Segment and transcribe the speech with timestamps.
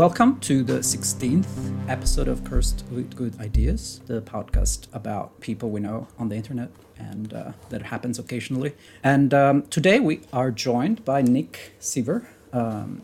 [0.00, 1.44] Welcome to the 16th
[1.86, 6.70] episode of Cursed with Good Ideas, the podcast about people we know on the internet
[6.98, 8.72] and uh, that happens occasionally.
[9.04, 13.02] And um, today we are joined by Nick Seaver, um,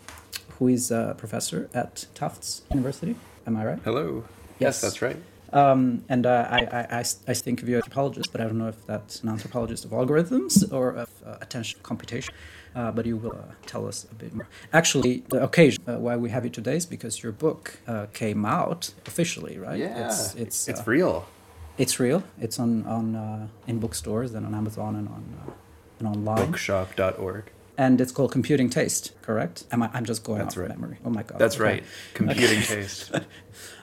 [0.59, 3.15] who is a professor at Tufts University.
[3.47, 3.79] Am I right?
[3.85, 4.25] Hello.
[4.59, 4.77] Yes.
[4.77, 5.19] Yes, that's right.
[5.53, 8.45] Um, and uh, I, I, I, I think of you as an anthropologist, but I
[8.45, 12.33] don't know if that's an anthropologist of algorithms or of uh, attention computation.
[12.77, 14.47] Uh, but you will uh, tell us a bit more.
[14.71, 18.45] Actually, the occasion uh, why we have you today is because your book uh, came
[18.45, 19.81] out officially, right?
[19.81, 21.25] Yeah, it's it's, it's uh, real.
[21.79, 22.23] it's real.
[22.39, 25.53] It's on on uh, in bookstores and on Amazon and on uh,
[26.01, 26.47] and online.
[26.47, 27.45] Bookshop.org.
[27.79, 29.65] And it's called Computing Taste, correct?
[29.71, 30.69] Am I, I'm just going That's off right.
[30.69, 30.97] memory.
[31.05, 31.39] Oh my god.
[31.39, 31.65] That's okay.
[31.65, 31.85] right.
[32.15, 33.13] Computing taste.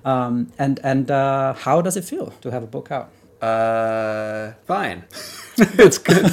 [0.05, 3.09] Um, and and uh, how does it feel to have a book out?
[3.41, 5.05] Uh, fine.
[5.58, 6.31] it's good.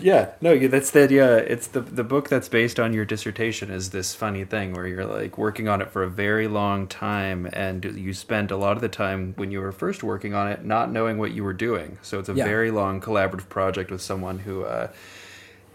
[0.00, 1.36] Yeah, no, that's the idea.
[1.38, 5.04] It's the the book that's based on your dissertation is this funny thing where you're
[5.04, 8.80] like working on it for a very long time, and you spent a lot of
[8.82, 11.98] the time when you were first working on it not knowing what you were doing.
[12.02, 12.44] So it's a Yeah.
[12.44, 14.88] very long collaborative project with someone who uh,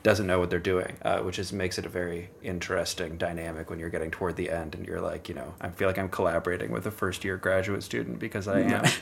[0.03, 3.79] doesn't know what they're doing, uh, which is makes it a very interesting dynamic when
[3.79, 6.71] you're getting toward the end and you're like, you know, I feel like I'm collaborating
[6.71, 8.83] with a first year graduate student because I am.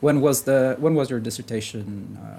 [0.00, 2.38] When was the when was your dissertation uh,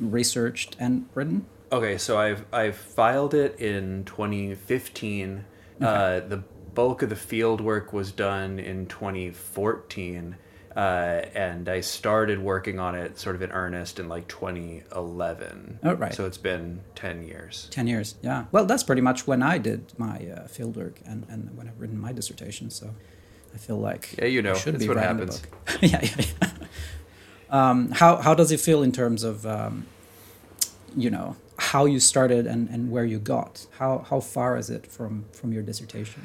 [0.00, 1.46] researched and written?
[1.72, 5.44] Okay, so I've I've filed it in 2015.
[5.80, 6.42] Uh, the
[6.74, 10.36] bulk of the field work was done in 2014,
[10.76, 10.78] uh,
[11.34, 15.78] and I started working on it sort of in earnest in like 2011.
[15.82, 16.14] Oh, right.
[16.14, 17.68] So it's been 10 years.
[17.70, 21.56] 10 years yeah well that's pretty much when i did my uh, fieldwork and, and
[21.56, 22.94] when i've written my dissertation so
[23.54, 25.42] i feel like Yeah, you know, I should be what happens.
[25.80, 26.48] yeah yeah, yeah.
[27.54, 29.86] Um, how, how does it feel in terms of um,
[30.96, 33.66] you know how you started and, and where you got?
[33.78, 36.22] How, how far is it from from your dissertation?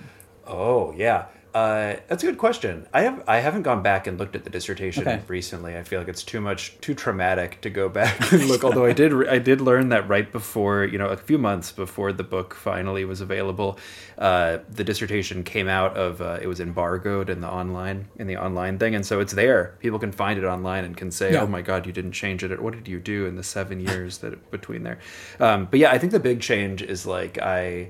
[0.47, 2.85] Oh yeah, uh, that's a good question.
[2.93, 5.21] I have I haven't gone back and looked at the dissertation Okay.
[5.27, 5.75] recently.
[5.77, 8.63] I feel like it's too much too traumatic to go back and look.
[8.67, 11.71] Although I did re- I did learn that right before you know a few months
[11.71, 13.79] before the book finally was available,
[14.17, 18.37] uh, the dissertation came out of uh, it was embargoed in the online in the
[18.37, 19.75] online thing, and so it's there.
[19.79, 21.41] People can find it online and can say, Yeah.
[21.41, 22.61] "Oh my God, you didn't change it.
[22.61, 24.99] What did you do in the seven years that between there?"
[25.39, 27.89] Um, but yeah, I think the big change is like I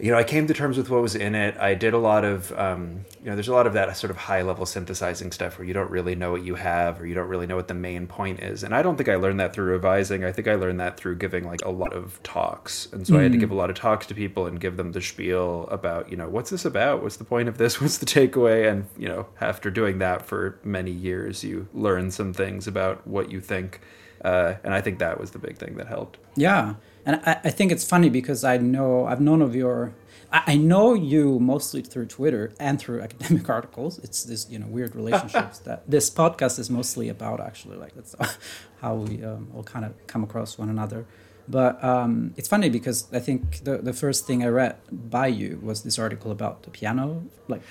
[0.00, 1.56] you know, I came to terms with what was in it.
[1.58, 4.16] I did a lot of, um, you know, there's a lot of that sort of
[4.16, 7.28] high level synthesizing stuff where you don't really know what you have or you don't
[7.28, 8.62] really know what the main point is.
[8.62, 10.24] And I don't think I learned that through revising.
[10.24, 12.88] I think I learned that through giving like a lot of talks.
[12.92, 14.92] And so I had to give a lot of talks to people and give them
[14.92, 17.02] the spiel about, you know, what's this about?
[17.02, 17.80] What's the point of this?
[17.80, 18.70] What's the takeaway?
[18.70, 23.30] And, you know, after doing that for many years, you learn some things about what
[23.30, 23.80] you think.
[24.24, 26.18] Uh, and I think that was the big thing that helped.
[26.36, 26.74] Yeah,
[27.06, 29.92] and I, I think it's funny because I know I've known of your.
[30.32, 33.98] I, I know you mostly through Twitter and through academic articles.
[34.00, 37.40] It's this you know weird relationships that this podcast is mostly about.
[37.40, 38.14] Actually, like that's
[38.80, 41.04] how we um, all kind of come across one another.
[41.48, 45.58] But um, it's funny because I think the the first thing I read by you
[45.62, 47.62] was this article about the piano, like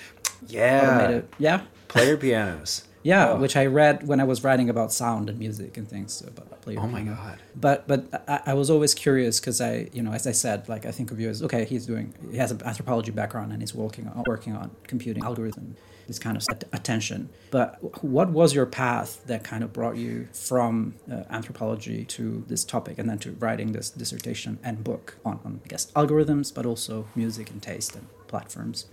[0.48, 0.82] Yeah.
[1.00, 1.28] automated.
[1.38, 2.84] Yeah, Player pianos.
[3.04, 3.38] Yeah, Oh.
[3.40, 6.80] which I read when I was writing about sound and music and things about player
[6.80, 7.16] Oh my piano.
[7.18, 7.40] God.
[7.56, 10.86] But but I, I was always curious because I you know as I said like
[10.86, 13.74] I think of you as okay he's doing he has an anthropology background and he's
[13.74, 15.76] working on working on computing algorithm
[16.08, 16.44] this kind of
[16.74, 17.30] attention.
[17.52, 22.64] But what was your path that kind of brought you from uh, anthropology to this
[22.66, 26.66] topic and then to writing this dissertation and book on, on I guess algorithms but
[26.66, 28.88] also music and taste and platforms.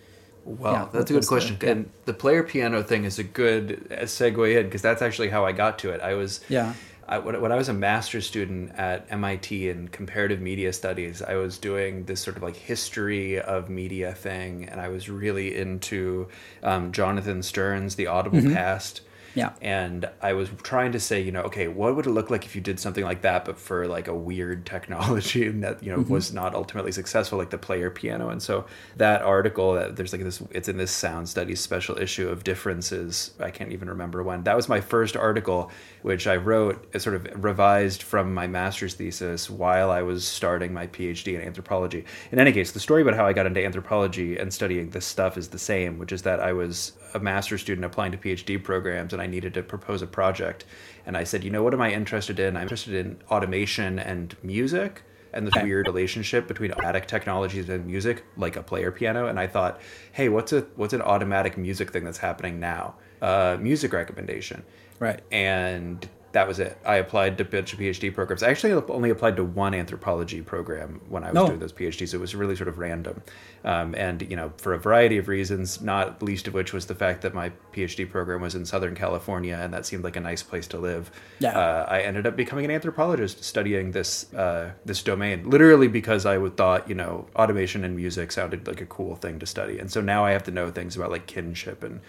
[0.47, 1.57] Well, Yeah, that's a good was the- question.
[1.61, 1.71] yeah.
[1.71, 5.51] And the player piano thing is a good segue in because that's actually how I
[5.53, 6.01] got to it.
[6.01, 6.73] I was Yeah.
[7.09, 11.35] I, when, when I was a master's student at MIT in comparative media studies, I
[11.37, 16.27] was doing this sort of like history of media thing, and I was really into
[16.65, 19.03] um, Jonathan Sterne's The Audible Past.
[19.37, 19.53] Yeah.
[19.61, 22.55] And I was trying to say, you know, okay, what would it look like if
[22.57, 26.01] you did something like that, but for like a weird technology and that, you know,
[26.09, 28.31] was not ultimately successful, like the player piano.
[28.31, 28.65] And so
[28.97, 33.33] that article, that there's like this, it's in this sound studies special issue of differences.
[33.39, 34.43] I can't even remember when.
[34.45, 38.95] That was my first article, which I wrote, uh, sort of revised from my master's
[38.95, 42.07] thesis while I was starting my PhD in anthropology.
[42.33, 45.37] In any case, the story about how I got into anthropology and studying this stuff
[45.37, 49.13] is the same, which is that I was a master's student applying to PhD programs
[49.13, 50.65] and I needed to propose a project.
[51.07, 52.57] And I said, you know, what am I interested in?
[52.57, 55.03] I'm interested in automation and music
[55.33, 59.27] and this weird relationship between automatic technologies and music, like a player piano.
[59.27, 59.81] And I thought,
[60.13, 62.95] hey, what's a what's an automatic music thing that's happening now?
[63.21, 64.63] Uh, music recommendation.
[64.99, 65.21] Right.
[65.31, 66.77] And that was it.
[66.85, 68.43] I applied to a bunch of PhD programs.
[68.43, 71.47] I actually only applied to one anthropology program when I was No.
[71.47, 72.13] doing those PhDs.
[72.13, 73.23] It was really sort of random,
[73.65, 76.95] um, and you know, for a variety of reasons, not least of which was the
[76.95, 80.43] fact that my PhD program was in Southern California, and that seemed like a nice
[80.43, 81.11] place to live.
[81.39, 81.59] Yeah.
[81.59, 86.37] Uh, I ended up becoming an anthropologist, studying this uh, this domain, literally because I
[86.37, 89.91] would thought you know automation and music sounded like a cool thing to study, and
[89.91, 92.01] so now I have to know things about like kinship and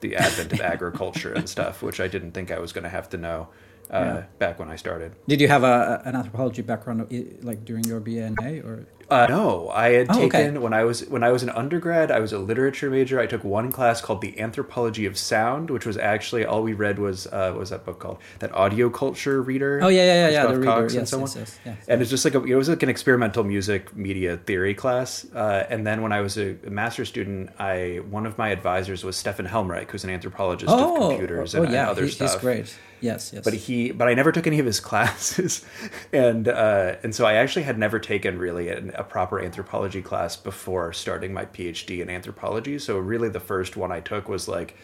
[0.00, 3.08] the advent of agriculture and stuff, which I didn't think I was going to have
[3.10, 3.48] to know
[3.92, 4.24] Yeah.
[4.38, 5.12] back when I started.
[5.26, 7.06] Did you have a, an anthropology background
[7.42, 8.86] like during your BNA or?
[9.10, 10.28] Uh, no, I had Oh, okay.
[10.44, 12.12] taken when I was when I was an undergrad.
[12.12, 13.18] I was a literature major.
[13.18, 17.00] I took one class called the Anthropology of Sound, which was actually all we read
[17.00, 18.18] was uh, what was that book called?
[18.38, 19.80] That audio culture reader.
[19.82, 20.46] Oh yeah, yeah, yeah, yeah.
[20.46, 20.64] The reader.
[20.64, 21.84] Cox and Yes, yes, yes, yes.
[21.88, 25.26] And it's just like a, it was like an experimental music media theory class.
[25.34, 29.02] Uh, and then when I was a, a master's student, I one of my advisors
[29.02, 32.34] was Stefan Helmreich, who's an anthropologist of computers oh, and, yeah, other he- stuff.
[32.34, 32.78] He's great.
[33.00, 33.44] Yes, yes.
[33.44, 35.64] But he, but I never took any of his classes,
[36.12, 40.36] and uh, and so I actually had never taken really an, a proper anthropology class
[40.36, 42.78] before starting my PhD in anthropology.
[42.78, 44.76] So really, the first one I took was like,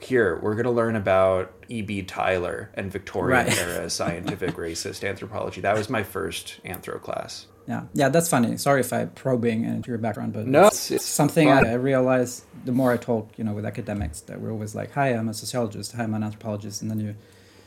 [0.00, 2.02] here we're going to learn about E.B.
[2.02, 3.58] Tylor and Victorian Right.
[3.58, 5.60] era scientific racist anthropology.
[5.60, 7.46] That was my first anthro class.
[7.68, 8.56] Yeah, yeah, that's funny.
[8.56, 11.60] Sorry if I'm probing into your background, but No, it's, it's- something I.
[11.60, 15.10] I realize the more I talk, you know, with academics, that we're always like, "Hi,
[15.10, 15.92] I'm a sociologist.
[15.92, 17.14] Hi, I'm an anthropologist," and then you,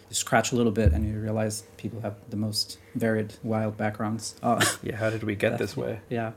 [0.09, 4.35] you scratch a little bit and you realize people have the most varied, wild backgrounds.
[4.43, 5.99] Uh, Yeah, how did we get this way?
[6.09, 6.31] yeah,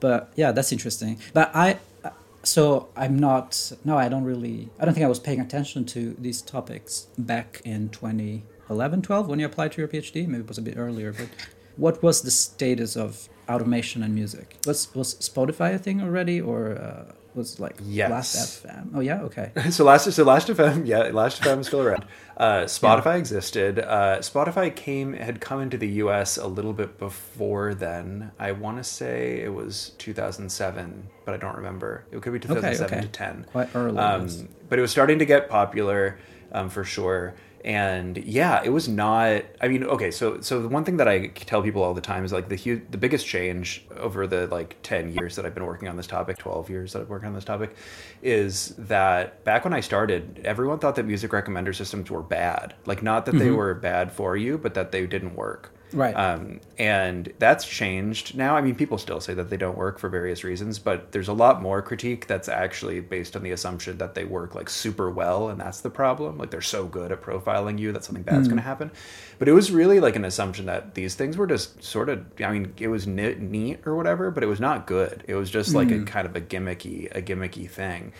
[0.00, 1.18] but yeah, that's interesting.
[1.32, 2.10] But I, uh,
[2.42, 3.72] so I'm not.
[3.84, 4.68] No, I don't really.
[4.80, 9.38] I don't think I was paying attention to these topics back in 2011, 12 when
[9.38, 10.26] you applied to your PhD.
[10.26, 11.28] Maybe it was a bit earlier, but
[11.76, 14.56] what was the status of automation and music?
[14.66, 18.10] Was was Spotify a thing already, or uh, was like Yes.
[18.10, 18.90] Last FM?
[18.94, 19.52] Oh yeah, okay.
[19.70, 22.04] so last so last FM yeah last FM is still around.
[22.34, 23.78] Uh, Spotify existed.
[23.78, 26.38] Uh, Spotify came had come into the U.S.
[26.38, 28.32] a little bit before then.
[28.38, 32.04] I want to say it was 2007, but I don't remember.
[32.10, 33.06] It could be 2007 okay.
[33.06, 33.46] to 10.
[33.52, 34.48] Quite early, Um.
[34.68, 36.18] But it was starting to get popular
[36.52, 37.34] um, for sure.
[37.64, 39.44] And yeah, it was not.
[39.60, 42.24] I mean, okay, so so the one thing that I tell people all the time
[42.24, 45.66] is like the huge, the biggest change over the like ten years that I've been
[45.66, 47.76] working on this topic, twelve years that I've worked on this topic,
[48.20, 52.74] is that back when I started, everyone thought that music recommender systems were bad.
[52.84, 53.56] Like not that they mm-hmm.
[53.56, 55.72] were bad for you, but that they didn't work.
[55.92, 56.14] Right.
[56.14, 58.56] Um, and that's changed now.
[58.56, 61.32] I mean, people still say that they don't work for various reasons, but there's a
[61.32, 65.48] lot more critique that's actually based on the assumption that they work like super well,
[65.48, 66.38] and that's the problem.
[66.38, 68.90] Like they're so good at profiling you that something bad's going to happen.
[69.38, 72.24] But it was really like an assumption that these things were just sort of.
[72.42, 75.24] I mean, it was ne- neat or whatever, but it was not good.
[75.26, 78.12] It was just like a kind of a gimmicky, a gimmicky thing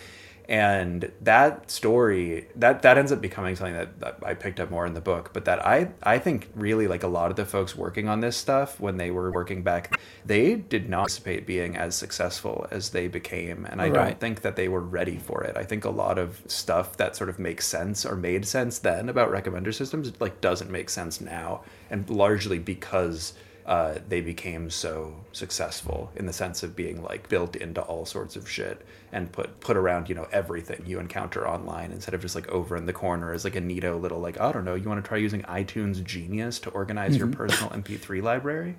[0.53, 4.87] and that story that that ends up becoming something that, that I picked up more
[4.87, 7.75] in the book but that I I think really like a lot of the folks
[7.77, 9.93] working on this stuff when they were working back
[10.25, 13.65] they did not anticipate being as successful as they became.
[13.67, 13.91] And I Right.
[13.91, 15.57] don't think that they were ready for it.
[15.57, 19.09] I think a lot of stuff that sort of makes sense or made sense then
[19.09, 21.63] about recommender systems like doesn't make sense now.
[21.91, 23.35] And largely because
[23.65, 28.35] uh, they became so successful in the sense of being like built into all sorts
[28.35, 32.35] of shit and put put around you know everything you encounter online instead of just
[32.35, 34.89] like over in the corner as like a neato little like I don't know you
[34.89, 38.77] want to try using iTunes Genius to organize your personal MP3 library?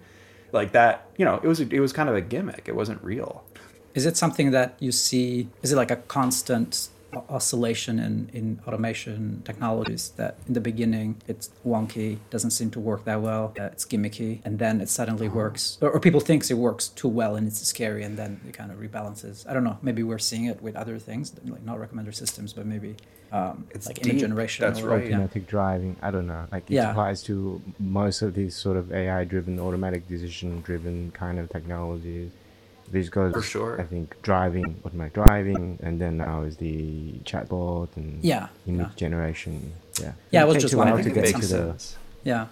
[0.52, 2.68] Like that you know it was it was kind of a gimmick.
[2.68, 3.44] It wasn't real.
[3.94, 5.50] Is it something that you see?
[5.62, 6.90] Is it like a constant
[7.30, 13.06] oscillation in, in automation technologies that in the beginning it's wonky, doesn't seem to work
[13.06, 16.58] that well, uh, it's gimmicky, and then it suddenly works, or, or people thinks it
[16.58, 19.48] works too well and it's scary, and then it kind of rebalances.
[19.50, 19.78] I don't know.
[19.82, 22.96] Maybe we're seeing it with other things, like not recommender systems, but maybe
[23.32, 24.06] um, It's like deep.
[24.14, 24.64] image generation.
[24.66, 25.04] That's or, right.
[25.08, 25.16] Yeah.
[25.16, 25.96] automatic driving.
[26.04, 26.46] I don't know.
[26.52, 26.92] Like it Yeah.
[26.92, 32.32] applies to most of these sort of AI-driven, automatic decision-driven kind of technologies.
[32.92, 33.82] This goes, For sure.
[33.82, 38.96] I think, driving, automatic driving, and then now is the chatbot and Yeah, image yeah.
[38.96, 39.74] generation.
[40.00, 40.14] Yeah.
[40.32, 41.76] Yeah, I It was just a while to get to makes the.
[42.24, 42.48] Yeah.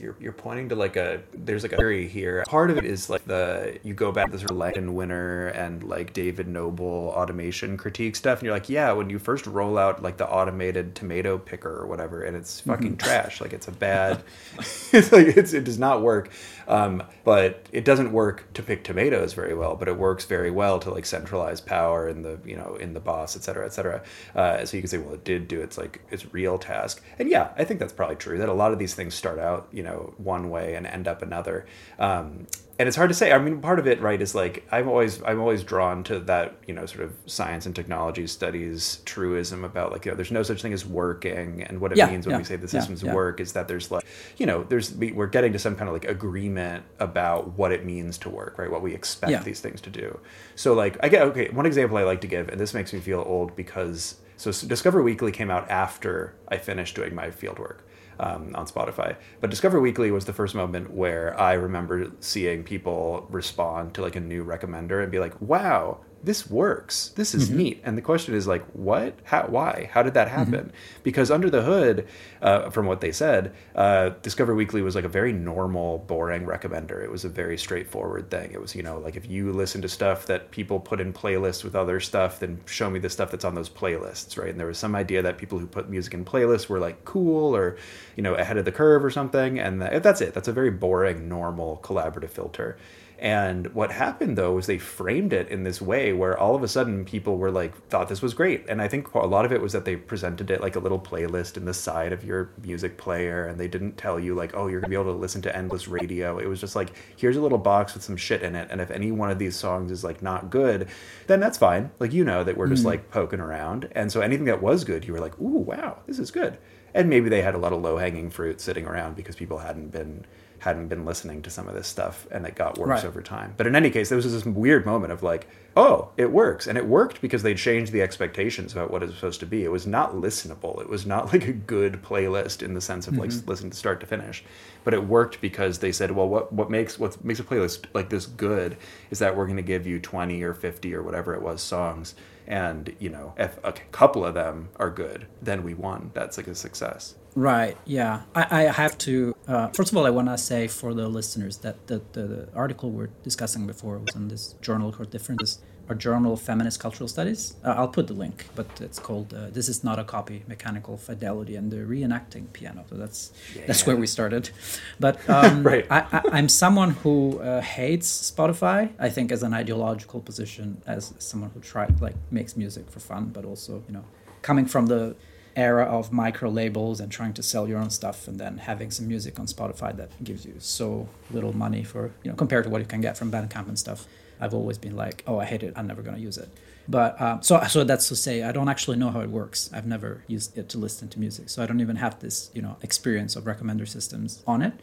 [0.00, 2.44] You're, you're pointing to like a there's like a theory here.
[2.48, 5.82] Part of it is like the you go back to the sort of winner and
[5.84, 10.02] like david noble automation critique stuff and you're like yeah when you first roll out
[10.02, 14.22] like the automated tomato picker or whatever and it's fucking trash like it's a bad
[14.58, 16.30] it's like it's, it does not work.
[16.66, 20.78] Um, but it doesn't work to pick tomatoes very well but it works very well
[20.80, 24.02] to like centralize power in the you know in the boss et cetera et cetera.
[24.34, 27.02] Uh, so you can say well it did do its like its real task.
[27.18, 29.67] And yeah i think that's probably true that a lot of these things start out
[29.72, 31.66] you know one way and end up another
[31.98, 32.46] um,
[32.78, 33.32] and it's hard to say.
[33.32, 36.54] I mean, part of it, right, is like I'm always I'm always drawn to that
[36.66, 40.44] you know sort of science and technology studies truism about like you know there's no
[40.44, 43.02] such thing as working, and what it Yeah, means when yeah, we say the systems
[43.02, 43.12] yeah.
[43.12, 44.06] work is that there's like
[44.36, 47.84] you know there's we, we're getting to some kind of like agreement about what it
[47.84, 48.70] means to work, right?
[48.70, 50.20] What we expect these things to do.
[50.54, 51.48] So like I get okay.
[51.50, 55.02] One example I like to give, and this makes me feel old because so Discover
[55.02, 57.84] Weekly came out after I finished doing my field work
[58.20, 59.16] um, on Spotify.
[59.40, 64.16] But Discover Weekly was the first moment where I remember seeing people respond to like
[64.16, 67.08] a new recommender and be like, "Wow, this works.
[67.10, 69.18] This is neat." And the question is like, "What?
[69.24, 69.46] How?
[69.48, 69.90] Why?
[69.92, 70.72] How did that happen?"
[71.02, 72.06] Because under the hood,
[72.42, 77.02] uh, from what they said, uh, Discover Weekly was like a very normal, boring recommender.
[77.02, 78.52] It was a very straightforward thing.
[78.52, 81.64] It was you know like if you listen to stuff that people put in playlists
[81.64, 84.50] with other stuff, then show me the stuff that's on those playlists, right?
[84.50, 87.54] And there was some idea that people who put music in playlists were like cool
[87.54, 87.76] or
[88.16, 90.70] you know ahead of the curve or something and that, that's it that's a very
[90.70, 92.76] boring normal collaborative filter
[93.18, 96.68] and what happened though was they framed it in this way where all of a
[96.68, 98.64] sudden people were like thought this was great.
[98.68, 101.00] And i think a lot of it was that they presented it like a little
[101.00, 104.68] playlist in the side of your music player and they didn't tell you like oh
[104.68, 106.38] you're gonna be able to listen to endless radio.
[106.38, 108.90] It was just like here's a little box with some shit in it and if
[108.90, 110.88] any one of these songs is like not good
[111.26, 111.90] then that's fine.
[111.98, 112.90] Like you know that we're just mm-hmm.
[112.90, 113.88] like poking around.
[113.92, 116.56] And so anything that was good you were like ooh wow this is good.
[116.94, 119.88] And maybe they had a lot of low hanging fruit sitting around because people hadn't
[119.88, 120.24] been
[120.60, 123.04] hadn't been listening to some of this stuff and it got worse Right.
[123.04, 123.54] over time.
[123.56, 125.46] But in any case there was this weird moment of like
[125.76, 126.66] oh it works.
[126.66, 129.64] And it worked because they changed the expectations about what it was supposed to be.
[129.64, 130.80] It was not listenable.
[130.80, 133.48] It was not like a good playlist in the sense of like mm-hmm.
[133.48, 134.44] listen to start to finish.
[134.84, 138.10] But it worked because they said well what what makes what makes a playlist like
[138.10, 138.76] this good
[139.10, 142.14] is that we're going to give you 20 or 50 or whatever it was songs.
[142.46, 146.10] And you know if a couple of them are good then we won.
[146.14, 147.76] That's like a success Right.
[147.84, 148.22] Yeah.
[148.34, 149.36] I, I have to.
[149.46, 152.48] Uh, first of all, I want to say for the listeners that the, the, the
[152.52, 157.54] article we're discussing before was in this journal called Differences, our journal Feminist Cultural Studies.
[157.64, 160.96] Uh, I'll put the link, but it's called uh, "This Is Not a Copy: Mechanical
[160.96, 163.30] Fidelity and the Reenacting Piano." So that's
[163.68, 164.50] that's where we started.
[164.98, 165.86] But um, Right.
[165.92, 168.90] I, I, I'm someone who uh, hates Spotify.
[168.98, 173.26] I think as an ideological position, as someone who tried like makes music for fun,
[173.26, 174.04] but also you know
[174.42, 175.14] coming from the
[175.58, 179.08] era of micro labels and trying to sell your own stuff and then having some
[179.08, 182.80] music on Spotify that gives you so little money for you know compared to what
[182.80, 184.06] you can get from Bandcamp and stuff.
[184.40, 185.72] I've always been like, oh, I hate it.
[185.76, 186.48] I'm never gonna use it.
[186.88, 189.68] But um, so so that's to say, I don't actually know how it works.
[189.74, 192.62] I've never used it to listen to music, so I don't even have this you
[192.62, 194.74] know experience of recommender systems on it.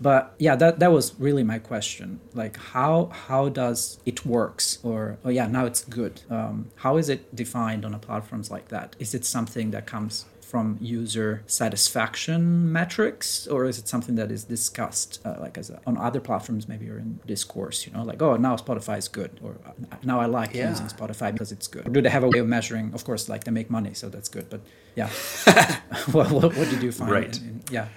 [0.00, 2.20] But yeah, that that was really my question.
[2.34, 4.78] Like how how does it works?
[4.82, 6.22] Or oh yeah, now it's good.
[6.30, 8.96] Um, how is it defined on a platforms like that?
[8.98, 14.44] Is it something that comes from user satisfaction metrics, or is it something that is
[14.44, 17.86] discussed uh, like as a, on other platforms, maybe or in discourse?
[17.86, 19.72] You know, like oh now Spotify is good, or uh,
[20.02, 20.70] now I like Yeah.
[20.70, 21.86] using Spotify because it's good.
[21.86, 22.92] Or do they have a way of measuring?
[22.94, 24.48] Of course, like they make money, so that's good.
[24.50, 24.60] But
[24.96, 25.08] yeah,
[26.12, 27.10] what, what, what did you find?
[27.10, 27.36] Right.
[27.36, 27.88] in- in- yeah.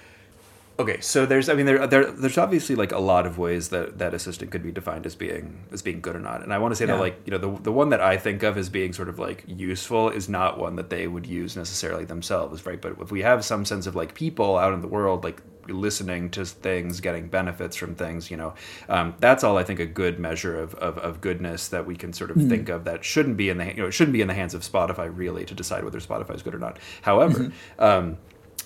[0.80, 3.98] Okay, so there's, I mean, there, there, there's obviously like a lot of ways that
[3.98, 6.70] that assistant could be defined as being as being good or not, and I want
[6.70, 6.94] to say Yeah.
[6.94, 9.18] that like you know the the one that I think of as being sort of
[9.18, 12.80] like useful is not one that they would use necessarily themselves, right?
[12.80, 16.30] But if we have some sense of like people out in the world like listening
[16.30, 18.54] to things, getting benefits from things, you know,
[18.88, 22.12] um, that's all I think a good measure of, of, of goodness that we can
[22.14, 24.28] sort of think of that shouldn't be in the you know it shouldn't be in
[24.28, 26.78] the hands of Spotify really to decide whether Spotify is good or not.
[27.02, 27.50] However.
[27.80, 28.18] Um,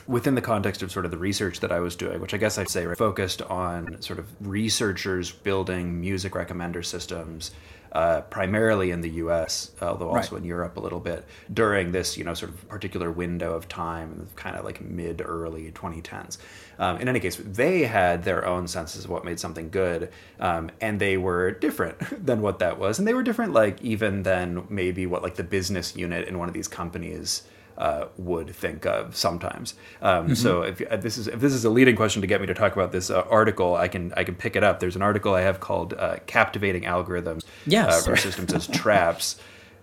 [0.06, 2.58] within the context of sort of the research that I was doing, which I guess
[2.58, 7.52] I'd say right, focused on sort of researchers building music recommender systems,
[7.92, 10.42] uh, primarily in the U.S., although also Right.
[10.42, 14.28] in Europe a little bit during this you know sort of particular window of time,
[14.34, 16.38] kind of like mid early 2010s.
[16.78, 20.70] Um, in any case, they had their own senses of what made something good, um,
[20.80, 24.66] and they were different than what that was, and they were different like even than
[24.70, 27.42] maybe what like the business unit in one of these companies
[27.82, 29.74] uh, would think of sometimes.
[30.08, 32.46] Um, So if uh, this is if this is a leading question to get me
[32.46, 34.74] to talk about this uh, article, I can I can pick it up.
[34.80, 37.88] There's an article I have called uh, "Captivating Algorithms." Yes.
[38.06, 39.36] uh, or systems as traps.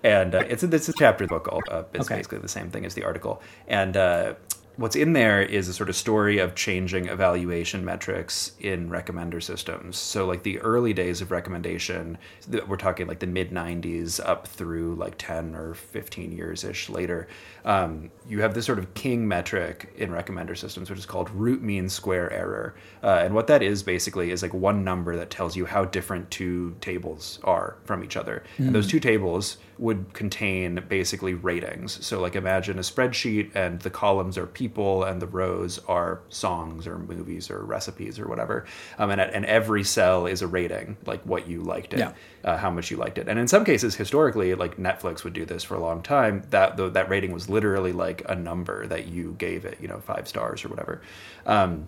[0.03, 1.45] And uh, it's a, it's a chapter book.
[1.51, 2.15] Uh, it's Okay.
[2.19, 3.41] basically the same thing as the article.
[3.67, 4.33] And uh,
[4.79, 9.97] what's in there is a sort of story of changing evaluation metrics in recommender systems.
[9.97, 12.17] So like the early days of recommendation,
[12.65, 17.27] we're talking like the mid 90s up through like 10 or 15 years ish later.
[17.65, 21.61] Um, you have this sort of king metric in recommender systems, which is called root
[21.61, 22.73] mean square error.
[23.03, 26.31] Uh, and what that is basically is like one number that tells you how different
[26.31, 28.43] two tables are from each other.
[28.57, 32.05] And those two tables would contain basically ratings.
[32.05, 36.85] So, like, imagine a spreadsheet, and the columns are people, and the rows are songs
[36.85, 38.65] or movies or recipes or whatever.
[38.97, 42.11] Um, and, and every cell is a rating, like what you liked it, Yeah.
[42.43, 43.29] uh, how much you liked it.
[43.29, 46.43] And in some cases, historically, like Netflix would do this for a long time.
[46.49, 50.27] That that rating was literally like a number that you gave it, you know, five
[50.27, 51.01] stars or whatever.
[51.45, 51.87] Um,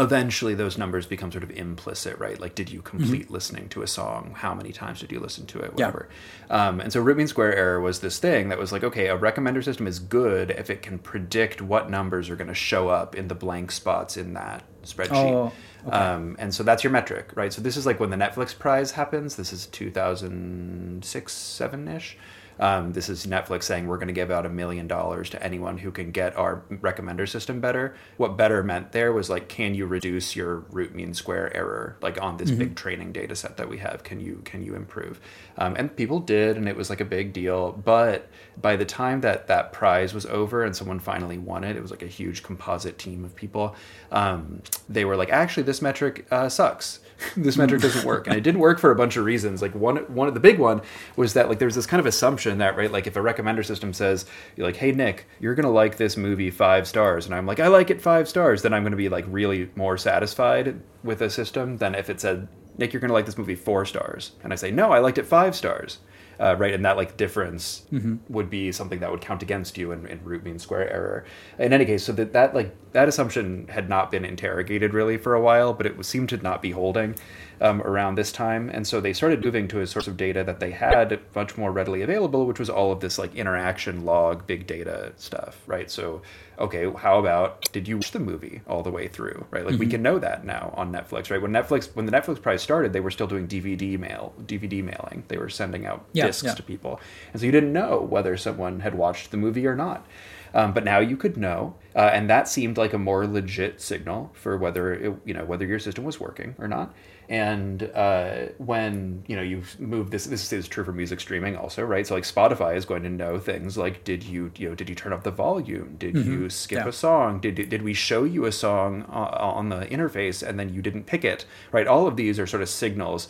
[0.00, 2.40] eventually those numbers become sort of implicit right?
[2.40, 4.34] Like did you complete listening to a song?
[4.36, 5.72] How many times did you listen to it?
[5.76, 5.86] Yeah.
[5.86, 6.08] whatever.
[6.48, 9.18] Um, and so root mean square error was this thing that was like okay a
[9.18, 13.14] recommender system is good if it can predict what numbers are going to show up
[13.14, 15.10] in the blank spots in that spreadsheet.
[15.12, 15.52] Oh,
[15.86, 15.96] okay.
[15.96, 17.52] um, and so that's your metric right?
[17.52, 19.36] So this is like when the netflix prize happens.
[19.36, 22.14] This is 2006 7ish
[22.60, 25.78] um, this is Netflix saying we're going to give out a million dollars to anyone
[25.78, 27.94] who can get our recommender system better.
[28.18, 32.20] What better meant there was like, can you reduce your root mean square error like
[32.20, 34.04] on this big training data set that we have?
[34.04, 35.20] Can you can you improve?
[35.56, 37.72] Um, and people did, and it was like a big deal.
[37.72, 38.28] But
[38.60, 41.90] by the time that that prize was over and someone finally won it, it was
[41.90, 43.74] like a huge composite team of people.
[44.12, 47.00] Um, they were like, actually, this metric uh, sucks.
[47.36, 49.62] this metric doesn't work, and it didn't work for a bunch of reasons.
[49.62, 50.82] Like one one of the big one
[51.16, 53.64] was that like there was this kind of assumption that right like if a recommender
[53.64, 57.46] system says you're like hey Nick you're gonna like this movie five stars and I'm
[57.46, 61.20] like I like it five stars then I'm gonna be like really more satisfied with
[61.22, 62.48] a system than if it said
[62.78, 65.26] Nick you're gonna like this movie four stars and I say no I liked it
[65.26, 65.98] five stars
[66.40, 67.82] uh, right and that like difference
[68.28, 71.24] would be something that would count against you in, in root mean square error.
[71.58, 75.34] In any case so that that like that assumption had not been interrogated really for
[75.34, 77.14] a while but it was, seemed to not be holding
[77.60, 80.60] um, around this time and so they started moving to a source of data that
[80.60, 84.66] they had much more readily available which was all of this like interaction log big
[84.66, 86.22] data stuff right so
[86.58, 89.86] okay how about did you watch the movie all the way through right like we
[89.86, 89.90] Mm-hmm.
[89.90, 93.00] can know that now on netflix right when netflix when the netflix prize started they
[93.00, 96.54] were still doing dvd mail dvd mailing they were sending out Yeah, discs yeah.
[96.54, 97.00] to people
[97.32, 100.06] and so you didn't know whether someone had watched the movie or not
[100.52, 104.32] um, but now you could know, uh, and that seemed like a more legit signal
[104.34, 106.92] for whether it, you know whether your system was working or not.
[107.30, 111.84] And uh, when you know you move this, this is true for music streaming also,
[111.84, 112.04] right?
[112.04, 114.96] So like Spotify is going to know things like did you you know did you
[114.96, 115.94] turn up the volume?
[115.96, 116.88] Did you skip Yeah.
[116.88, 117.38] a song?
[117.38, 121.04] Did did we show you a song uh, on the interface and then you didn't
[121.06, 121.46] pick it?
[121.70, 121.86] Right?
[121.86, 123.28] All of these are sort of signals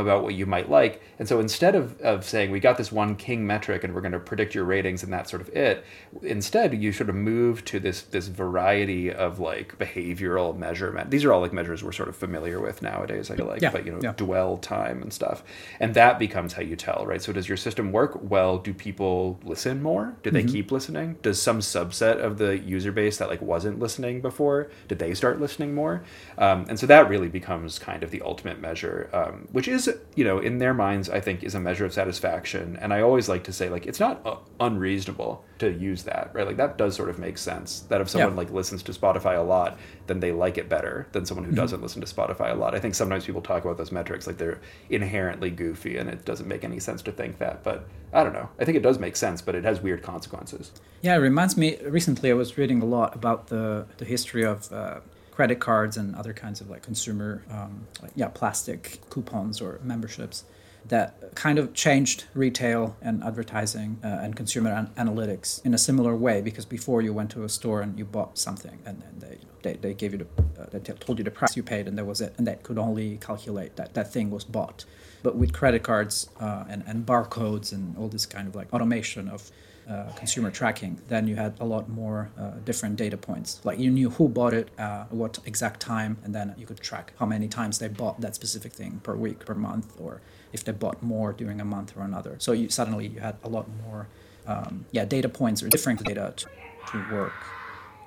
[0.00, 1.02] about what you might like.
[1.18, 4.12] And so instead of, of saying we got this one king metric and we're going
[4.12, 5.84] to predict your ratings and that's sort of it,
[6.22, 11.10] instead you sort of move to this this variety of like behavioral measurement.
[11.10, 13.70] These are all like measures we're sort of familiar with nowadays, I feel like, Yeah,
[13.70, 14.12] but you know, yeah.
[14.16, 15.44] dwell time and stuff.
[15.78, 17.22] And that becomes how you tell, right?
[17.22, 18.58] So does your system work well?
[18.58, 20.16] Do people listen more?
[20.22, 21.18] Do they keep listening?
[21.22, 25.40] Does some subset of the user base that like wasn't listening before, did they start
[25.40, 26.02] listening more?
[26.38, 29.81] Um, and so that really becomes kind of the ultimate measure, um, which is,
[30.16, 32.78] you know, in their minds, I think is a measure of satisfaction.
[32.80, 36.46] And I always like to say, like, it's not uh, unreasonable to use that, right?
[36.46, 37.80] Like that does sort of make sense.
[37.88, 38.36] That if someone Yeah.
[38.38, 41.80] like listens to Spotify a lot, then they like it better than someone who doesn't
[41.80, 42.74] listen to Spotify a lot.
[42.74, 46.48] I think sometimes people talk about those metrics like they're inherently goofy, and it doesn't
[46.48, 47.62] make any sense to think that.
[47.62, 48.48] But I don't know.
[48.58, 50.72] I think it does make sense, but it has weird consequences.
[51.00, 51.78] Yeah, it reminds me.
[51.84, 55.00] Recently, I was reading a lot about the the history of uh,
[55.32, 60.44] credit cards and other kinds of like consumer, um, like yeah, plastic coupons or memberships
[60.88, 66.14] that kind of changed retail and advertising uh, and consumer an- analytics in a similar
[66.14, 66.42] way.
[66.42, 69.76] Because before you went to a store and you bought something, and then they they,
[69.78, 72.04] they gave you the uh, they t- told you the price you paid, and that
[72.04, 74.84] was it, and they could only calculate that that thing was bought.
[75.22, 79.28] But with credit cards uh, and and barcodes and all this kind of like automation
[79.28, 79.50] of
[79.88, 83.60] uh, consumer tracking, then you had a lot more uh, different data points.
[83.64, 87.12] Like you knew who bought it, uh, what exact time, and then you could track
[87.18, 90.20] how many times they bought that specific thing per week, per month, or
[90.52, 92.36] if they bought more during a month or another.
[92.38, 94.06] So you suddenly you had a lot more,
[94.46, 96.46] um, yeah, data points or different data to,
[96.92, 97.32] to work.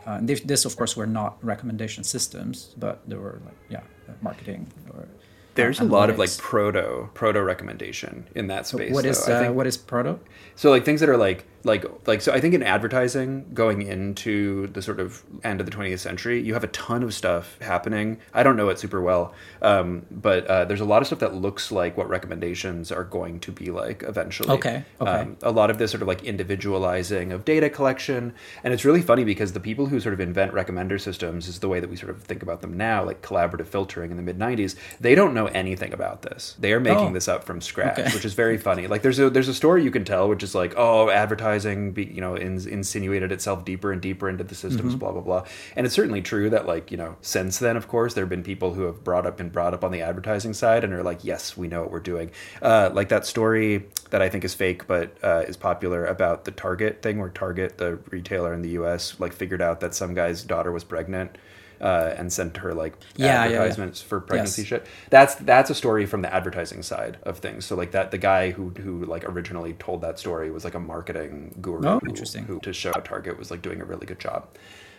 [0.07, 3.81] Uh, and this, this, of course, were not recommendation systems, but there were like, yeah,
[4.21, 5.07] marketing or.
[5.55, 8.93] There's uh, a lot of like proto proto recommendation in that So space.
[8.93, 10.19] what is uh, what is proto?
[10.55, 14.67] So like things that are like like like so I think in advertising going into
[14.67, 18.19] the sort of end of the 20th century, you have a ton of stuff happening.
[18.33, 21.33] I don't know it super well, um, but uh, there's a lot of stuff that
[21.35, 24.49] looks like what recommendations are going to be like eventually.
[24.51, 25.11] Okay, okay.
[25.11, 29.01] Um, a lot of this sort of like individualizing of data collection, and it's really
[29.01, 31.95] funny because the people who sort of invent recommender systems is the way that we
[31.95, 34.75] sort of think about them now, like collaborative filtering in the mid 90s.
[34.99, 36.55] They don't know anything about this.
[36.59, 37.13] They are making Oh.
[37.13, 38.11] this up from scratch, Okay.
[38.13, 38.87] which is very funny.
[38.87, 41.54] Like there's a there's a story you can tell, which is like, oh, advertising,
[41.91, 45.45] be, you know, ins- insinuated itself deeper and deeper into the systems, blah blah blah.
[45.75, 48.43] And it's certainly true that like you know, since then, of course, there have been
[48.43, 51.23] people who have brought up and brought up on the advertising side and are like,
[51.23, 52.31] yes, we know what we're doing.
[52.61, 56.51] Uh, like that story that I think is fake but uh, is popular about the
[56.51, 60.43] Target thing, where Target, the retailer in the U.S., like figured out that some guy's
[60.43, 61.37] daughter was pregnant.
[61.81, 63.55] Uh, and sent her like Yeah, yeah, yeah.
[63.57, 64.69] advertisements for pregnancy Yes.
[64.69, 64.87] shit.
[65.09, 67.65] That's that's a story from the advertising side of things.
[67.65, 70.79] So like that the guy who who like originally told that story was like a
[70.79, 71.87] marketing guru.
[71.87, 72.45] Oh, who- interesting.
[72.45, 74.47] Who to show how Target was like doing a really good job.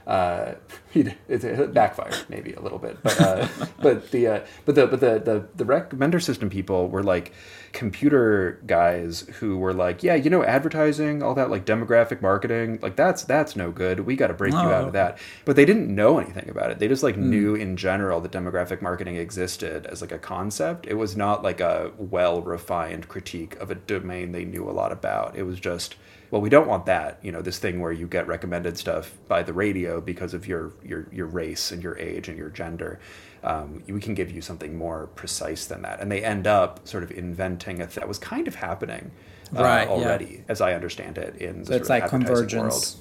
[0.06, 0.54] Uh,
[0.94, 3.48] it, it backfired maybe a little bit, but uh,
[3.82, 7.32] but the uh, but the but the the the recommender system people were like
[7.76, 12.96] computer guys who were like, yeah, you know, advertising, all that like demographic marketing, like
[12.96, 14.00] that's that's no good.
[14.00, 14.86] We got to break you out Oh.
[14.86, 15.18] of that.
[15.44, 16.78] But they didn't know anything about it.
[16.78, 17.28] They just like hmm.
[17.28, 20.86] knew in general that demographic marketing existed as like a concept.
[20.86, 24.90] It was not like a well refined critique of a domain they knew a lot
[24.90, 25.36] about.
[25.36, 25.96] It was just
[26.30, 27.18] well, we don't want that.
[27.22, 30.72] You know, this thing where you get recommended stuff by the radio because of your
[30.84, 32.98] your your race and your age and your gender.
[33.44, 36.00] Um, we can give you something more precise than that.
[36.00, 39.12] And they end up sort of inventing a th- that was kind of happening
[39.56, 39.94] uh, Right, yeah.
[39.94, 41.36] already, as I understand it.
[41.36, 42.96] In the So it's like convergence,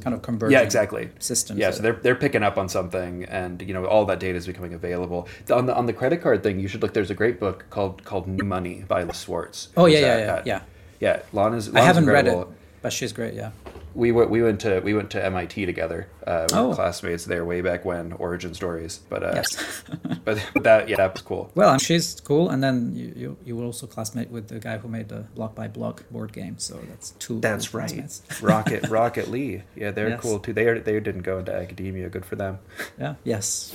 [0.00, 0.52] kind of convergence.
[0.58, 1.10] yeah, exactly.
[1.20, 1.60] Systems.
[1.60, 4.46] Yeah, so they're they're picking up on something, and you know all that data is
[4.48, 5.28] becoming available.
[5.52, 6.92] On the on the credit card thing, you should look.
[6.92, 9.68] There's a great book called called New Money by Liz Swartz.
[9.76, 10.60] Oh, yeah, yeah, at- yeah, yeah.
[10.98, 11.22] yeah.
[11.32, 12.54] Lana's, I haven't read it, incredible.
[12.84, 13.32] But she's great.
[13.34, 13.50] Yeah.
[13.94, 16.08] We went we went to we went to MIT together.
[16.26, 16.68] Uh, we Oh.
[16.68, 18.12] were classmates there way back when.
[18.12, 19.84] Origin stories, but uh, Yes.
[20.24, 21.50] but that yeah, that was cool.
[21.54, 24.76] Well, and she's cool, and then you, you you were also classmate with the guy
[24.78, 26.58] who made the Block by Block board game.
[26.58, 27.38] So that's two.
[27.40, 28.20] That's cool right.
[28.42, 29.62] Rocket Rocket Lee.
[29.76, 30.20] Yeah, they're Yes.
[30.20, 30.52] cool too.
[30.52, 32.08] They are, they didn't go into academia.
[32.10, 32.58] Good for them.
[32.98, 33.14] Yeah.
[33.24, 33.72] Yes.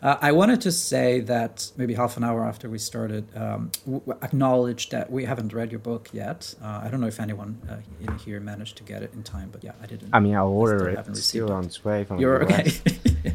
[0.00, 4.00] Uh, I wanted to say that maybe half an hour after we started, um, w-
[4.06, 6.54] w- acknowledge that we haven't read your book yet.
[6.62, 9.48] Uh, I don't know if anyone uh, in here managed to get it in time,
[9.50, 10.10] but yeah, I didn't.
[10.12, 10.96] I mean, I'll order still it.
[10.96, 11.52] haven't It's still it.
[11.52, 12.64] on its way from You're okay.
[12.66, 12.80] US.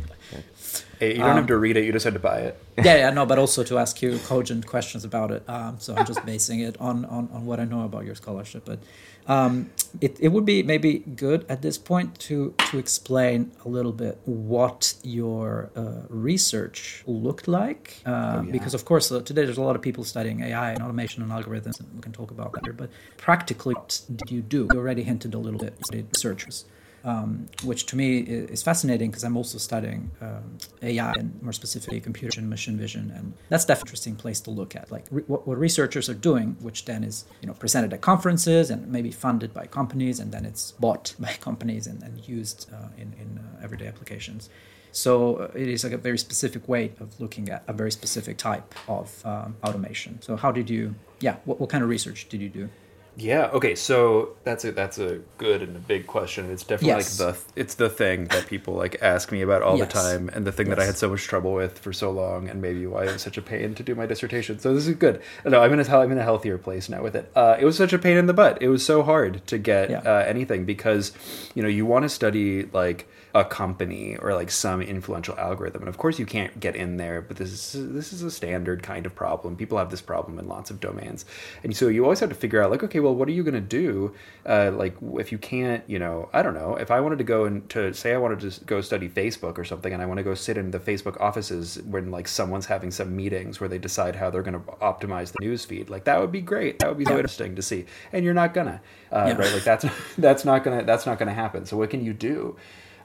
[1.00, 1.84] Hey, you don't Um, have to read it.
[1.84, 2.64] You just had to buy it.
[2.78, 5.44] yeah, yeah, no, but also to ask you cogent questions about it.
[5.50, 8.64] Um, so I'm just basing it on, on, on what I know about your scholarship.
[8.64, 8.80] But
[9.28, 9.70] um,
[10.02, 14.20] it, it would be maybe good at this point to, to explain a little bit
[14.26, 18.02] what your uh, research looked like.
[18.06, 18.52] Uh, yeah.
[18.52, 21.32] Because, of course, uh, today there's a lot of people studying AI and automation and
[21.32, 22.76] algorithms, and we can talk about that.
[22.76, 24.68] But practically, what did you do?
[24.72, 25.74] You already hinted a little bit.
[25.78, 26.66] You studied researchers
[27.04, 32.00] um, which to me is fascinating because I'm also studying um, AI and more specifically
[32.00, 35.24] computer vision, machine vision, and that's definitely an interesting place to look at, like re-
[35.28, 39.12] what, what researchers are doing, which then is you know presented at conferences and maybe
[39.12, 43.40] funded by companies, and then it's bought by companies and, and used uh, in in
[43.40, 44.50] uh, everyday applications.
[44.94, 48.38] So uh, it is like a very specific way of looking at a very specific
[48.38, 50.22] type of um, automation.
[50.22, 50.96] So how did you?
[51.20, 52.70] Yeah, what, what kind of research did you do?
[53.16, 53.50] Yeah.
[53.54, 53.76] Okay.
[53.76, 56.50] So that's a that's a good and a big question.
[56.50, 57.20] It's definitely Yes.
[57.20, 59.88] like the it's the thing that people like ask me about all Yes.
[59.88, 62.50] the time, and the thing that I had so much trouble with for so long,
[62.50, 64.58] and maybe why it was such a pain to do my dissertation.
[64.58, 65.22] So this is good.
[65.46, 67.30] No, I'm in a I'm in a healthier place now with it.
[67.36, 68.62] Uh, it was such a pain in the butt.
[68.62, 70.00] It was so hard to get Yeah.
[70.00, 71.12] uh, anything because
[71.54, 75.90] you know you want to study like a company or like some influential algorithm and
[75.90, 79.06] of course you can't get in there but this is this is a standard kind
[79.06, 79.56] of problem.
[79.56, 81.26] People have this problem in lots of domains.
[81.64, 83.54] And so you always have to figure out like okay well what are you going
[83.56, 84.14] to do
[84.46, 87.46] uh, like if you can't you know i don't know if i wanted to go
[87.46, 90.24] and to say i wanted to go study facebook or something and i want to
[90.24, 94.16] go sit in the facebook offices when like someone's having some meetings where they decide
[94.16, 96.80] how they're going to optimize the news feed like that would be great.
[96.80, 97.86] That would be so interesting to see.
[98.12, 99.36] And you're not gonna uh, Yeah.
[99.38, 99.54] right?
[99.54, 99.86] Like that's
[100.18, 101.66] that's not gonna that's not gonna happen.
[101.66, 102.56] So what can you do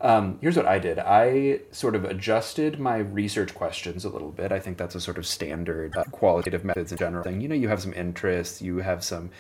[0.01, 0.99] um, here's what I did.
[0.99, 4.53] I sort of adjusted my research questions a little bit.
[4.53, 7.41] I think that's a sort of standard uh, qualitative methods in general thing.
[7.41, 9.31] You know, you have some interests, you have some,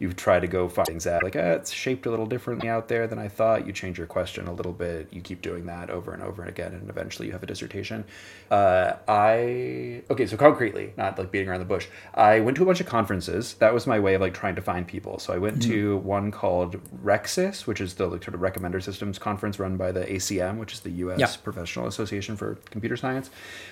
[0.00, 2.88] you try to go find things out like ah, it's shaped a little differently out
[2.88, 3.66] there than I thought.
[3.66, 5.08] You change your question a little bit.
[5.12, 8.04] You keep doing that over and over and again, and eventually you have a dissertation.
[8.50, 11.86] Uh, I okay, so concretely, not like beating around the bush.
[12.14, 13.54] I went to a bunch of conferences.
[13.54, 15.18] That was my way of like trying to find people.
[15.18, 19.18] So I went to one called RecSys, which is the like, sort of recommender systems
[19.18, 21.18] conference run by the ACM, which is the U.S.
[21.18, 21.28] Yeah.
[21.42, 23.30] Professional Association for Computer Science,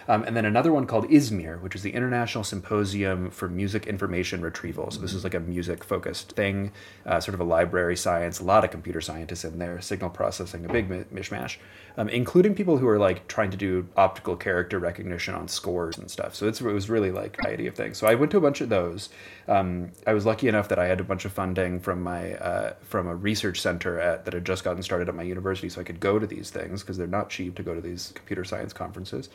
[0.08, 4.42] um, and then another one called ISMIR, which is the International Symposium for Music Information
[4.42, 4.90] Retrieval.
[4.90, 6.72] So this is like a music-focused thing,
[7.04, 8.40] uh, sort of a library science.
[8.40, 11.56] A lot of computer scientists in there, signal processing, a big mishmash,
[11.96, 16.10] um, including people who are like trying to do optical character recognition on scores and
[16.10, 16.34] stuff.
[16.34, 17.98] So it's, it was really like a variety of things.
[17.98, 19.08] So I went to a bunch of those.
[19.48, 22.74] Um, I was lucky enough that I had a bunch of funding from my uh,
[22.82, 25.84] from a research center at, that had just gotten started at my university, so I
[25.84, 28.72] could go to these things because they're not cheap to go to these computer science
[28.72, 29.28] conferences.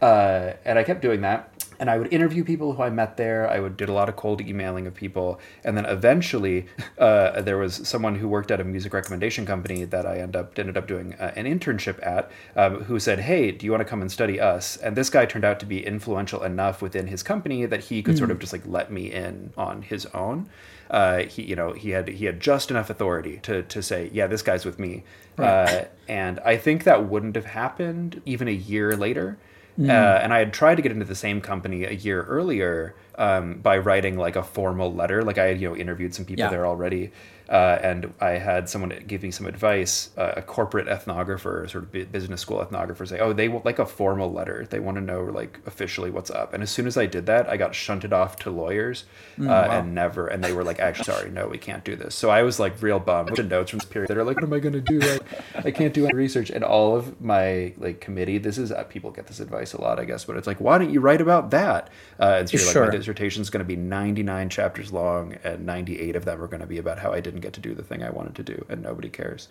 [0.00, 1.53] Uh, and I kept doing that.
[1.78, 3.48] And I would interview people who I met there.
[3.48, 6.66] I would did a lot of cold emailing of people, and then eventually
[6.98, 10.58] uh, there was someone who worked at a music recommendation company that I ended up
[10.58, 13.88] ended up doing uh, an internship at, um, who said, "Hey, do you want to
[13.88, 17.22] come and study us?" And this guy turned out to be influential enough within his
[17.22, 18.18] company that he could mm.
[18.18, 20.48] sort of just like let me in on his own.
[20.90, 24.26] Uh, he, you know, he had he had just enough authority to to say, "Yeah,
[24.26, 25.04] this guy's with me,"
[25.36, 25.48] right.
[25.48, 29.38] Uh, and I think that wouldn't have happened even a year later.
[29.78, 29.90] Mm.
[29.90, 33.54] Uh, and I had tried to get into the same company a year earlier um,
[33.54, 35.22] by writing like a formal letter.
[35.22, 36.50] Like I had, you know, interviewed some people yeah.
[36.50, 37.10] there already,
[37.48, 42.12] uh, and I had someone give me some advice, uh, a corporate ethnographer, sort of
[42.12, 44.66] business school ethnographer, say, "Oh, they want like a formal letter.
[44.68, 47.48] They want to know like officially what's up." And as soon as I did that,
[47.48, 49.04] I got shunted off to lawyers,
[49.38, 49.78] mm, uh, wow.
[49.78, 50.26] and never.
[50.26, 52.80] And they were like, "Actually, sorry, no, we can't do this." So I was like
[52.82, 53.30] real bummed.
[53.30, 55.00] With the notes from this period that are like, "What am I going to do?
[55.02, 58.84] I, I, can't do any research." And all of my like committee, this is uh,
[58.84, 61.20] people get this advice a lot, I guess, but it's like, why don't you write
[61.20, 61.90] about that?
[62.18, 62.82] Uh, and so you're sure.
[62.82, 66.46] like, my dissertation is going to be 99 chapters long, and 98 of them are
[66.46, 68.42] going to be about how I didn't get to do the thing I wanted to
[68.42, 69.48] do, and nobody cares.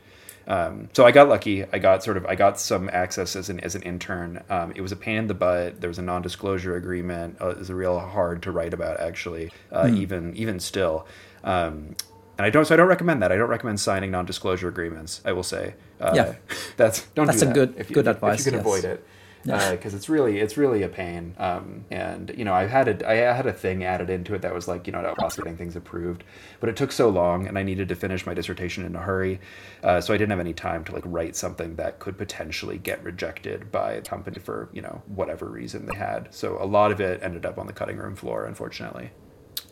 [0.47, 1.65] Um, so I got lucky.
[1.65, 4.43] I got sort of I got some access as an as an intern.
[4.49, 5.81] Um, it was a pain in the butt.
[5.81, 7.37] There was a non disclosure agreement.
[7.41, 9.97] Uh, it was real hard to write about actually, uh, mm.
[9.97, 11.05] even even still.
[11.43, 11.95] Um,
[12.37, 13.31] and I don't so I don't recommend that.
[13.31, 15.21] I don't recommend signing non disclosure agreements.
[15.25, 15.75] I will say.
[15.99, 16.35] Uh, yeah,
[16.77, 17.51] that's don't that's do that.
[17.51, 18.39] a good if you, good if, advice.
[18.39, 18.65] If you can yes.
[18.65, 19.05] avoid it
[19.43, 21.35] because uh, it's really it's really a pain.
[21.37, 24.53] Um, and you know, I had a I had a thing added into it that
[24.53, 26.23] was like you know about getting things approved,
[26.59, 29.39] but it took so long, and I needed to finish my dissertation in a hurry,
[29.83, 33.03] uh, so I didn't have any time to like write something that could potentially get
[33.03, 36.33] rejected by a company for you know whatever reason they had.
[36.33, 39.11] So a lot of it ended up on the cutting room floor, unfortunately.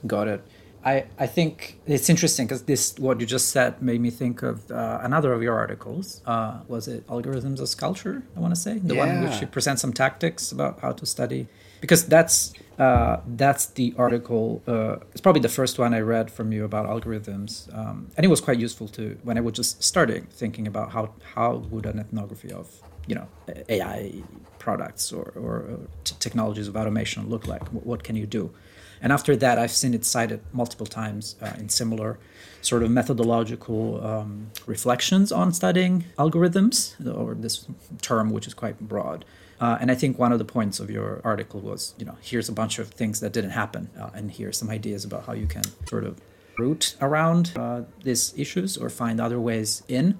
[0.06, 0.44] Got it.
[0.84, 4.70] I, I think it's interesting because this what you just said made me think of
[4.72, 6.22] uh, another of your articles.
[6.26, 8.24] Uh, was it algorithms as culture?
[8.36, 9.06] I want to say the yeah.
[9.06, 11.48] one in which you present some tactics about how to study
[11.82, 14.64] because that's uh, that's the article.
[14.68, 18.30] Uh, it's probably the first one I read from you about algorithms, um, and it
[18.30, 22.00] was quite useful to when I was just starting thinking about how how would an
[22.00, 22.68] ethnography of
[23.08, 23.28] you know
[23.70, 24.14] AI
[24.58, 27.64] products or, or t- technologies of automation look like?
[27.74, 28.52] What, what can you do?
[29.02, 32.20] And after that, I've seen it cited multiple times uh, in similar
[32.62, 37.66] sort of methodological um, reflections on studying algorithms, or this
[38.02, 39.26] term, which is quite broad.
[39.60, 42.50] Uh, and I think one of the points of your article was, you know, here's
[42.50, 45.48] a bunch of things that didn't happen, uh, and here's some ideas about how you
[45.48, 46.20] can sort of
[46.58, 50.18] root around uh, these issues or find other ways in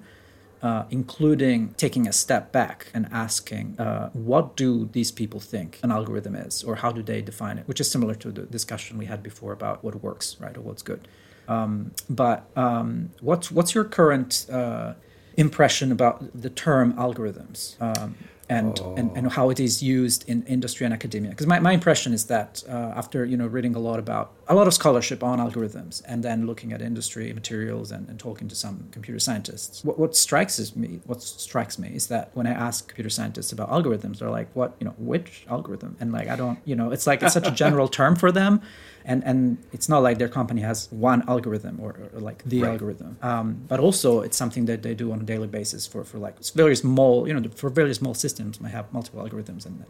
[0.62, 5.90] uh, including taking a step back and asking, uh, what do these people think an
[5.90, 7.66] algorithm is, or how do they define it?
[7.66, 10.82] Which is similar to the discussion we had before about what works, right, or what's
[10.82, 11.08] good.
[11.48, 14.94] Um, but um, what's what's your current uh,
[15.36, 17.80] impression about the term algorithms?
[17.80, 18.14] Um,
[18.48, 18.94] and, oh.
[18.96, 21.30] and, and how it is used in industry and academia.
[21.30, 24.54] Because my, my impression is that uh, after you know reading a lot about a
[24.54, 28.54] lot of scholarship on algorithms and then looking at industry materials and, and talking to
[28.54, 32.86] some computer scientists, what, what strikes me what strikes me is that when I ask
[32.86, 36.58] computer scientists about algorithms, they're like, "What you know, which algorithm?" And like I don't
[36.64, 38.60] you know, it's like it's such a general term for them
[39.04, 42.70] and and it's not like their company has one algorithm or, or like the right.
[42.72, 46.18] algorithm um, but also it's something that they do on a daily basis for for
[46.18, 49.84] like very small you know for very small systems might have multiple algorithms and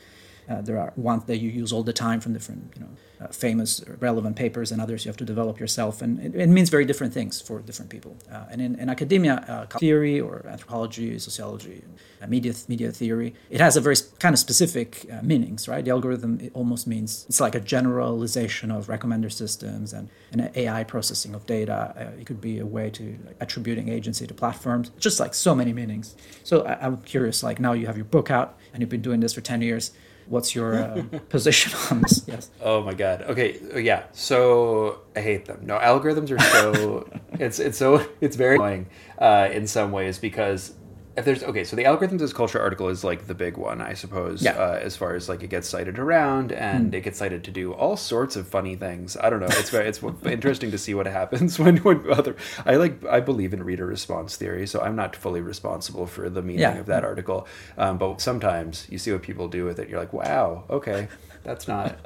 [0.48, 2.88] uh, there are ones that you use all the time from different, you know,
[3.22, 6.68] uh, famous, relevant papers, and others you have to develop yourself, and it, it means
[6.68, 8.16] very different things for different people.
[8.30, 11.84] Uh, and in, in academia, uh, theory or anthropology, sociology,
[12.20, 15.84] uh, media media theory, it has a very kind of specific meanings, right?
[15.84, 20.82] The algorithm it almost means it's like a generalization of recommender systems and, and AI
[20.84, 22.12] processing of data.
[22.18, 25.72] it could be a way to like, attributing agency to platforms, just like so many
[25.72, 26.16] meanings.
[26.42, 29.20] So I, I'm curious, like now you have your book out and you've been doing
[29.20, 29.92] this for ten years
[30.26, 32.24] What's your uh, position on this?
[32.26, 32.50] Yes.
[32.60, 33.22] Oh my god.
[33.22, 33.58] Okay.
[33.76, 34.04] Yeah.
[34.12, 35.60] So I hate them.
[35.62, 37.08] No, algorithms are so.
[37.32, 38.86] it's it's so it's very annoying
[39.18, 40.74] uh, in some ways because
[41.14, 43.92] if there's okay, so the algorithms as culture article is like the big one, I
[43.94, 44.42] suppose.
[44.42, 44.52] Yeah.
[44.52, 46.94] Uh, as far as like it gets cited around and mm.
[46.94, 49.16] it gets cited to do all sorts of funny things.
[49.20, 49.46] I don't know.
[49.50, 52.36] It's very it's interesting to see what happens when when other.
[52.64, 56.42] I like I believe in reader response theory, so I'm not fully responsible for the
[56.42, 56.78] meaning yeah.
[56.78, 57.46] of that article.
[57.76, 59.88] Um, but sometimes you see what people do with it.
[59.88, 61.08] You're like, wow, okay
[61.44, 61.96] that's not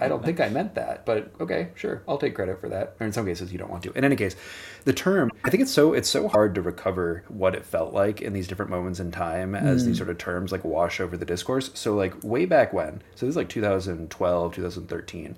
[0.00, 2.94] i don't think i meant that but okay sure i'll take credit for that.
[3.00, 3.92] Or in some cases you don't want to.
[3.92, 4.36] In any case
[4.84, 8.20] the term i think it's so it's so hard to recover what it felt like
[8.20, 9.86] in these different moments in time as mm.
[9.86, 11.70] these sort of terms like wash over the discourse.
[11.74, 15.36] So like way back when so this is like 2012 2013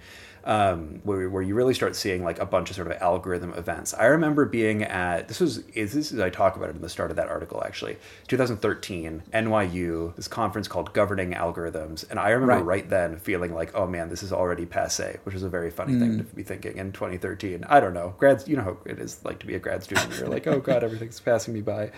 [0.49, 3.93] um, where, where you really start seeing like a bunch of sort of algorithm events.
[3.93, 7.11] I remember being at this was this is I talk about it in the start
[7.11, 12.83] of that article actually 2013 NYU this conference called Governing Algorithms and I remember right,
[12.83, 15.93] right then feeling like oh man this is already passe which is a very funny
[15.93, 16.01] mm.
[16.01, 19.23] thing to be thinking in 2013 I don't know grads you know how it is
[19.27, 21.91] like to be a grad student you're like oh god everything's passing me by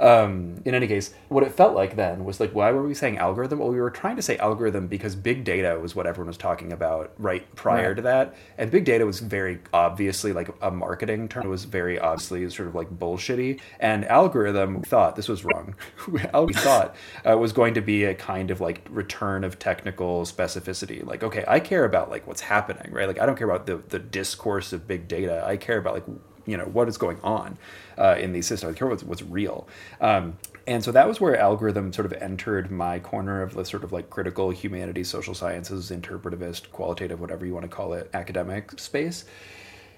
[0.00, 3.16] um, in any case what it felt like then was like why were we saying
[3.18, 6.36] algorithm well we were trying to say algorithm because big data was what everyone was
[6.36, 7.91] talking about right prior right.
[7.94, 11.44] To that and big data was very obviously like a marketing term.
[11.44, 15.74] It was very obviously sort of like bullshitty and algorithm thought this was wrong.
[16.42, 16.96] We thought
[17.28, 21.04] uh, was going to be a kind of like return of technical specificity.
[21.04, 23.06] Like okay i care about like what's happening right?
[23.06, 25.44] Like i don't care about the the discourse of big data.
[25.46, 26.04] I care about like
[26.46, 27.58] you know what is going on
[27.98, 28.74] uh, in these systems.
[28.74, 29.68] I care what's, what's real.
[30.00, 33.84] Um, and so that was where algorithm sort of entered my corner of the sort
[33.84, 38.78] of like critical humanities, social sciences, interpretivist, qualitative, whatever you want to call it, academic
[38.78, 39.24] space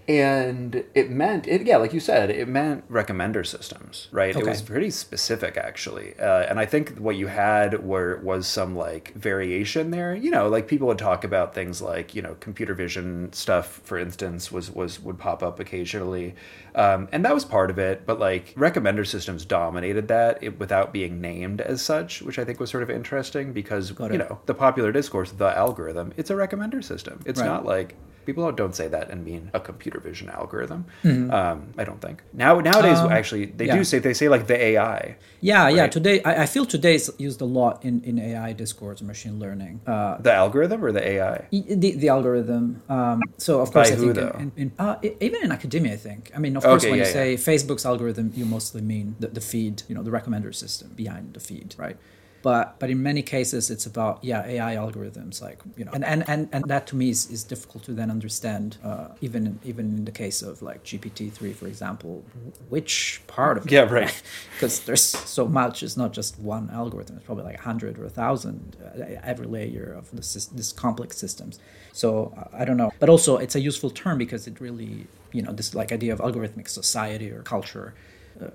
[0.06, 4.36] and it meant it yeah like you said it meant recommender systems right?
[4.36, 4.44] Okay.
[4.44, 6.14] it was pretty specific actually.
[6.18, 10.14] Uh, and i think what you had were was some like variation there.
[10.14, 13.98] You know like people would talk about things like you know computer vision stuff for
[13.98, 16.34] instance was was would pop up occasionally.
[16.74, 18.04] Um, and that was part of it.
[18.04, 22.60] But like recommender systems dominated that it, without being named as such which i think
[22.60, 26.82] was sort of interesting because you know the popular discourse the algorithm it's a recommender
[26.82, 27.20] system.
[27.26, 27.46] It's right.
[27.46, 30.86] not like People don't say that and mean a computer vision algorithm.
[31.02, 31.30] Mm-hmm.
[31.30, 33.76] Um, I don't think now nowadays um, actually they yeah.
[33.76, 35.16] do say they say like the AI.
[35.40, 35.74] Yeah, right?
[35.76, 35.86] yeah.
[35.86, 39.80] Today I, I, feel today is used a lot in, in AI discourse, machine learning.
[39.86, 41.46] Uh, the algorithm or the AI?
[41.50, 42.82] The, the algorithm.
[42.88, 44.34] Um, so of course, By I who, think?
[44.34, 46.30] In, in, uh, even in academia, I think.
[46.34, 47.36] I mean, of course, when yeah, you say yeah.
[47.36, 51.40] Facebook's algorithm, you mostly mean the, the feed, you know, the recommender system behind the
[51.40, 51.96] feed, right?
[52.44, 56.28] But but in many cases it's about yeah AI algorithms like you know and and
[56.28, 60.04] and, and that to me is, is difficult to then understand uh, even even in
[60.04, 62.22] the case of like GPT three for example
[62.68, 64.22] which part of yeah right.
[64.54, 68.04] Because there's so much it's not just one algorithm it's probably like a hundred or
[68.04, 71.58] a thousand uh, every layer of this this complex systems.
[71.92, 72.92] So uh, I don't know.
[73.00, 76.20] But also it's a useful term because it really you know this like idea of
[76.20, 77.94] algorithmic society or culture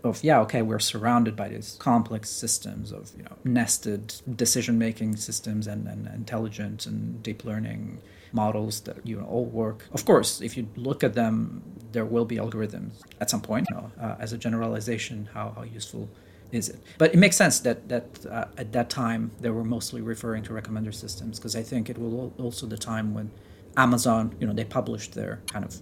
[0.03, 5.15] of yeah okay we're surrounded by these complex systems of you know nested decision making
[5.15, 9.87] systems and, and intelligent and deep learning models that you know all work.
[9.91, 13.75] Of course if you look at them there will be algorithms at some point you
[13.75, 16.09] know, uh, as a generalization how, how useful
[16.51, 16.79] is it?
[16.97, 20.53] But it makes sense that that uh, at that time they were mostly referring to
[20.53, 23.31] recommender systems because i think it was also the time when
[23.77, 25.75] amazon you know they published their kind of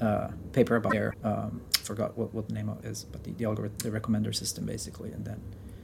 [0.00, 3.44] uh, paper about their um, forgot what, what the name of is, but the, the
[3.44, 5.40] algorithm, the recommender system basically, and then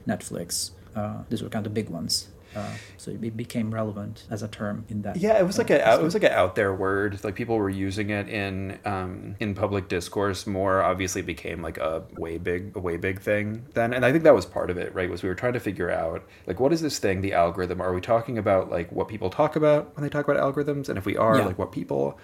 [0.07, 0.71] Netflix.
[0.95, 2.29] Uh, these were kind of big ones.
[2.55, 5.17] Uh, so it became relevant as a term in that.
[5.17, 7.21] Yeah, it was like a it was like an out there word.
[7.23, 10.81] Like people were using it in um, in public discourse more.
[10.81, 14.33] Obviously, became like a way big a way big thing then, and I think that
[14.33, 14.95] was part of it.
[14.95, 17.81] Right, was we were trying to figure out like what is this thing, the algorithm?
[17.81, 20.87] Are we talking about like what people talk about when they talk about algorithms?
[20.87, 21.45] And if we are, yeah.
[21.45, 22.17] like what people?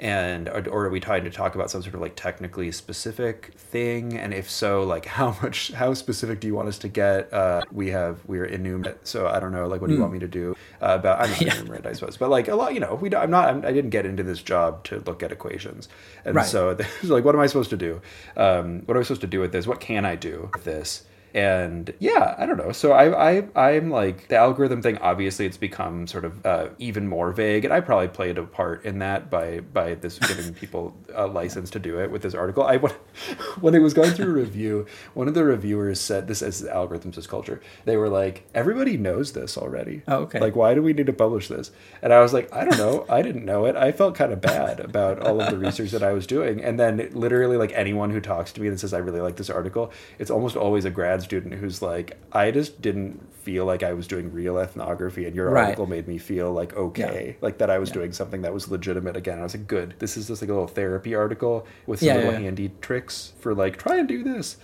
[0.00, 4.16] And or, are we trying to talk about some sort of like technically specific thing?
[4.16, 7.32] And if so like how much how specific do you want us to get?
[7.32, 10.02] Uh, we have we're enumerate so i don't know like what do you mm.
[10.02, 10.56] want me to do?
[10.80, 11.54] Uh, about i'm not yeah.
[11.54, 12.16] enumerate i suppose.
[12.16, 14.22] But like a lot you know we i'm not I'm, i did not get into
[14.22, 15.88] this job to look at equations.
[16.24, 16.46] And right.
[16.46, 18.00] so like what am i supposed to do?
[18.36, 19.66] Um, what am i supposed to do with this?
[19.66, 22.70] What can i do with this and yeah i don't know.
[22.70, 27.08] So i i i'm like the algorithm thing obviously it's become sort of uh, even
[27.08, 30.94] more vague and i probably played a part in that by by this giving people
[31.12, 32.62] a license to do it with this article.
[32.64, 32.76] I
[33.60, 37.18] when it was going through a review one of the reviewers said this as algorithms
[37.18, 40.02] as culture they were like everybody knows this already.
[40.06, 40.38] Oh okay.
[40.38, 41.72] Like why do we need to publish this?
[42.00, 43.06] And i was like i don't know.
[43.08, 43.74] I didn't know it.
[43.74, 46.62] I felt kind of bad about all of the research that i was doing.
[46.62, 49.50] And then literally like anyone who talks to me and says i really like this
[49.50, 53.92] article it's almost always a grad student who's like, I just didn't feel like I
[53.92, 55.64] was doing real ethnography, and your right.
[55.64, 57.34] article made me feel like okay, yeah.
[57.40, 57.94] like that I was yeah.
[57.94, 59.38] doing something that was legitimate again.
[59.38, 62.16] I was like, good, this is just like a little therapy article with some yeah,
[62.16, 64.56] little handy tricks for like try and do this.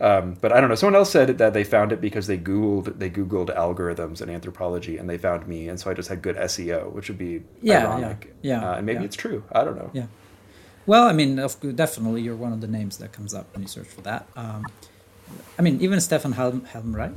[0.00, 0.76] Um, but I don't know.
[0.76, 4.96] Someone else said that they found it because they googled they googled algorithms and anthropology,
[4.96, 7.86] and they found me, and so I just had good SEO, which would be yeah,
[7.86, 8.34] ironic.
[8.42, 9.42] Yeah, yeah uh, and maybe it's true.
[9.50, 9.90] I don't know.
[9.92, 10.06] Yeah.
[10.86, 11.36] Well, I mean,
[11.74, 14.26] definitely you're one of the names that comes up when you search for that.
[14.36, 14.64] Um,
[15.58, 17.14] I mean, even Stefan Helm, Helmreich,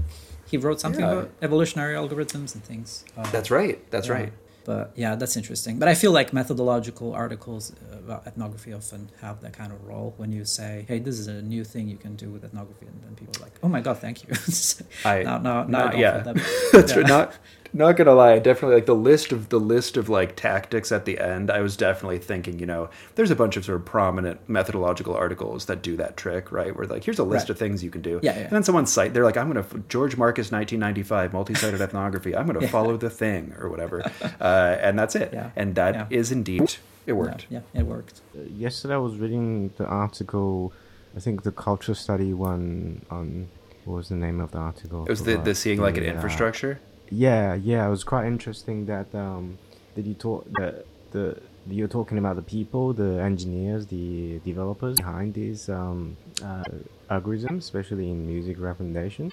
[0.50, 1.12] he wrote something yeah.
[1.12, 3.06] about evolutionary algorithms and things.
[3.18, 3.90] Uh, that's right.
[3.92, 4.14] That's yeah.
[4.14, 4.34] right.
[4.64, 5.80] But yeah, that's interesting.
[5.80, 10.32] But I feel like methodological articles about ethnography often have that kind of role when
[10.32, 13.16] you say, "Hey, this is a new thing you can do with ethnography," and then
[13.16, 14.30] people are like, "Oh my god, thank you."
[15.06, 16.36] I, now, now, yeah, that,
[16.72, 17.02] that's yeah.
[17.02, 17.34] not
[17.74, 21.20] not gonna lie, definitely like the list of the list of like tactics at the
[21.20, 21.50] end.
[21.50, 25.66] I was definitely thinking, you know, there's a bunch of sort of prominent methodological articles
[25.68, 26.76] that do that trick, right?
[26.76, 27.52] Where like, here's a list Right.
[27.52, 28.42] of things you can do, Yeah, yeah.
[28.44, 32.36] and then someone cite, they're like, I'm gonna George Marcus, 1995, multi-sited ethnography.
[32.36, 34.04] I'm gonna follow the thing or whatever,
[34.42, 35.30] uh, and that's it.
[35.34, 35.52] Yeah.
[35.56, 36.38] And that is Yeah.
[36.38, 36.76] indeed
[37.06, 37.48] it worked.
[37.50, 38.22] yeah, it worked.
[38.38, 40.74] Uh, yesterday I was reading the article,
[41.16, 43.48] I think the culture study one on
[43.86, 45.06] what was the name of the article?
[45.06, 46.80] It was the, the seeing like an The, infrastructure.
[47.12, 49.60] Yeah, yeah, it was quite interesting that um
[49.96, 55.34] that you talk that the you're talking about the people, the engineers, the developers behind
[55.36, 56.64] these um, uh,
[57.12, 59.32] algorithms, especially in music recommendation,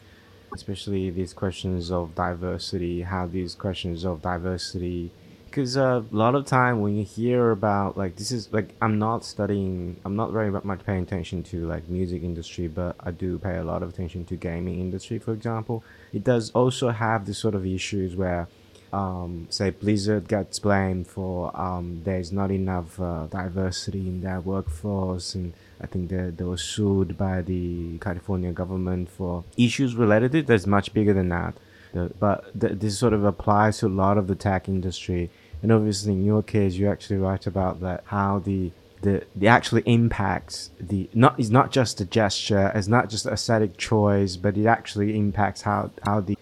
[0.55, 5.11] especially these questions of diversity, how these questions of diversity
[5.59, 8.97] because uh, a lot of time when you hear about like this is like i'm
[8.97, 13.41] not studying i'm not very much paying attention to like music industry but i do
[13.41, 15.83] pay a lot of attention to gaming industry for example
[16.13, 18.47] it does also have this sort of issues where
[18.93, 25.35] um, say blizzard gets blamed for um, there's not enough uh, diversity in their workforce
[25.35, 30.39] and i think they, they were sued by the california government for issues related to
[30.39, 31.55] it that's much bigger than that
[31.93, 35.31] but th- this sort of applies to a lot of the tech industry.
[35.63, 38.71] And obviously, in your case, you actually write about that how the
[39.03, 43.77] the the actually impacts the not is not just a gesture, it's not just aesthetic
[43.77, 46.37] choice, but it actually impacts how how the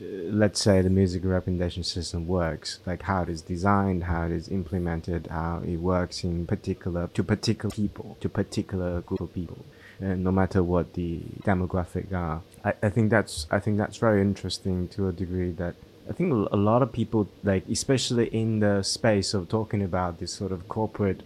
[0.00, 4.32] uh, let's say the music recommendation system works, like how it is designed, how it
[4.32, 9.64] is implemented, how it works in particular to particular people, to particular group of people,
[10.00, 12.42] and no matter what the demographic are.
[12.64, 15.74] I, I think that's I think that's very interesting to a degree that
[16.08, 20.32] I think a lot of people like especially in the space of talking about this
[20.32, 21.22] sort of corporate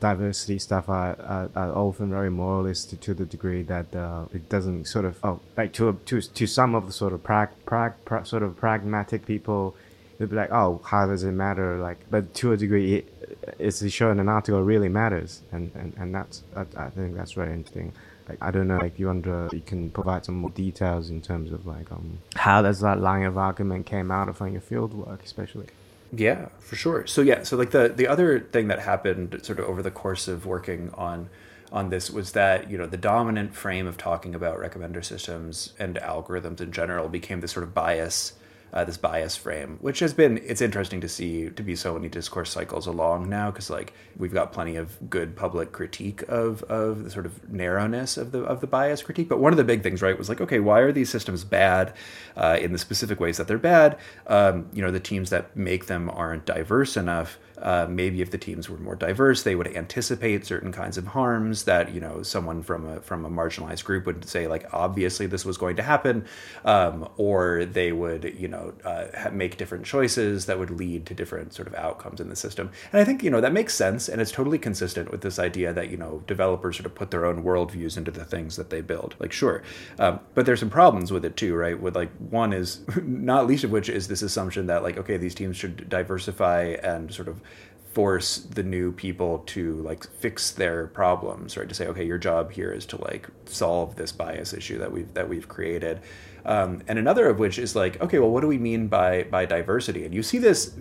[0.00, 4.86] diversity stuff are, are, are often very moralistic to the degree that uh, it doesn't
[4.86, 8.24] sort of oh like to to to some of the sort of prag, prag, pra,
[8.24, 9.74] sort of pragmatic people
[10.18, 11.78] they'd be like oh how does it matter?
[11.78, 15.42] Like but to a degree it, it's shown an article really matters.
[15.52, 17.92] And and, and that's I, I think that's very interesting
[18.28, 21.52] like I don't know like you under you can provide some more details in terms
[21.52, 25.22] of like um how does that line of argument came out of your field work
[25.24, 25.66] especially
[26.12, 27.06] Yeah, for sure.
[27.06, 30.28] So yeah, so like the the other thing that happened sort of over the course
[30.28, 31.28] of working on
[31.70, 35.96] on this was that you know the dominant frame of talking about recommender systems and
[35.96, 38.32] algorithms in general became this sort of bias
[38.72, 42.08] uh, this bias frame which has been it's interesting to see to be so many
[42.08, 47.04] discourse cycles along now because like we've got plenty of good public critique of of
[47.04, 49.28] the sort of narrowness of the of the bias critique.
[49.28, 51.94] But one of the big things right was like okay why are these systems bad
[52.36, 53.98] uh, in the specific ways that they're bad?
[54.26, 58.38] Um, you know the teams that make them aren't diverse enough uh, maybe if the
[58.38, 62.62] teams were more diverse, they would anticipate certain kinds of harms that you know someone
[62.62, 66.24] from a from a marginalized group would say like obviously this was going to happen,
[66.64, 71.52] um, or they would you know uh, make different choices that would lead to different
[71.52, 72.70] sort of outcomes in the system.
[72.92, 75.72] And I think you know that makes sense, and it's totally consistent with this idea
[75.72, 78.80] that you know developers sort of put their own worldviews into the things that they
[78.80, 79.14] build.
[79.18, 79.62] Like sure,
[79.98, 81.78] um, but there's some problems with it too, right?
[81.78, 85.34] With like one is not least of which is this assumption that like okay these
[85.34, 87.40] teams should diversify and sort of
[87.98, 91.68] force the new people to like fix their problems right?
[91.68, 95.12] To say okay your job here is to like solve this bias issue that we've
[95.14, 96.00] that we've created.
[96.44, 99.46] Um, and another of which is like okay well what do we mean by by
[99.46, 100.04] diversity?
[100.04, 100.76] And you see this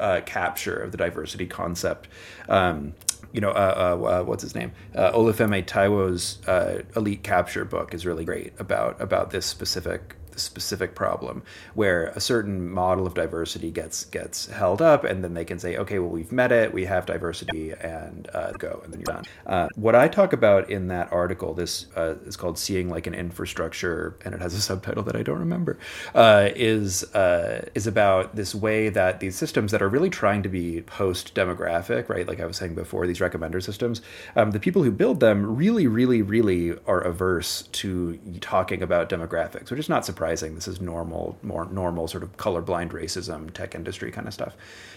[0.00, 2.08] uh, capture of the diversity concept
[2.48, 2.94] um,
[3.30, 4.72] you know, uh, uh, uh, what's his name?
[4.96, 10.94] Uh, Olufemi Taiwo's uh, Elite Capture book is really great about about this specific specific
[10.94, 11.42] problem
[11.74, 15.76] where a certain model of diversity gets gets held up, and then they can say,
[15.76, 19.24] okay, well, we've met it, we have diversity, and uh, go, and then you're done.
[19.46, 23.14] Uh, what I talk about in that article, this uh, is called "Seeing Like an
[23.14, 25.78] Infrastructure," and it has a subtitle that I don't remember.
[26.14, 30.48] Uh, is uh, is about this way that these systems that are really trying to
[30.48, 32.26] be post demographic, right?
[32.26, 34.02] Like I was saying before, these recommender systems,
[34.36, 39.70] um, the people who build them really, really, really are averse to talking about demographics,
[39.70, 40.27] which is not surprising.
[40.36, 44.54] This is normal, more normal sort of colorblind racism, tech industry kind of stuff.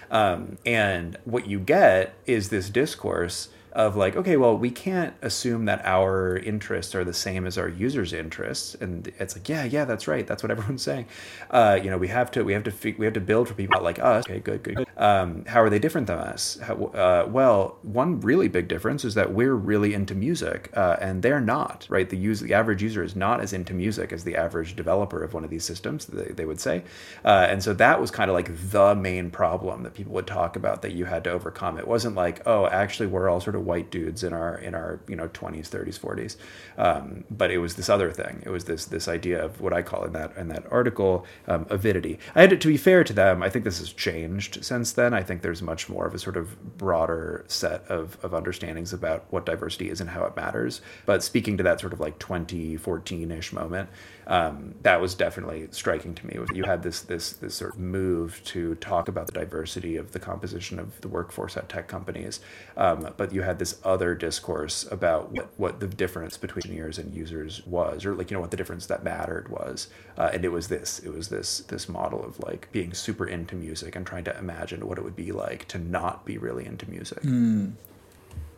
[0.09, 5.65] Um, and what you get is this discourse of like okay well we can't assume
[5.65, 8.75] that our interests are the same as our users interests.
[8.75, 10.25] And it's like yeah yeah that's right.
[10.25, 11.05] That's what everyone's saying.
[11.49, 13.81] Uh, you know we have to we have to we have to build for people
[13.81, 14.25] like us.
[14.25, 14.87] Okay good good, good.
[14.97, 16.59] Um, how are they different than us?
[16.61, 21.21] How, uh, well one really big difference is that we're really into music uh, and
[21.21, 22.09] they're not right?
[22.09, 25.33] The user the average user is not as into music as the average developer of
[25.33, 26.83] one of these systems they, they would say.
[27.23, 30.55] Uh, and so that was kind of like the main problem that people would talk
[30.55, 31.77] about that you had to overcome.
[31.77, 34.99] It wasn't like oh actually we're all sort of white dudes in our in our
[35.07, 36.35] you know 20s 30s 40s
[36.77, 38.41] um, but it was this other thing.
[38.45, 41.65] It was this this idea of what i call in that in that article um,
[41.69, 42.19] avidity.
[42.35, 45.13] I had to, to be fair to them i think this has changed since then.
[45.13, 49.25] I think there's much more of a sort of broader set of, of understandings about
[49.29, 50.81] what diversity is and how it matters.
[51.05, 53.89] But speaking to that sort of like 2014ish moment
[54.31, 56.39] um, that was definitely striking to me.
[56.53, 60.19] You had this this this sort of move to talk about the diversity of the
[60.19, 62.39] composition of the workforce at tech companies,
[62.77, 67.13] um, but you had this other discourse about what, what the difference between engineers and
[67.13, 70.49] users was, or like you know what the difference that mattered was, uh, and it
[70.49, 74.23] was this it was this this model of like being super into music and trying
[74.23, 77.21] to imagine what it would be like to not be really into music.
[77.23, 77.73] Mm.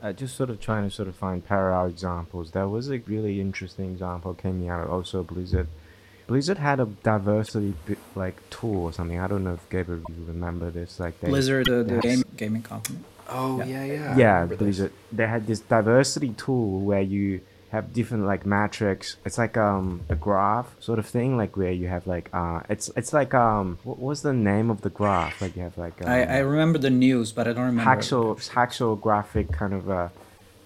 [0.04, 2.52] Uh, just sort of trying to sort of find parallel examples.
[2.52, 5.70] There was a really interesting example came out of also Blizzard.
[6.28, 7.74] Blizzard had a diversity
[8.14, 9.18] like tool or something.
[9.18, 11.00] I don't know if Gabriel you remember this.
[11.00, 13.00] Like they, Blizzard, the, the game, gaming company.
[13.30, 13.94] Oh yeah, yeah.
[13.94, 14.92] Yeah, yeah Blizzard.
[14.92, 15.00] This.
[15.14, 17.40] They had this diversity tool where you
[17.74, 19.18] have different like metrics.
[19.26, 22.90] It's like um a graph sort of thing, like where you have like uh it's
[22.96, 25.42] it's like um what was the name of the graph?
[25.42, 27.92] Like you have like um, I I remember the news, but I don't remember.
[27.92, 30.10] Haxel graphic kind of uh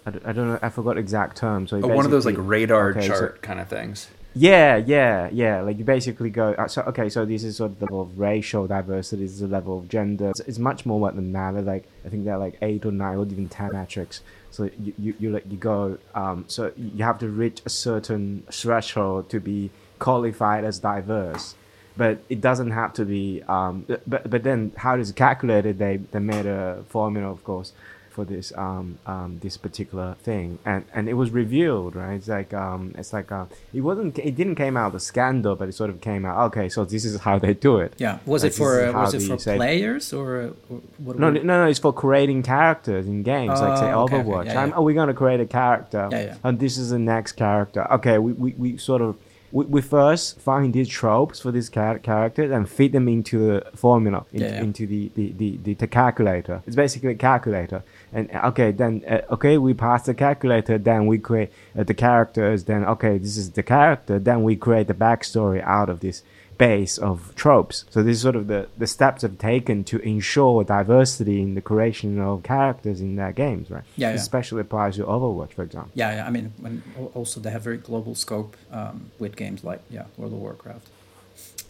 [0.05, 1.65] I, I don't know I forgot exact term.
[1.67, 4.09] So oh, one of those like radar okay, chart so, kind of things.
[4.37, 5.61] Yeah, yeah, yeah.
[5.61, 6.53] Like you basically go.
[6.53, 9.23] Uh, so okay, so this is sort of the level of racial diversity.
[9.23, 10.29] This is the level of gender.
[10.29, 11.55] It's, it's much more than that.
[11.65, 14.21] Like I think there are like eight or nine or even ten metrics.
[14.51, 15.97] So you you you, like, you go.
[16.13, 21.55] Um, so you have to reach a certain threshold to be qualified as diverse
[21.97, 23.41] but it doesn't have to be.
[23.47, 25.79] Um, but but then how is it calculated?
[25.79, 27.73] They they made a formula, of course,
[28.17, 32.15] for this um, um, this particular thing, and and it was revealed, right?
[32.15, 35.69] It's like um, it's like uh, it wasn't it didn't came out the scandal, but
[35.69, 36.37] it sort of came out.
[36.47, 37.93] Okay, so this is how they do it.
[37.99, 41.19] Yeah, was like, it for uh, was it for players or, or what?
[41.19, 43.59] No, no, no, it's for creating characters in games.
[43.61, 44.45] Oh, like say oh, okay, Overwatch.
[44.45, 44.53] Okay.
[44.53, 44.73] Yeah, yeah.
[44.75, 46.37] oh, we're gonna create a character, yeah, yeah.
[46.43, 47.81] and this is the next character.
[47.97, 49.15] Okay, we, we, we sort of
[49.51, 53.71] we, we first find these tropes for these char- characters and feed them into the
[53.75, 54.61] formula, in, yeah, yeah.
[54.61, 56.61] into the, the, the, the, calculator.
[56.65, 57.83] It's basically a calculator.
[58.11, 62.65] And okay, then, uh, okay, we pass the calculator, then we create uh, the characters,
[62.65, 66.23] then, okay, this is the character, then we create the backstory out of this
[66.57, 67.85] base of tropes.
[67.89, 71.61] So this is sort of the, the steps I've taken to ensure diversity in the
[71.61, 73.83] creation of characters in their games, right?
[73.95, 74.15] Yeah, yeah.
[74.15, 75.91] Especially applies to Overwatch, for example.
[75.93, 76.27] Yeah, yeah.
[76.27, 76.83] I mean, when
[77.13, 80.87] also they have very global scope um, with games like yeah World of Warcraft.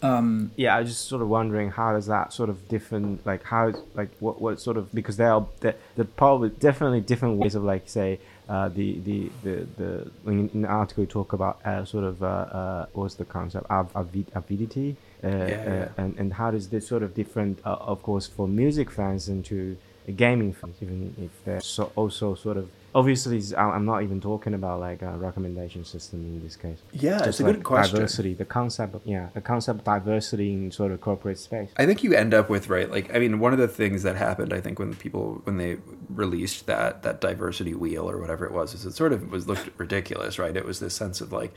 [0.00, 3.42] Um, yeah, I was just sort of wondering how does that sort of different, like
[3.42, 7.56] how, like what, what sort of because there are there, there probably definitely different ways
[7.56, 11.84] of like say uh, the, the the the in the article you talk about uh,
[11.84, 15.88] sort of uh, uh, what's the concept of avidity uh, yeah, yeah.
[15.98, 19.76] and and how does this sort of different of course for music fans and to
[20.16, 24.80] gaming fans even if they're so also sort of obviously i'm not even talking about
[24.80, 26.78] like a recommendation system in this case.
[26.92, 27.96] Yeah Just it's a like good question.
[27.96, 31.70] diversity the concept of, yeah the concept of diversity in sort of corporate space.
[31.76, 34.16] I think you end up with right like i mean one of the things that
[34.16, 35.76] happened i think when people when they
[36.08, 39.68] released that that diversity wheel or whatever it was is it sort of was looked
[39.78, 40.56] ridiculous right?
[40.56, 41.52] It was this sense of like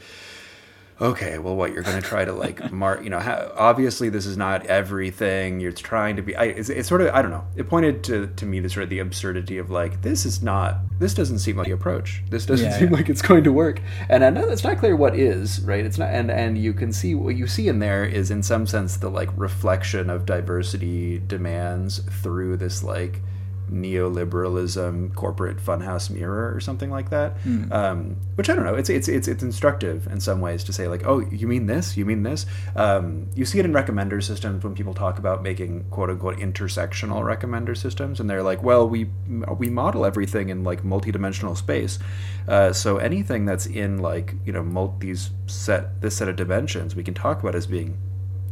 [1.01, 4.27] okay, well, what you're going to try to like mark, you know, how, obviously this
[4.27, 6.35] is not everything you're trying to be.
[6.35, 7.45] I, it's, it's, sort of, I don't know.
[7.55, 10.77] It pointed to to me the sort of the absurdity of like this is not,
[10.99, 12.23] this doesn't seem like the approach.
[12.29, 12.97] This doesn't yeah, seem yeah.
[12.97, 13.81] like it's going to work.
[14.09, 15.83] And I know it's not clear what is right.
[15.83, 18.67] It's not, and and you can see what you see in there is in some
[18.67, 23.21] sense the like reflection of diversity demands through this like
[23.71, 27.39] neoliberalism corporate funhouse mirror or something like that.
[27.43, 27.71] Mm.
[27.71, 28.75] um, which i don't know.
[28.75, 31.97] It's, it's it's it's instructive in some ways to say like oh you mean this?
[31.97, 32.45] You mean this?
[32.75, 37.21] Um, you see it in recommender systems when people talk about making quote unquote intersectional
[37.21, 39.09] recommender systems and they're like well we
[39.57, 41.99] we model everything in like multidimensional space.
[42.47, 46.95] Uh, so anything that's in like you know multi these set this set of dimensions
[46.95, 47.97] we can talk about as being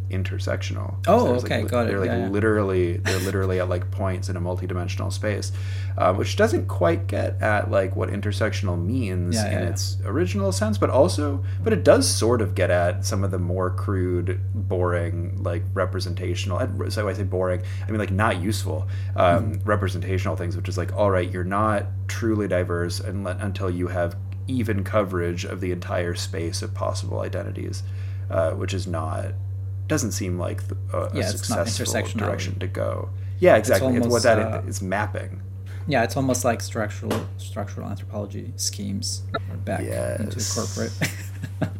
[0.09, 0.95] intersectional.
[1.07, 1.89] Oh, okay, like, got it.
[1.89, 2.29] They're like yeah, yeah.
[2.29, 5.51] literally they're literally at like points in a multidimensional space,
[5.97, 10.77] uh, which doesn't quite get at like what intersectional means yeah, in its original sense,
[10.77, 15.41] but also but it does sort of get at some of the more crude, boring
[15.43, 16.59] like representational.
[16.89, 19.69] So I say boring, I mean like not useful um, mm-hmm.
[19.69, 24.15] representational things, which is like all right, you're not truly diverse until you have
[24.49, 27.83] even coverage of the entire space of possible identities,
[28.29, 29.33] uh, which is not
[29.89, 30.61] doesn't seem like
[30.93, 33.09] a, yeah, a successful direction to go.
[33.39, 33.95] Yeah, exactly.
[33.97, 35.41] It's, almost, it's what that uh, is mapping.
[35.87, 39.23] Yeah, it's almost like structural structural anthropology schemes
[39.65, 40.19] back yes.
[40.19, 40.93] into corporate.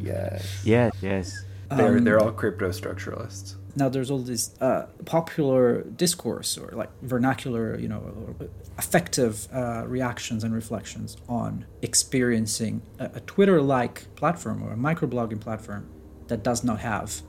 [0.00, 0.60] yes.
[0.64, 0.90] Yeah.
[1.00, 1.44] Yes.
[1.70, 3.54] They're um, they're all crypto structuralists.
[3.76, 8.34] now there's all this uh, popular discourse or like vernacular, you know,
[8.76, 15.88] effective uh, reactions and reflections on experiencing a, a Twitter-like platform or a microblogging platform
[16.26, 17.22] that does not have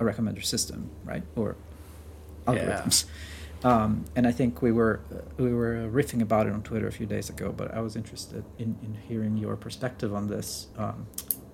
[0.00, 1.22] a recommender system, right?
[1.36, 1.56] Or
[2.46, 3.04] algorithms.
[3.04, 3.10] Yeah.
[3.62, 6.92] Um, and I think we were uh, we were riffing about it on Twitter a
[6.92, 10.68] few days ago, but I was interested in, in hearing your perspective on this.
[10.78, 11.06] Um,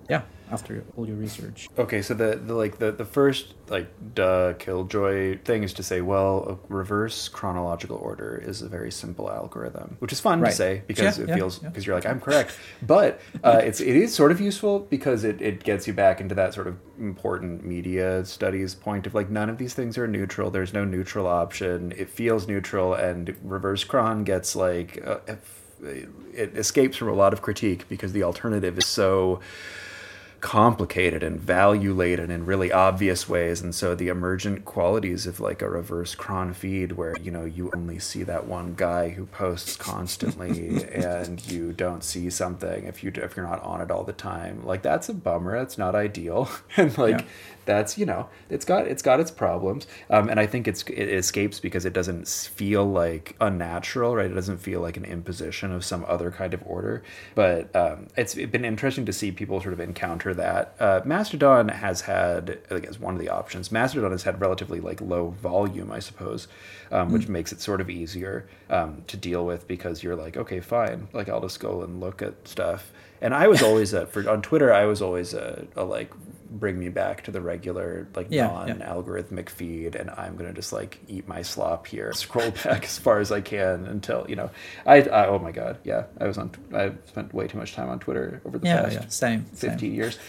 [0.09, 0.21] yeah,
[0.51, 1.69] after all your research.
[1.77, 6.01] Okay, so the, the like the, the first like duh killjoy thing is to say,
[6.01, 10.49] well, a reverse chronological order is a very simple algorithm, which is fun right.
[10.49, 11.87] to say because yeah, it yeah, feels because yeah.
[11.87, 15.63] you're like I'm correct, but uh, it's it is sort of useful because it, it
[15.63, 19.57] gets you back into that sort of important media studies point of like none of
[19.57, 20.49] these things are neutral.
[20.49, 21.93] There's no neutral option.
[21.97, 25.19] It feels neutral, and reverse chron gets like uh,
[26.33, 29.39] it escapes from a lot of critique because the alternative is so
[30.41, 33.61] complicated and value laden in really obvious ways.
[33.61, 37.71] And so the emergent qualities of like a reverse chron feed where you know you
[37.75, 43.11] only see that one guy who posts constantly and you don't see something if you
[43.15, 45.57] if you're not on it all the time like that's a bummer.
[45.57, 46.49] That's not ideal.
[46.77, 47.25] And like yeah
[47.67, 49.85] that's you know it's got it's got its problems.
[50.09, 54.31] Um, and i think it's it escapes because it doesn't feel like unnatural right?
[54.31, 57.03] It doesn't feel like an imposition of some other kind of order.
[57.35, 60.75] But um, it's been interesting to see people sort of encounter that.
[60.79, 64.79] Uh, mastodon has had i think as one of the options mastodon has had relatively
[64.79, 66.47] like low volume i suppose
[66.91, 67.29] um, which mm.
[67.29, 71.07] makes it sort of easier um, to deal with because you're like okay fine.
[71.13, 72.91] Like i'll just go and look at stuff.
[73.19, 74.71] And I was always a, for on Twitter.
[74.71, 76.11] I was always a, a like
[76.57, 79.55] bring me back to the regular like yeah, non-algorithmic yeah.
[79.55, 83.19] feed and i'm going to just like eat my slop here scroll back as far
[83.19, 84.49] as i can until you know
[84.85, 87.89] I, I, oh my god yeah i was on i spent way too much time
[87.89, 89.07] on twitter over the yeah, past yeah.
[89.07, 89.93] Same, 15 same.
[89.93, 90.19] years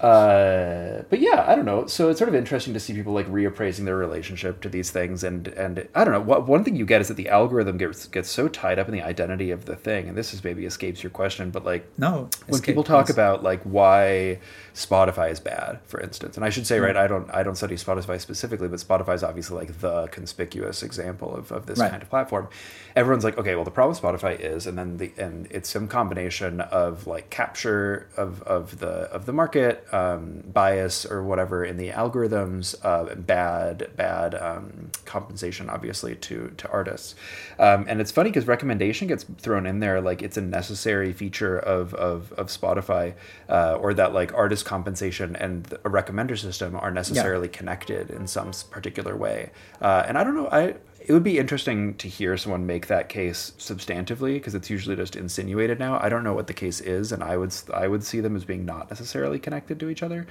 [0.00, 1.86] uh, but yeah, I don't know.
[1.86, 5.24] So it's sort of interesting to see people like reappraising their relationship to these things,
[5.24, 6.20] and and I don't know.
[6.20, 8.94] What one thing you get is that the algorithm gets gets so tied up in
[8.94, 12.28] the identity of the thing, and this is maybe escapes your question, but like no,
[12.48, 14.40] when people talk about like why
[14.74, 17.54] Spotify is bad, for instance, and I should say mm right, I don't I don't
[17.54, 21.92] study Spotify specifically, but Spotify is obviously like the conspicuous example of, of this right.
[21.92, 22.48] kind of platform.
[22.96, 25.86] Everyone's like, okay, well the problem with Spotify is, and then the and it's some
[25.86, 31.76] combination of like capture of of the of the market um, bias or whatever in
[31.76, 37.14] the algorithms, uh, bad bad um, compensation, obviously to to artists.
[37.60, 41.56] Um, and it's funny because recommendation gets thrown in there like it's a necessary feature
[41.56, 43.14] of of, of Spotify,
[43.48, 47.58] uh, or that like artist compensation and a recommender system are necessarily yeah.
[47.58, 49.50] connected in some particular way.
[49.80, 50.74] Uh, and I don't know, I
[51.06, 55.16] it would be interesting to hear someone make that case substantively because it's usually just
[55.16, 55.98] insinuated now.
[56.00, 58.46] I don't know what the case is, and I would I would see them as
[58.46, 60.26] being not necessarily connected to each other.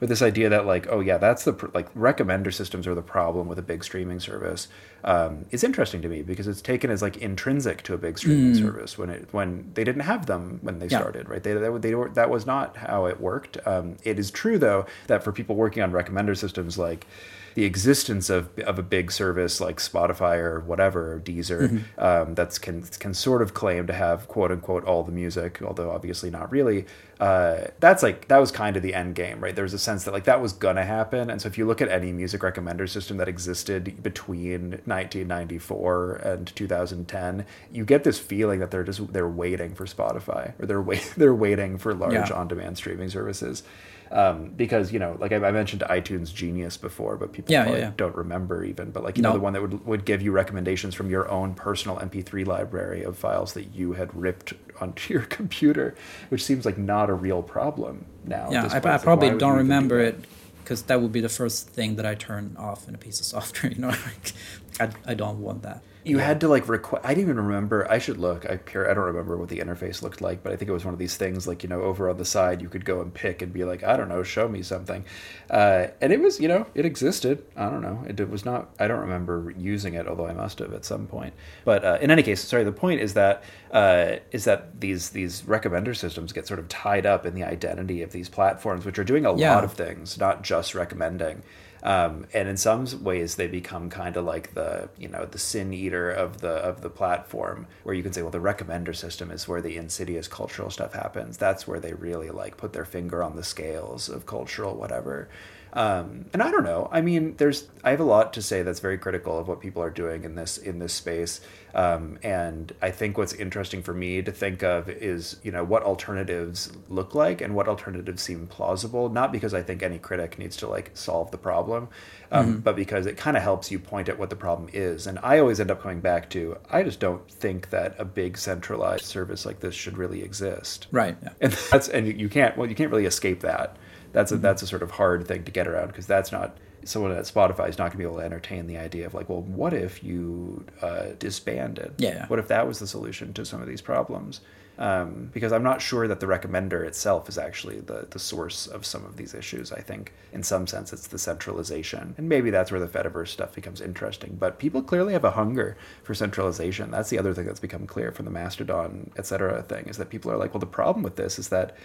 [0.00, 3.48] With this idea that like, oh yeah, that's the like recommender systems are the problem
[3.48, 4.68] with a big streaming service
[5.04, 8.54] um, is interesting to me because it's taken as like intrinsic to a big streaming
[8.54, 8.58] mm.
[8.58, 10.98] service when it when they didn't have them when they yeah.
[10.98, 11.42] started, right?
[11.42, 13.58] They they, they were, that was not how it worked.
[13.66, 17.06] Um, it is true though that for people working on recommender systems like
[17.54, 22.00] the existence of of a big service like Spotify or whatever, or Deezer, mm-hmm.
[22.00, 25.90] um, that's can can sort of claim to have quote unquote all the music, although
[25.90, 26.84] obviously not really.
[27.20, 29.54] Uh, that's like that was kind of the end game, right?
[29.54, 31.80] There was a sense that like that was gonna happen, and so if you look
[31.80, 38.58] at any music recommender system that existed between 1994 and 2010, you get this feeling
[38.58, 42.32] that they're just they're waiting for Spotify or they're wait they're waiting for large yeah.
[42.32, 43.62] on-demand streaming services
[44.10, 47.92] um, because you know, like I, I, mentioned iTunes Genius before, but people yeah, yeah,
[47.96, 48.90] don't remember even.
[48.90, 49.30] But like you no.
[49.30, 53.02] know, the one that would would give you recommendations from your own personal MP3 library
[53.02, 55.94] of files that you had ripped onto your computer,
[56.28, 58.50] which seems like not a real problem now.
[58.50, 60.24] Yeah, I, I, probably like, don't remember do it
[60.62, 63.26] because that would be the first thing that I turn off in a piece of
[63.34, 63.72] software.
[63.72, 63.94] You know,
[64.80, 66.26] I, I don't want that you yeah.
[66.26, 67.04] had to like request.
[67.04, 67.90] I didn't even remember.
[67.90, 68.48] I should look.
[68.48, 68.90] I care.
[68.90, 70.98] I don't remember what the interface looked like, but I think it was one of
[70.98, 73.52] these things like you know over on the side you could go and pick and
[73.52, 75.04] be like I don't know, show me something,
[75.50, 77.44] uh, and it was you know it existed.
[77.56, 78.04] I don't know.
[78.06, 78.70] It, it, was not.
[78.78, 81.32] I don't remember using it, although I must have at some point.
[81.64, 82.64] But uh, in any case, sorry.
[82.64, 87.06] The point is that uh, is that these these recommender systems get sort of tied
[87.06, 89.54] up in the identity of these platforms, which are doing a yeah.
[89.54, 91.42] lot of things, not just recommending.
[91.84, 95.74] Um, and in some ways they become kind of like the you know the sin
[95.74, 99.46] eater of the of the platform where you can say well the recommender system is
[99.46, 103.36] where the insidious cultural stuff happens that's where they really like put their finger on
[103.36, 105.28] the scales of cultural whatever
[105.72, 106.88] Um, and I don't know.
[106.92, 109.82] I mean, there's I have a lot to say that's very critical of what people
[109.82, 111.40] are doing in this in this space.
[111.74, 115.82] Um, and I think what's interesting for me to think of is, you know, what
[115.82, 119.08] alternatives look like and what alternatives seem plausible.
[119.08, 121.88] Not because I think any critic needs to like solve the problem,
[122.30, 122.58] um, mm-hmm.
[122.60, 125.08] but because it kind of helps you point at what the problem is.
[125.08, 128.38] And I always end up coming back to, I just don't think that a big
[128.38, 130.86] centralized service like this should really exist.
[130.92, 131.16] Right.
[131.22, 131.30] Yeah.
[131.40, 133.76] And that's and you can't well you can't really escape that.
[134.12, 134.42] That's a mm-hmm.
[134.42, 137.68] that's a sort of hard thing to get around because that's not someone at Spotify
[137.68, 140.02] is not going to be able to entertain the idea of like, well, what if
[140.02, 141.94] you uh, disbanded?
[141.98, 142.26] Yeah.
[142.26, 144.40] What if that was the solution to some of these problems?
[144.76, 148.84] Um, because I'm not sure that the recommender itself is actually the, the source of
[148.84, 149.72] some of these issues.
[149.72, 152.14] I think in some sense it's the centralization.
[152.18, 154.36] And maybe that's where the Fediverse stuff becomes interesting.
[154.38, 156.90] But people clearly have a hunger for centralization.
[156.90, 160.10] That's the other thing that's become clear from the Mastodon, et cetera thing, is that
[160.10, 161.76] people are like, well, the problem with this is that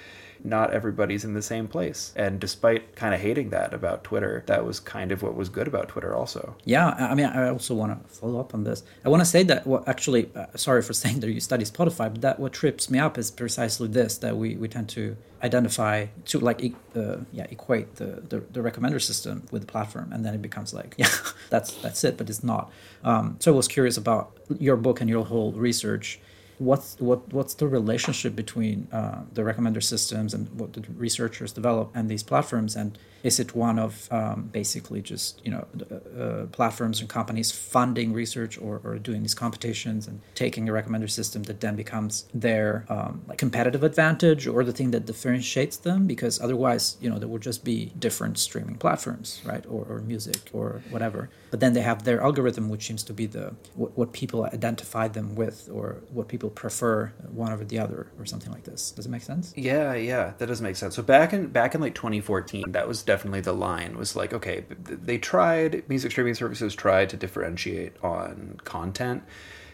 [0.43, 2.13] not everybody's in the same place.
[2.15, 5.67] And despite kind of hating that about Twitter, that was kind of what was good
[5.67, 6.55] about Twitter also.
[6.65, 8.83] Yeah, I mean, I also want to follow up on this.
[9.03, 12.11] I want to say that, well, actually, uh, sorry for saying that you study Spotify,
[12.11, 16.05] but that what trips me up is precisely this that we, we tend to identify
[16.25, 16.61] to like
[16.95, 20.73] uh, yeah equate the, the, the recommender system with the platform and then it becomes
[20.73, 21.09] like yeah
[21.49, 22.71] that's that's it but it's not.
[23.03, 26.19] Um, so i was curious about your book and your whole research.
[26.57, 31.91] What's what what's the relationship between uh, the recommender systems and what the researchers develop
[31.95, 36.45] and these platforms and is it one of um, basically just you know uh, uh,
[36.47, 41.43] platforms and companies funding research or, or doing these competitions and taking a recommender system
[41.43, 46.07] that then becomes their um, like competitive advantage or the thing that differentiates them?
[46.07, 50.49] Because otherwise, you know, there would just be different streaming platforms, right, or, or music
[50.53, 51.29] or whatever.
[51.51, 55.07] But then they have their algorithm, which seems to be the what, what people identify
[55.07, 58.91] them with or what people prefer one over the other or something like this.
[58.91, 59.53] Does it make sense?
[59.55, 60.95] Yeah, yeah, that does make sense.
[60.95, 64.63] So back in back in like 2014, that was definitely the line was like, okay,
[64.69, 69.23] they tried, music streaming services tried to differentiate on content.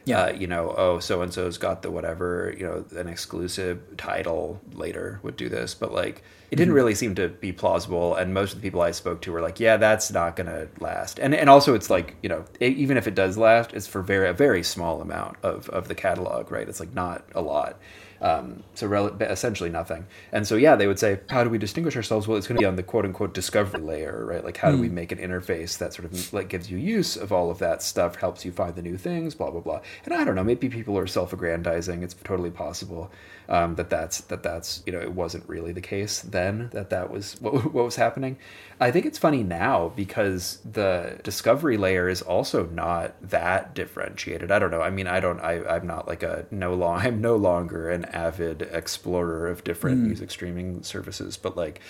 [0.06, 0.22] Yeah.
[0.22, 4.62] Uh, you know, oh, so and so's got the whatever, you know, an exclusive title
[4.72, 5.76] later would do this.
[5.76, 6.76] But like, it didn't mm-hmm.
[6.76, 8.16] really seem to be plausible.
[8.16, 10.70] And most of the people I spoke to were like, yeah, that's not going to
[10.80, 11.20] last.
[11.20, 14.02] And and also, it's like, you know, it, even if it does last, it's for
[14.02, 16.70] very a very small amount of, of the catalog, right?
[16.70, 17.80] It's like not a lot.
[18.22, 20.06] Um, so rel- essentially nothing.
[20.32, 22.28] And so yeah, they would say, how do we distinguish ourselves?
[22.28, 24.44] Well, it's going to be on the quote unquote discovery layer, right?
[24.44, 24.76] Like how mm.
[24.76, 24.96] do we hmm.
[24.96, 28.16] make an interface that sort of like gives you use of all of that stuff,
[28.16, 29.82] helps you find the new things, blah blah blah.
[30.06, 32.04] And I don't know, maybe people are self-aggrandizing.
[32.04, 33.12] It's totally possible
[33.50, 37.12] um, that that's that that's you know it wasn't really the case then that that
[37.12, 38.38] was what what was happening.
[38.80, 44.52] I think it's funny now because the discovery layer is also not that differentiated.
[44.52, 44.82] I don't know.
[44.82, 45.40] I mean, I don't.
[45.40, 47.00] I I'm not like a no long.
[47.06, 50.08] I'm no longer an avid explorer of different mm.
[50.08, 51.82] music streaming services, but like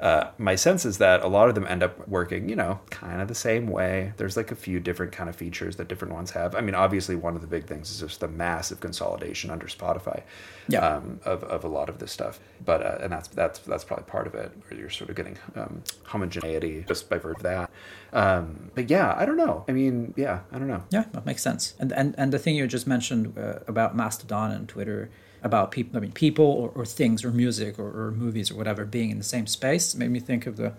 [0.00, 3.20] uh, my sense is that a lot of them end up working, you know, kind
[3.20, 4.14] of the same way.
[4.16, 6.54] There's like a few different kind of features that different ones have.
[6.54, 10.22] I mean, obviously, one of the big things is just the massive consolidation under Spotify
[10.68, 10.86] yeah.
[10.86, 12.40] um, of, of a lot of this stuff.
[12.64, 15.36] But uh, and that's that's that's probably part of it, where you're sort of getting
[15.54, 17.70] um, homogeneity just by virtue of that.
[18.14, 19.66] Um, but yeah, I don't know.
[19.68, 20.82] I mean, yeah, I don't know.
[20.90, 21.74] Yeah, that makes sense.
[21.78, 25.10] And and and the thing you just mentioned uh, about Mastodon and Twitter
[25.42, 28.84] about people, I mean, people or, or things or music or, or, movies or whatever
[28.84, 29.94] being in the same space.
[29.94, 30.74] It made me think of the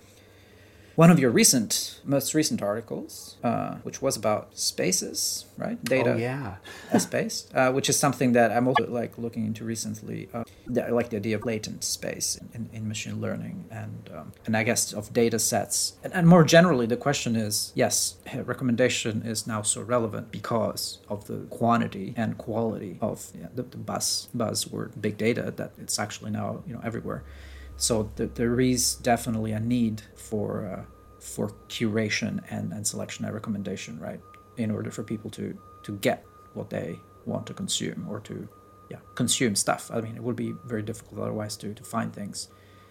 [0.95, 5.81] one of your recent, most recent articles, uh, which was about spaces, right?
[5.83, 6.13] Data.
[6.13, 6.55] Oh, yeah.
[6.91, 10.29] as space, uh, which is something that I'm also like looking into recently.
[10.33, 10.43] Uh,
[10.75, 14.63] I like the idea of latent space in, in machine learning, and um, and I
[14.63, 18.15] guess of data sets, and, and more generally, the question is, yes,
[18.45, 23.77] recommendation is now so relevant because of the quantity and quality of yeah, the, the
[23.77, 27.23] buzz buzzword big data that it's actually now you know everywhere.
[27.77, 30.83] So th- there is definitely a need for uh,
[31.19, 34.19] for curation and, and selection and recommendation, right?
[34.57, 38.47] In order for people to to get what they want to consume or to
[38.89, 39.89] yeah consume stuff.
[39.93, 42.49] I mean, it would be very difficult otherwise to to find things.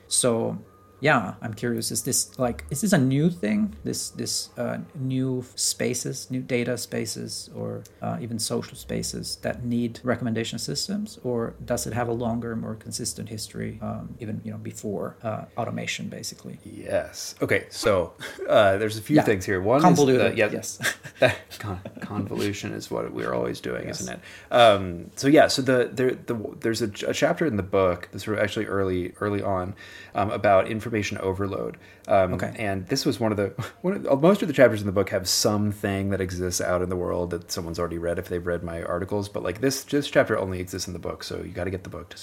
[0.08, 0.58] So
[1.00, 1.90] yeah, I'm curious.
[1.90, 3.74] Is this like is this a new thing?
[3.84, 10.00] This this uh, new spaces, new data spaces, or uh, even social spaces that need
[10.02, 14.58] recommendation systems, or does it have a longer, more consistent history, um, even you know
[14.58, 16.58] before uh, automation, basically?
[16.64, 17.34] Yes.
[17.40, 17.66] Okay.
[17.70, 18.12] So
[18.48, 19.22] uh, there's a few yeah.
[19.22, 19.60] things here.
[19.60, 20.32] One convoluted.
[20.32, 20.96] Is, yeah, yes.
[21.58, 24.02] con- convolution is what we're always doing, yes.
[24.02, 24.54] isn't it?
[24.54, 25.48] Um, so yeah.
[25.48, 29.42] So the there the there's a, a chapter in the book that's actually early early
[29.42, 29.74] on
[30.14, 31.76] um, about information information overload.
[32.08, 32.54] Um, okay.
[32.58, 33.48] And this was one of the
[33.82, 36.88] one of, most of the chapters in the book have something that exists out in
[36.88, 39.28] the world that someone's already read if they've read my articles.
[39.28, 41.84] But like this, this chapter only exists in the book, so you got to get
[41.84, 42.14] the book.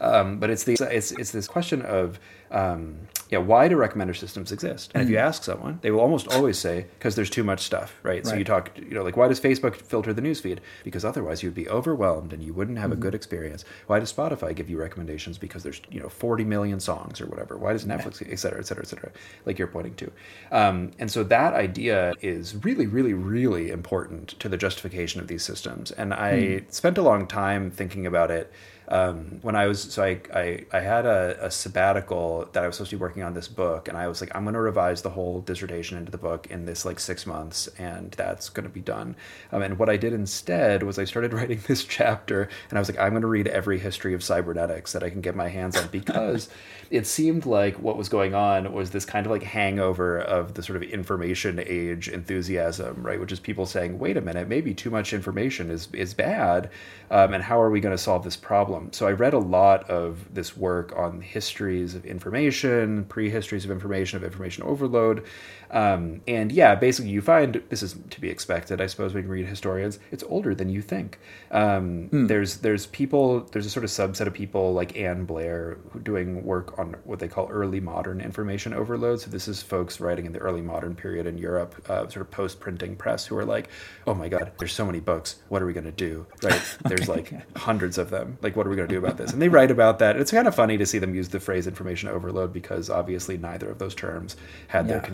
[0.00, 2.18] Um, but it's the it's it's this question of
[2.50, 2.96] um,
[3.30, 4.90] yeah, why do recommender systems exist?
[4.92, 7.96] And if you ask someone, they will almost always say, because there's too much stuff,
[8.02, 8.26] right?
[8.26, 10.58] So you talk, you know, like, why does Facebook filter the newsfeed?
[10.82, 13.64] Because otherwise you'd be overwhelmed and you wouldn't have a good experience.
[13.86, 15.38] Why does Spotify give you recommendations?
[15.38, 17.56] Because there's, you know, 40 million songs or whatever.
[17.56, 19.12] Why does Netflix, et cetera, et cetera, et cetera,
[19.44, 20.12] like you're pointing to.
[20.50, 25.42] Um, and so that idea is really, really, really important to the justification of these
[25.42, 25.90] systems.
[25.92, 28.52] And I spent a long time thinking about it
[28.90, 32.76] um, when I was so I I, I had a, a sabbatical that I was
[32.76, 35.02] supposed to be working on this book, and I was like, I'm going to revise
[35.02, 38.72] the whole dissertation into the book in this like six months, and that's going to
[38.72, 39.14] be done.
[39.52, 42.90] Um, and what I did instead was I started writing this chapter, and I was
[42.90, 45.76] like, I'm going to read every history of cybernetics that I can get my hands
[45.76, 46.48] on because
[46.90, 50.62] it seemed like what was going on was this kind of like hangover of the
[50.62, 53.20] sort of information age enthusiasm, right?
[53.20, 56.68] Which is people saying, wait a minute, maybe too much information is is bad,
[57.12, 58.92] um, and how are we going to solve this problem?
[58.92, 64.16] So I read a lot of this work on histories of information, prehistories of information,
[64.16, 65.24] of information overload,
[65.70, 69.30] um, and yeah, basically you find this is to be expected, I suppose, when you
[69.30, 69.98] read historians.
[70.10, 71.18] It's older than you think.
[71.50, 76.00] Um, There's there's people there's a sort of subset of people like Ann Blair who
[76.00, 79.20] doing work on what they call early modern information overload.
[79.20, 82.30] So this is folks writing in the early modern period in Europe, uh, sort of
[82.30, 83.68] post printing press, who are like,
[84.06, 85.36] oh my god, there's so many books.
[85.48, 86.26] What are we going to do?
[86.42, 86.62] Right?
[86.84, 88.38] There's like hundreds of them.
[88.42, 89.32] Like, what are we going to do about this?
[89.32, 90.16] And they write about that.
[90.16, 93.70] It's kind of funny to see them use the phrase information overload because obviously neither
[93.70, 94.36] of those terms
[94.68, 95.06] had their Yeah.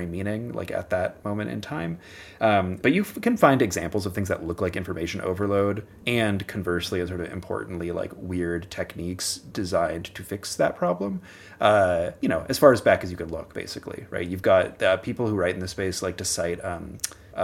[0.00, 1.98] Contemporary meaning, like at that moment in time.
[2.40, 7.00] Um, but you can find examples of things that look like information overload, and conversely,
[7.00, 11.20] and sort of importantly, like weird techniques designed to fix that problem.
[11.60, 14.26] Uh, you know, as far as back as you can look, basically, right?
[14.26, 16.64] You've got uh, people who write in the space like to cite.
[16.64, 16.98] Um,
[17.34, 17.42] uh, uh,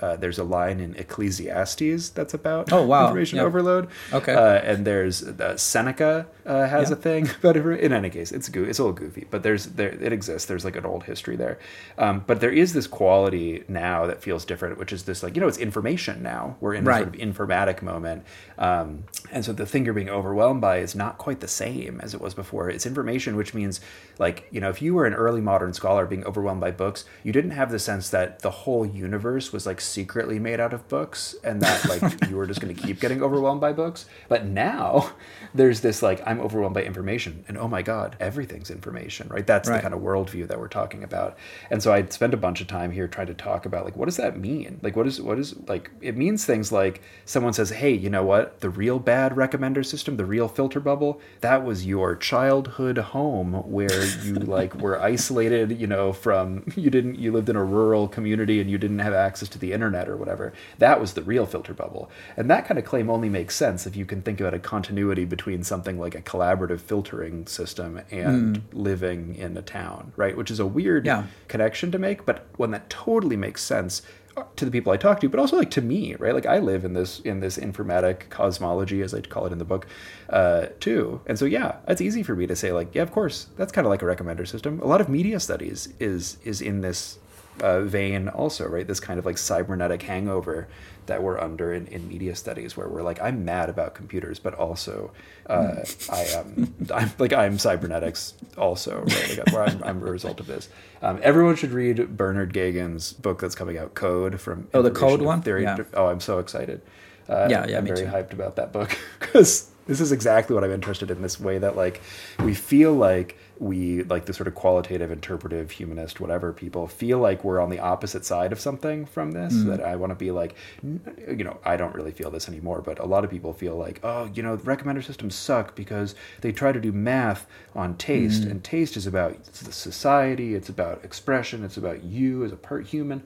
[0.00, 3.04] uh, uh, there's a line in Ecclesiastes that's about Oh, wow.
[3.06, 3.46] information Yep.
[3.46, 3.88] overload.
[4.12, 4.34] Okay.
[4.34, 6.96] Uh, and there's uh, Seneca uh, has Yeah.
[6.96, 7.66] a thing about it.
[7.80, 10.46] In any case, it's goo- it's a little goofy, but there's there it exists.
[10.48, 11.58] There's like an old history there,
[11.98, 15.40] um, but there is this quality now that feels different, which is this like you
[15.40, 16.56] know it's information now.
[16.60, 18.24] We're in a sort of informatic moment,
[18.58, 22.14] um, and so the thing you're being overwhelmed by is not quite the same as
[22.14, 22.68] it was before.
[22.70, 23.80] It's information, which means
[24.18, 27.32] like you know if you were an early modern scholar being overwhelmed by books, you
[27.32, 31.34] didn't have the sense that the whole universe was like secretly made out of books,
[31.44, 34.06] and that like you were just going to keep getting overwhelmed by books.
[34.28, 35.12] But now
[35.54, 39.46] there's this like I'm overwhelmed by information, and oh my god, everything's information, right?
[39.46, 41.36] That's the kind of worldview that we're talking about.
[41.70, 44.06] And so I spent a bunch of time here trying to talk about like what
[44.06, 44.78] does that mean?
[44.82, 48.24] Like what is what is like it means things like someone says, "Hey, you know
[48.24, 48.60] what?
[48.60, 54.04] The real bad recommender system, the real filter bubble, that was your childhood home where
[54.24, 58.60] you like were isolated, you know, from you didn't you lived in a rural community
[58.60, 60.52] and you didn't have access to the internet or whatever.
[60.78, 63.96] That was the real filter bubble." And that kind of claim only makes sense if
[63.96, 69.34] you can think about a continuity between something like a collaborative filtering system and living
[69.36, 70.36] in a town, right?
[70.36, 71.24] Which is a weird Yeah.
[71.48, 74.02] connection to make, but one that totally makes sense
[74.34, 76.32] uh, to the people I talk to, but also like to me, right?
[76.34, 79.64] Like I live in this in this informatic cosmology, as I call it in the
[79.66, 79.86] book,
[80.30, 81.20] uh, too.
[81.26, 83.86] And so yeah, it's easy for me to say like, yeah, of course, that's kind
[83.86, 84.80] of like a recommender system.
[84.80, 87.18] A lot of media studies is is in this
[87.60, 88.86] uh, vein also, right?
[88.86, 90.68] This kind of like cybernetic hangover
[91.06, 94.54] that we're under in, in media studies, where we're like, I'm mad about computers, but
[94.54, 95.10] also
[95.48, 99.36] uh, I am I'm like I'm cybernetics also, right?
[99.38, 100.68] Like, where I'm, I'm a result of this.
[101.02, 105.20] Um, everyone should read Bernard Geoghegan's book that's coming out, Code from Oh, the Code
[105.22, 105.42] one?
[105.42, 105.64] Theory.
[105.64, 105.78] Yeah.
[105.94, 106.80] Oh, I'm so excited.
[107.28, 108.12] Uh, Yeah, yeah, I'm me very too.
[108.12, 111.20] hyped about that book because this is exactly what I'm interested in.
[111.22, 112.00] This way that like
[112.40, 117.44] we feel like we like the sort of qualitative, interpretive, humanist, whatever people feel like
[117.44, 119.54] we're on the opposite side of something from this.
[119.54, 119.66] Mm.
[119.66, 122.98] That I want to be like, you know, I don't really feel this anymore, but
[122.98, 126.72] a lot of people feel like, oh, you know, recommender systems suck because they try
[126.72, 128.50] to do math on taste, Mm.
[128.50, 132.80] and taste is about the society, it's about expression, it's about you as a per
[132.80, 133.22] human.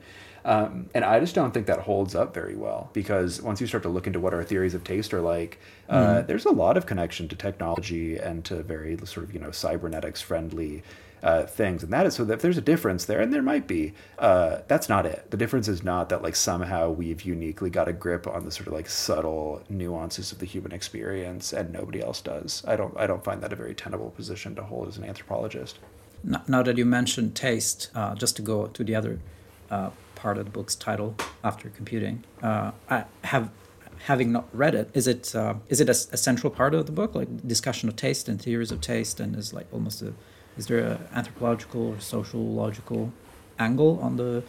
[0.47, 3.83] Um, and I just don't think that holds up very well because once you start
[3.83, 6.85] to look into what our theories of taste are like, uh, there's a lot of
[6.85, 10.83] connection to technology and to very sort of you know cybernetics friendly
[11.21, 13.67] uh, things, and that is so that if there's a difference there, and there might
[13.67, 15.29] be, uh, that's not it.
[15.31, 18.67] The difference is not that like somehow we've uniquely got a grip on the sort
[18.67, 22.63] of like subtle nuances of the human experience, and nobody else does.
[22.65, 22.95] I don't.
[22.95, 25.79] I don't find that a very tenable position to hold as an anthropologist.
[26.23, 29.19] Now that you mentioned taste, uh, just to go to the other
[29.69, 33.49] uh, part of the book's title, after computing, uh, I have
[33.99, 34.89] having not read it.
[34.93, 37.95] Is it uh, is it a, a central part of the book, like discussion of
[37.95, 40.13] taste and theories of taste, and is like almost a
[40.57, 43.13] is there an anthropological or sociological
[43.59, 44.43] angle on the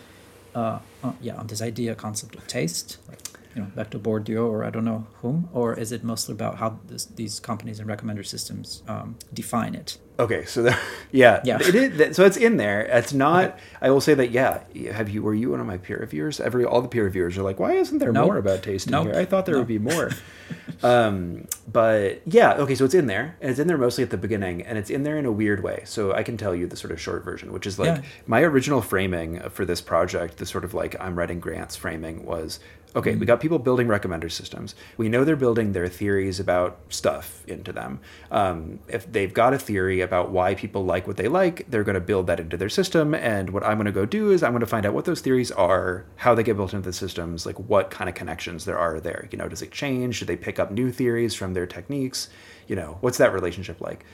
[0.54, 3.20] uh, uh, yeah on this idea concept of taste, like
[3.54, 6.56] you know back to Bourdieu or I don't know whom, or is it mostly about
[6.58, 9.98] how this, these companies and recommender systems um, define it?
[10.20, 10.76] Okay, so the,
[11.12, 11.58] yeah, Yeah.
[11.60, 12.16] it is.
[12.16, 12.80] So it's in there.
[12.82, 13.58] It's not.
[13.80, 14.30] I will say that.
[14.32, 14.62] Yeah,
[14.92, 15.22] have you?
[15.22, 16.40] Were you one of my peer reviewers?
[16.40, 18.26] Every all the peer reviewers are like, why isn't there Nope.
[18.26, 19.06] more about taste in Nope.
[19.06, 19.14] here?
[19.16, 19.60] I thought there No.
[19.60, 20.10] would be more.
[20.82, 24.16] um, but yeah, okay, so it's in there, and it's in there mostly at the
[24.16, 25.82] beginning, and it's in there in a weird way.
[25.84, 28.02] So I can tell you the sort of short version, which is like Yeah.
[28.26, 30.38] my original framing for this project.
[30.38, 32.58] The sort of like I'm writing grants framing was
[32.96, 33.10] okay.
[33.10, 33.20] Mm-hmm.
[33.20, 34.74] We got people building recommender systems.
[34.96, 38.00] We know they're building their theories about stuff into them.
[38.30, 41.94] Um, if they've got a theory about why people like what they like, they're going
[41.94, 43.14] to build that into their system.
[43.14, 45.20] And what I'm going to go do is I'm going to find out what those
[45.20, 48.78] theories are, how they get built into the systems, like what kind of connections there
[48.78, 49.28] are there.
[49.30, 50.20] You know, does it change?
[50.20, 52.28] Do they pick up new theories from their techniques?
[52.66, 54.04] You know, what's that relationship like?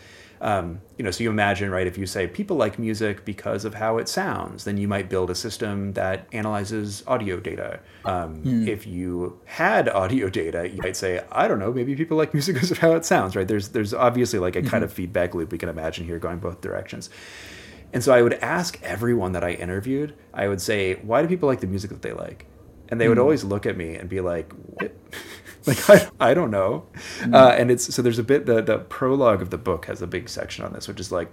[0.40, 1.86] Um, you know, so you imagine, right?
[1.86, 5.30] If you say people like music because of how it sounds, then you might build
[5.30, 7.80] a system that analyzes audio data.
[8.04, 12.34] Um, If you had audio data, you might say, I don't know, maybe people like
[12.34, 13.48] music because of how it sounds, right?
[13.48, 16.60] There's there's obviously like a kind of feedback loop we can imagine here going both
[16.60, 17.10] directions.
[17.92, 21.48] And so I would ask everyone that I interviewed, I would say, why do people
[21.48, 22.46] like the music that they like?
[22.88, 24.92] And they would always look at me and be like, what?
[25.88, 26.86] like, I, I don't know.
[27.32, 30.06] Uh, and it's, so there's a bit, the, the prologue of the book has a
[30.06, 31.28] big section on this, which is like,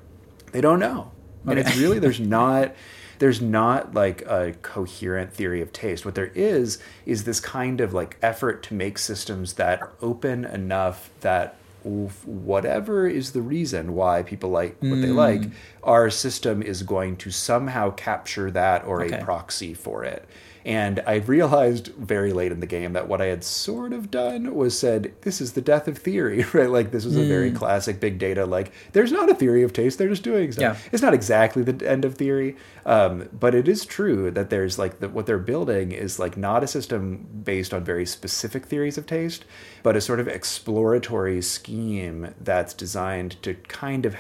[0.52, 1.12] they don't know.
[1.46, 2.74] And it's really, there's not,
[3.20, 6.06] there's not like a coherent theory of taste.
[6.06, 10.46] What there is, is this kind of like effort to make systems that are open
[10.46, 15.44] enough that whatever is the reason why people like what they like,
[15.84, 19.20] our system is going to somehow capture that or Okay.
[19.20, 20.28] a proxy for it.
[20.64, 24.54] And I realized very late in the game that what I had sort of done
[24.54, 26.70] was said, this is the death of theory, right?
[26.70, 29.98] Like this was a very classic big data, like there's not a theory of taste,
[29.98, 30.82] they're just doing stuff.
[30.84, 30.90] Yeah.
[30.92, 32.56] It's not exactly the end of theory,
[32.86, 36.64] um, but it is true that there's like the, what they're building is like not
[36.64, 39.46] a system based on very specific theories of taste,
[39.84, 44.16] but a sort of exploratory scheme that's designed to kind of,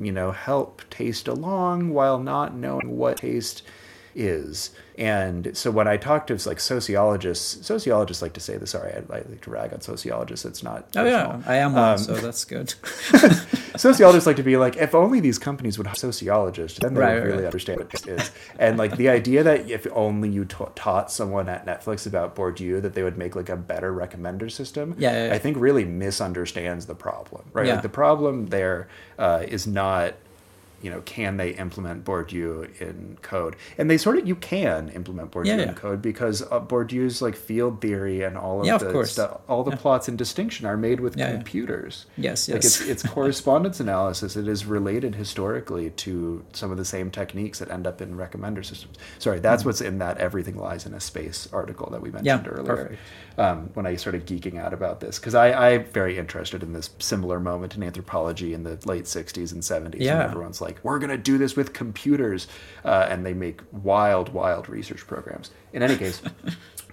[0.00, 3.62] you know, help taste along while not knowing what taste
[4.14, 4.70] is.
[4.98, 8.70] And so when I talk to like sociologists, sociologists like to say this.
[8.72, 10.44] Sorry, I, I like to rag on sociologists.
[10.44, 10.88] It's not.
[10.96, 11.40] Oh yeah.
[11.46, 12.74] I am one, Um, so that's good.
[13.76, 17.14] sociologists like to be like, if only these companies would hire sociologists, then they Right,
[17.14, 17.46] would right, really right.
[17.46, 18.30] understand what this is.
[18.58, 22.82] And like the idea that if only you ta- taught someone at Netflix about Bourdieu,
[22.82, 24.94] that they would make like a better recommender system.
[24.98, 25.34] Yeah, yeah, yeah.
[25.34, 27.44] I think really misunderstands the problem.
[27.52, 28.88] Right, like the problem there
[29.18, 30.14] uh, is not.
[30.82, 33.56] You know, can they implement Bourdieu in code?
[33.78, 35.72] And they sort of you can implement Bourdieu Yeah, in yeah.
[35.74, 39.12] code because uh, Bourdieu's like field theory and all of Yeah, the course.
[39.12, 42.06] stuff, all the plots and distinction are made with computers.
[42.16, 42.80] Yes, Like yes.
[42.80, 44.36] it's, it's correspondence analysis.
[44.36, 48.64] It is related historically to some of the same techniques that end up in recommender
[48.64, 48.96] systems.
[49.18, 52.66] Sorry, that's what's in that everything lies in a space article that we mentioned Mm-hmm.
[52.66, 52.98] Yeah, earlier.
[53.38, 57.40] Um, when I started geeking out about this, because I'm very interested in this similar
[57.40, 60.18] moment in anthropology in the late '60s and '70s, Yeah.
[60.18, 62.48] when everyone's like, "We're gonna do this with computers,"
[62.84, 65.50] uh, and they make wild, wild research programs.
[65.72, 66.22] In any case.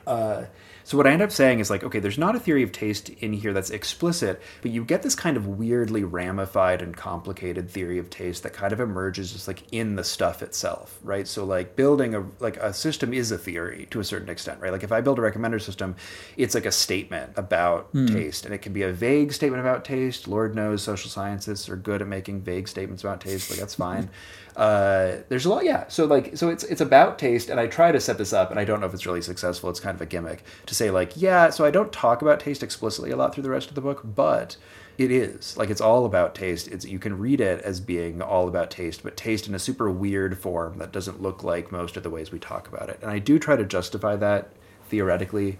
[0.08, 0.46] Uh,
[0.88, 3.10] so what I end up saying is like, okay, there's not a theory of taste
[3.10, 7.98] in here that's explicit, but you get this kind of weirdly ramified and complicated theory
[7.98, 11.28] of taste that kind of emerges just like in the stuff itself, right?
[11.28, 14.72] So like building a like a system is a theory to a certain extent, right?
[14.72, 15.94] Like if I build a recommender system,
[16.38, 18.06] it's like a statement about hmm.
[18.06, 20.26] taste, and it can be a vague statement about taste.
[20.26, 24.10] Lord knows social scientists are good at making vague statements about taste, like that's fine.
[24.58, 25.88] Uh, there's a lot, yeah.
[25.88, 28.60] So like, so it's it's about taste, and I try to set this up, and
[28.60, 29.70] I don't know if it's really successful.
[29.70, 31.52] It's kind of a gimmick to say like, yeah.
[31.52, 34.02] So I don't talk about taste explicitly a lot through the rest of the book,
[34.04, 34.58] but
[34.98, 36.68] it is like it's all about taste.
[36.70, 39.92] It's you can read it as being all about taste, but taste in a super
[39.92, 42.98] weird form that doesn't look like most of the ways we talk about it.
[43.04, 44.50] And I do try to justify that
[44.90, 45.60] theoretically.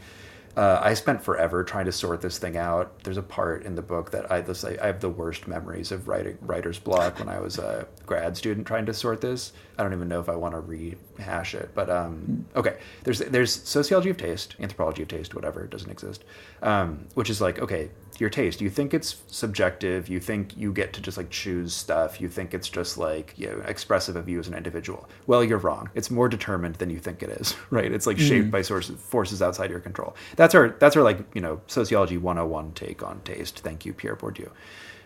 [0.58, 3.04] Uh, I spent forever trying to sort this thing out.
[3.04, 6.08] There's a part in the book that I this, I have the worst memories of
[6.08, 9.54] writing writer's block when I was a grad student trying to sort this.
[9.78, 12.80] I don't even know if I want to rehash it, but um, okay.
[13.04, 16.24] There's there's sociology of taste, anthropology of taste, whatever doesn't exist,
[16.64, 18.62] um, which is like okay, your taste.
[18.62, 20.10] You think it's subjective.
[20.10, 22.20] You think you get to just like choose stuff.
[22.22, 25.08] You think it's just like you know, expressive of you as an individual.
[25.28, 25.90] Well, you're wrong.
[25.96, 27.56] It's more determined than you think it is.
[27.70, 27.92] Right?
[27.92, 30.16] It's like shaped by sources forces outside your control.
[30.36, 33.60] That's our that's our like you know sociology 101 take on taste.
[33.60, 34.50] Thank you, Pierre Bourdieu,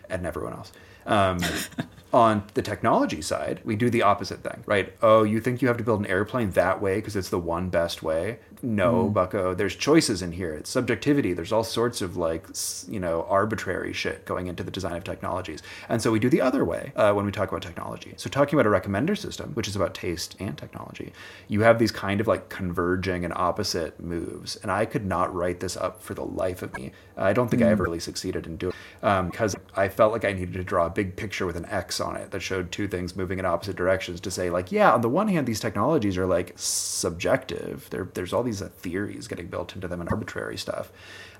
[0.08, 0.72] and everyone else.
[1.06, 1.38] Um,
[2.12, 4.92] on the technology side, we do the opposite thing, right?
[5.02, 7.70] Oh, you think you have to build an airplane that way because it's the one
[7.70, 8.38] best way?
[8.62, 9.12] No, hmm.
[9.12, 9.54] bucko.
[9.54, 10.54] There's choices in here.
[10.54, 11.32] It's subjectivity.
[11.32, 12.46] There's all sorts of like,
[12.88, 15.62] you know, arbitrary shit going into the design of technologies.
[15.88, 18.14] And so we do the other way uh, when we talk about technology.
[18.16, 21.12] So talking about a recommender system, which is about taste and technology,
[21.48, 24.56] you have these kind of like converging and opposite moves.
[24.56, 26.92] And I could not write this up for the life of me.
[27.16, 27.72] I don't think I hmm.
[27.72, 30.86] ever really succeeded in doing um, it because I felt like I needed to draw
[30.86, 33.76] a big picture with an X on it that showed two things moving in opposite
[33.76, 37.88] directions to say like, yeah, on the one hand, these technologies are like subjective.
[37.90, 40.92] There, there's all these uh, theories getting built into them and arbitrary stuff.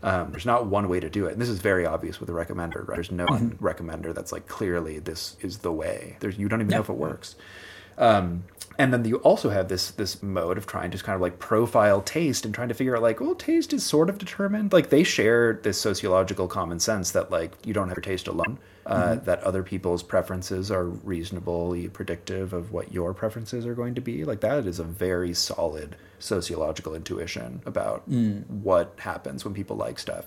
[0.02, 2.32] Um, there's not one way to do it, and this is very obvious with the
[2.32, 2.86] recommender.
[2.86, 2.96] Right?
[2.96, 3.64] There's no mm-hmm.
[3.64, 6.16] recommender that's like clearly this is the way.
[6.20, 7.34] There's you don't even know if it works.
[7.99, 8.45] Um,
[8.78, 12.01] and then you also have this this mode of trying to kind of like profile
[12.01, 15.03] taste and trying to figure out like well taste is sort of determined like they
[15.03, 19.24] share this sociological common sense that like you don't have your taste alone uh, mm-hmm.
[19.24, 24.24] that other people's preferences are reasonably predictive of what your preferences are going to be
[24.24, 28.47] like that is a very solid sociological intuition about mm.
[28.49, 30.26] what happens when people like stuff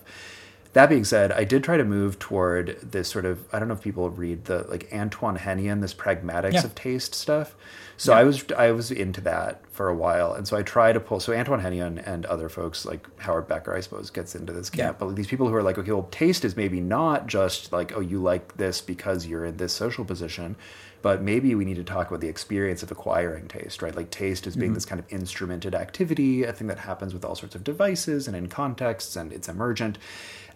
[0.76, 3.72] that being said, I did try to move toward this sort of I don't know
[3.72, 6.64] if people read the like Antoine Hennion, this pragmatics yeah.
[6.64, 7.56] of taste stuff.
[7.96, 8.18] So yeah.
[8.18, 11.18] I was I was into that for a while, and so I try to pull.
[11.18, 14.98] So Antoine Hennion and other folks like Howard Becker, I suppose, gets into this camp.
[15.00, 15.06] Yeah.
[15.06, 18.00] But these people who are like, okay, well, taste is maybe not just like, oh,
[18.00, 20.56] you like this because you're in this social position,
[21.02, 23.94] but maybe we need to talk about the experience of acquiring taste, right?
[23.94, 24.74] Like taste as being mm-hmm.
[24.74, 28.36] this kind of instrumented activity, a thing that happens with all sorts of devices and
[28.36, 29.98] in contexts, and it's emergent.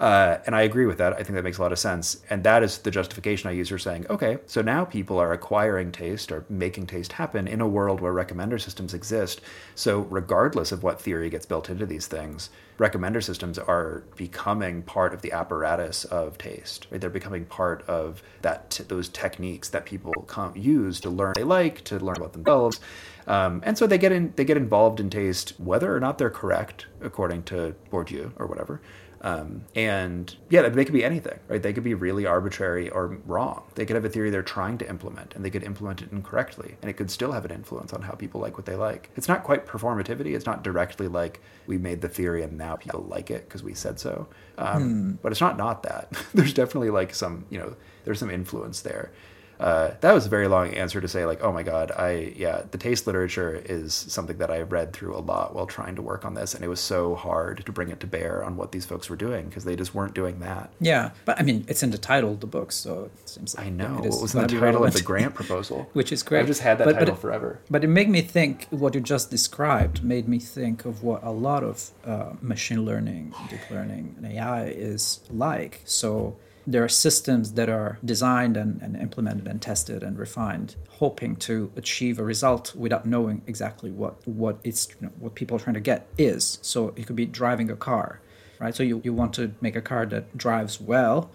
[0.00, 1.12] Uh, and I agree with that.
[1.12, 2.22] I think that makes a lot of sense.
[2.30, 5.92] And that is the justification I use for saying, okay, so now people are acquiring
[5.92, 9.42] taste or making taste happen in a world where recommender systems exist.
[9.74, 12.48] So, regardless of what theory gets built into these things,
[12.80, 16.86] recommender systems are becoming part of the apparatus of taste.
[16.90, 16.98] Right?
[16.98, 21.44] They're becoming part of that t- those techniques that people come, use to learn they
[21.44, 22.80] like, to learn about themselves.
[23.26, 26.30] Um, and so they get in, they get involved in taste, whether or not they're
[26.30, 28.80] correct, according to Bourdieu or whatever.
[29.22, 31.62] Um, and yeah, they could be anything, right?
[31.62, 33.64] They could be really arbitrary or wrong.
[33.74, 36.76] They could have a theory they're trying to implement and they could implement it incorrectly
[36.80, 39.10] and it could still have an influence on how people like what they like.
[39.16, 40.34] It's not quite performativity.
[40.34, 43.74] It's not directly like we made the theory and now people like it because we
[43.74, 44.26] said so.
[44.56, 45.10] Um, hmm.
[45.22, 46.10] But it's not not that.
[46.34, 49.12] there's definitely like some, you know, there's some influence there
[49.60, 52.62] uh, that was a very long answer to say like oh my god i yeah
[52.70, 56.24] the taste literature is something that i read through a lot while trying to work
[56.24, 58.86] on this and it was so hard to bring it to bear on what these
[58.86, 60.70] folks were doing because they just weren't doing that.
[60.80, 63.66] Yeah but i mean it's in the title of the book so it seems like
[63.66, 64.00] i know.
[64.02, 64.94] it was in the title relevant.
[64.94, 65.88] of the grant proposal.
[65.92, 66.40] Which is great.
[66.40, 67.60] i've just had that but, title but forever.
[67.70, 71.30] but it made me think what you just described made me think of what a
[71.30, 75.80] lot of uh, machine learning deep learning and ai is like.
[75.84, 76.36] So
[76.66, 81.72] there are systems that are designed and, and, implemented and tested and refined, hoping to
[81.76, 85.74] achieve a result without knowing exactly what what it's you know, what people are trying
[85.74, 86.58] to get is.
[86.62, 88.20] So it could be driving a car,
[88.58, 88.74] right?
[88.74, 91.30] So you, you want to make a car that drives well,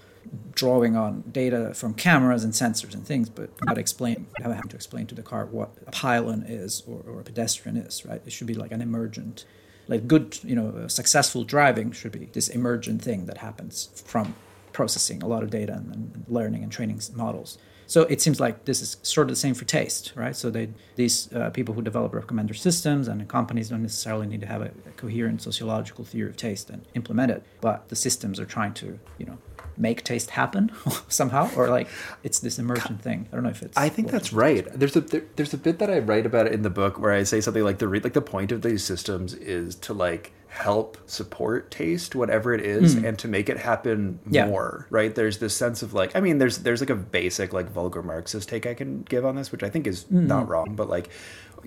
[0.54, 5.08] drawing on data from cameras and sensors and things, but not explain having to explain
[5.08, 8.22] to the car what a pylon is or, or a pedestrian is, right?
[8.26, 9.46] It should be like an emergent
[9.88, 14.34] like good you know successful driving should be this emergent thing that happens from
[14.76, 17.58] processing a lot of data and, and learning and training models.
[17.88, 20.36] So it seems like this is sort of the same for taste, right?
[20.36, 24.48] So they these uh, people who develop recommender systems and companies don't necessarily need to
[24.48, 28.46] have a, a, coherent sociological theory of taste and implement it, but the systems are
[28.46, 29.38] trying to, you know,
[29.78, 30.72] make taste happen
[31.08, 31.88] somehow, or like
[32.24, 33.28] it's this emergent thing.
[33.32, 33.78] I don't know if it's.
[33.78, 34.68] I think that's right.
[34.74, 37.14] There's a there, there's a bit that I write about it in the book where
[37.14, 40.98] I say something like the like the point of these systems is to like help
[41.06, 43.06] support taste whatever it is mm.
[43.06, 44.46] and to make it happen yeah.
[44.46, 45.14] more right?
[45.14, 48.48] There's this sense of like i mean there's there's like a basic like vulgar marxist
[48.48, 50.26] take i can give on this which i think is mm.
[50.26, 51.10] not wrong but like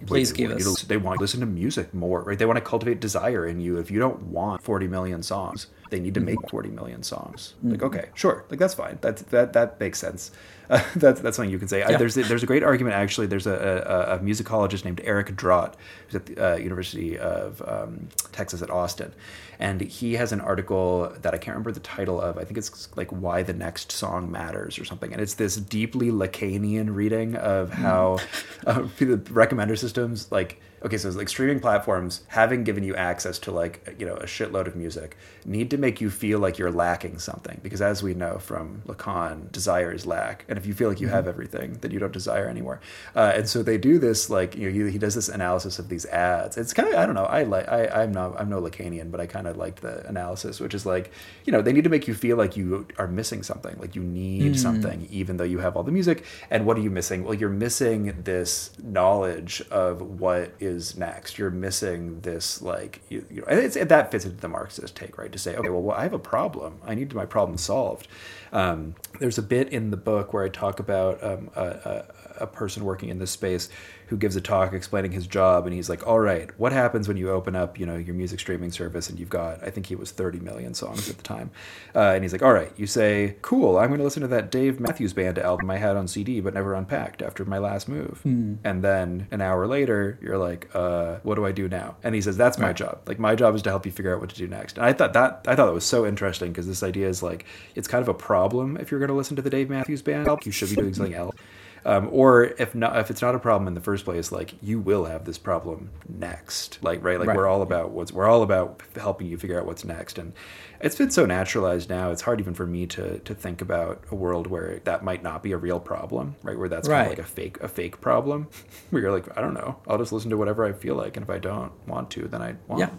[0.07, 0.83] please give us.
[0.83, 2.39] they want to listen to music more right?
[2.39, 3.79] They want to cultivate desire in you.
[3.79, 6.49] If you don't want 40 million songs they need to make mm-hmm.
[6.49, 7.55] 40 million songs.
[7.63, 8.47] Like okay sure.
[8.49, 8.99] Like that's fine.
[9.03, 10.31] That that that makes sense
[10.71, 11.81] uh, that's that's something you can say.
[11.81, 11.91] Yeah.
[11.91, 13.27] I, there's a, there's a great argument actually.
[13.27, 18.09] There's a, a, a musicologist named Eric Drott who's at the uh, University of um,
[18.33, 19.13] Texas at Austin,
[19.59, 22.39] and he has an article that I can't remember the title of.
[22.39, 26.11] I think it's like "Why the Next Song Matters" or something, and it's this deeply
[26.11, 28.19] Lacanian reading of how
[28.63, 28.67] mm.
[28.67, 33.51] uh, the recommender systems like okay, so like streaming platforms having given you access to
[33.51, 37.19] like you know a shitload of music need to make you feel like you're lacking
[37.19, 41.01] something because as we know from Lacan, desire is lack, and if you feel like
[41.01, 41.17] you mm-hmm.
[41.17, 42.81] have everything, then you don't desire anymore.
[43.15, 45.89] Uh, and so they do this like you know he, he does this analysis of
[45.89, 46.57] these ads.
[46.57, 49.21] It's kind of I don't know I like I I'm not I'm no Lacanian, but
[49.21, 51.11] I kind of liked the analysis, which is like
[51.45, 54.03] you know they need to make you feel like you are missing something, like you
[54.03, 54.59] need mm.
[54.59, 56.25] something, even though you have all the music.
[56.51, 57.25] And what are you missing?
[57.25, 61.39] Well, you're missing this knowledge of what is is next.
[61.39, 65.19] You're missing this, like, you, you know, and it's, that fits into the Marxist take,
[65.19, 65.33] right?
[65.33, 66.79] To say, okay, well, well I have a problem.
[66.85, 68.07] I need my problem solved.
[68.53, 72.05] Um, there's a bit in the book where I talk about um, a, a,
[72.43, 73.69] a person working in this space
[74.09, 77.17] who gives a talk explaining his job, and he's like, "All right, what happens when
[77.17, 79.95] you open up, you know, your music streaming service, and you've got, I think he
[79.95, 81.51] was 30 million songs at the time,
[81.95, 84.51] uh, and he's like, "All right, you say, cool, I'm going to listen to that
[84.51, 88.21] Dave Matthews Band album I had on CD but never unpacked after my last move,"
[88.65, 92.21] and then an hour later, you're like, uh, "What do I do now?" And he
[92.21, 93.01] says, "That's my job.
[93.07, 94.93] Like my job is to help you figure out what to do next." And I
[94.93, 97.45] thought that I thought that was so interesting because this idea is like
[97.75, 100.29] it's kind of a problem if you're going to listen to the Dave Matthews Band
[100.29, 101.35] album, you should be doing something else.
[101.85, 104.81] Um, or if not, if it's not a problem in the first place, like you
[104.81, 106.79] will have this problem next.
[106.83, 107.37] Like right, like Right.
[107.37, 110.33] we're all about what's we're all about helping you figure out what's next, and
[110.81, 112.11] it's been so naturalized now.
[112.11, 115.43] It's hard even for me to to think about a world where that might not
[115.43, 116.59] be a real problem, right?
[116.59, 118.49] Where that's kind of like a fake a fake problem,
[118.91, 121.25] where you're like, I don't know, I'll just listen to whatever I feel like, and
[121.25, 122.81] if I don't want to, then I won't.
[122.81, 122.91] Yeah,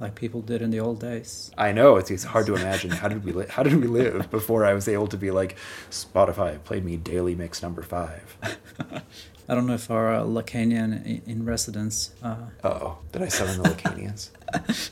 [0.00, 1.50] like people did in the old days.
[1.58, 4.30] I know it's, it's hard to imagine how did we li- how did we live
[4.30, 5.56] before I was able to be like
[5.90, 8.36] Spotify played me daily mix number five.
[9.48, 12.12] I don't know if our uh, Lacanian in, in residence.
[12.22, 14.30] Uh, Oh, did I summon the Lacanians?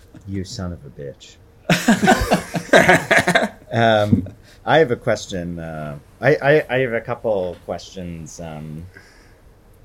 [0.28, 1.34] You son of a bitch.
[3.72, 4.28] um,
[4.64, 5.58] I have a question.
[5.58, 8.38] Uh, I, I, I have a couple questions.
[8.40, 8.86] Um,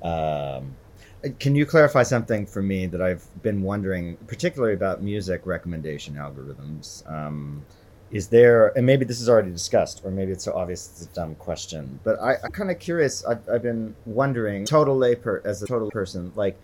[0.02, 0.76] um,
[1.38, 7.08] can you clarify something for me that I've been wondering, particularly about music recommendation algorithms?
[7.10, 7.64] Um,
[8.10, 11.14] is there, and maybe this is already discussed, or maybe it's so obvious it's a
[11.14, 13.24] dumb question, but I, I'm kind of curious.
[13.24, 16.58] I've, I've been wondering, total layper as a total person, like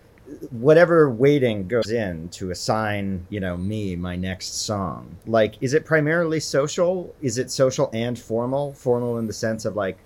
[0.49, 5.15] whatever weighting goes in to assign, you know, me my next song.
[5.27, 7.15] Like, is it primarily social?
[7.21, 8.73] Is it social and formal?
[8.73, 9.97] Formal in the sense of like,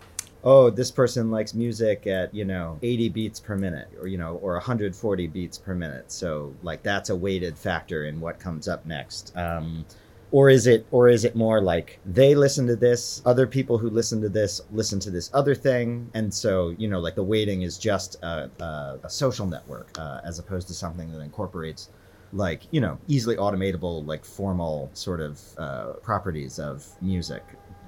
[0.44, 4.36] oh, this person likes music at, you know, 80 beats per minute or, you know,
[4.36, 6.12] or 140 beats per minute.
[6.12, 9.36] So, like, that's a weighted factor in what comes up next.
[9.36, 9.86] Um,
[10.32, 13.90] or is it or is it more like they listen to this other people who
[13.90, 17.64] listen to this listen to this other thing and so you know like the weighting
[17.64, 21.90] is just a, a, a social network uh, as opposed to something that incorporates
[22.32, 27.44] like you know easily automatable like formal sort of uh, properties of music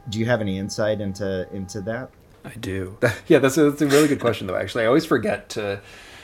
[0.10, 2.10] do you have any insight into into that
[2.43, 2.97] I do.
[3.27, 4.55] yeah, that's a, that's a really good question, though.
[4.55, 5.81] Actually, I always forget to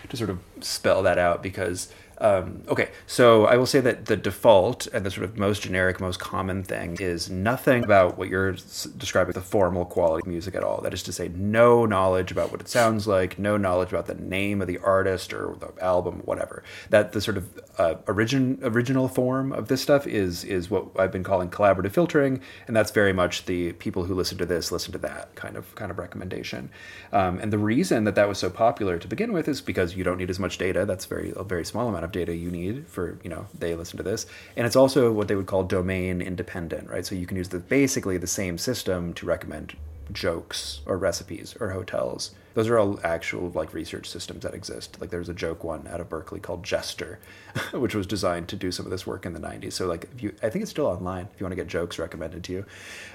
[0.09, 1.91] to sort of spell that out because.
[2.19, 5.99] Um, okay, so I will say that the default and the sort of most generic,
[5.99, 10.63] most common thing is nothing about what you're describing the formal quality of music at
[10.63, 10.81] all.
[10.81, 14.15] That is to say, no knowledge about what it sounds like, no knowledge about the
[14.15, 16.63] name of the artist or the album, whatever.
[16.89, 21.11] That the sort of uh, origin original form of this stuff is is what I've
[21.11, 24.91] been calling collaborative filtering, and that's very much the people who listen to this listen
[24.93, 26.69] to that kind of kind of recommendation.
[27.13, 30.03] Um, and the reason that that was so popular to begin with is because you
[30.03, 30.85] don't need as much data.
[30.85, 33.97] That's very a very small amount of data you need for you know they listen
[33.97, 34.25] to this,
[34.55, 37.05] and it's also what they would call domain independent, right?
[37.05, 39.75] So you can use the basically the same system to recommend
[40.11, 42.31] jokes or recipes or hotels.
[42.53, 44.97] Those are all actual like research systems that exist.
[44.99, 47.19] Like there's a joke one out of Berkeley called Jester,
[47.73, 49.73] which was designed to do some of this work in the 90s.
[49.73, 51.99] So like if you, I think it's still online if you want to get jokes
[51.99, 52.65] recommended to you.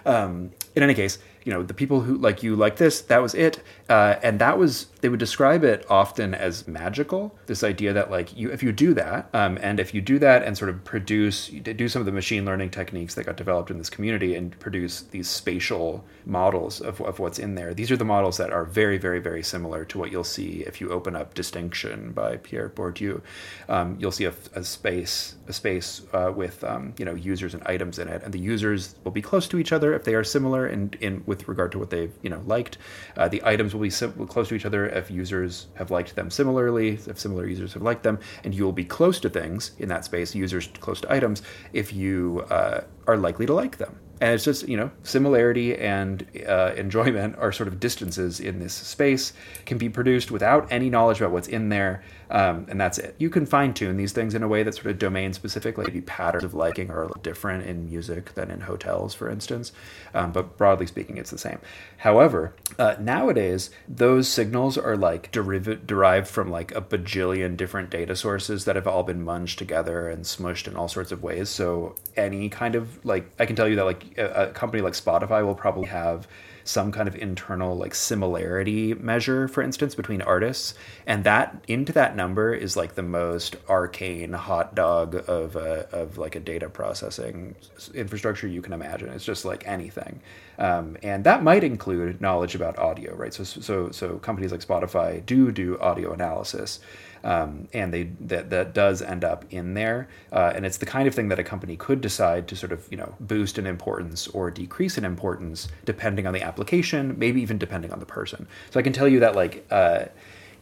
[0.05, 3.35] Um, in any case, you know the people who like you like this, that was
[3.35, 7.36] it, uh, and that was they would describe it often as magical.
[7.47, 10.43] This idea that like you if you do that, um, and if you do that
[10.43, 13.78] and sort of produce do some of the machine learning techniques that got developed in
[13.78, 17.74] this community and produce these spatial models of, of what's in there.
[17.74, 20.81] These are the models that are very very very similar to what you'll see if
[20.81, 23.20] you open up Distinction by Pierre Bourdieu.
[23.69, 27.62] Um, you'll see a, a space a space uh, with um, you know users and
[27.64, 30.24] items in it, and the users will be close to each other if they are
[30.24, 32.78] similar in, in with regard to what they've you know liked.
[33.16, 36.30] Uh, the items will be sim- close to each other if users have liked them
[36.30, 39.88] similarly, if similar users have liked them, and you will be close to things in
[39.88, 41.42] that space, users close to items,
[41.72, 43.98] if you uh, are likely to like them.
[44.22, 48.72] And it's just, you know, similarity and uh, enjoyment are sort of distances in this
[48.72, 49.32] space,
[49.66, 52.04] can be produced without any knowledge about what's in there.
[52.31, 53.15] Um, and that's it.
[53.19, 55.89] You can fine tune these things in a way that's sort of domain specific, like
[55.89, 59.73] maybe patterns of liking are different in music than in hotels, for instance.
[60.15, 61.59] Um, but broadly speaking, it's the same.
[61.99, 68.16] However, uh, nowadays, those signals are like deriv- derived from like a bajillion different data
[68.16, 71.49] sources that have all been munged together and smushed in all sorts of ways.
[71.51, 74.94] So any kind of like, I can tell you that like a, a company like
[74.94, 76.27] Spotify will probably have
[76.64, 80.74] some kind of internal like similarity measure for instance between artists.
[81.06, 86.18] And that into that number is like the most arcane hot dog of a, of
[86.18, 87.55] like a data processing
[87.94, 89.09] infrastructure you can imagine.
[89.10, 90.20] It's just like anything.
[90.59, 93.32] Um, and that might include knowledge about audio right?
[93.32, 96.80] So so so companies like spotify do do audio analysis
[97.24, 101.07] um, and they that that does end up in there, uh, and it's the kind
[101.09, 104.28] of thing that a company could decide to sort of you know boost in importance
[104.28, 108.47] or decrease in importance depending on the application, maybe even depending on the person.
[108.70, 109.66] So I can tell you that like.
[109.70, 110.07] Uh,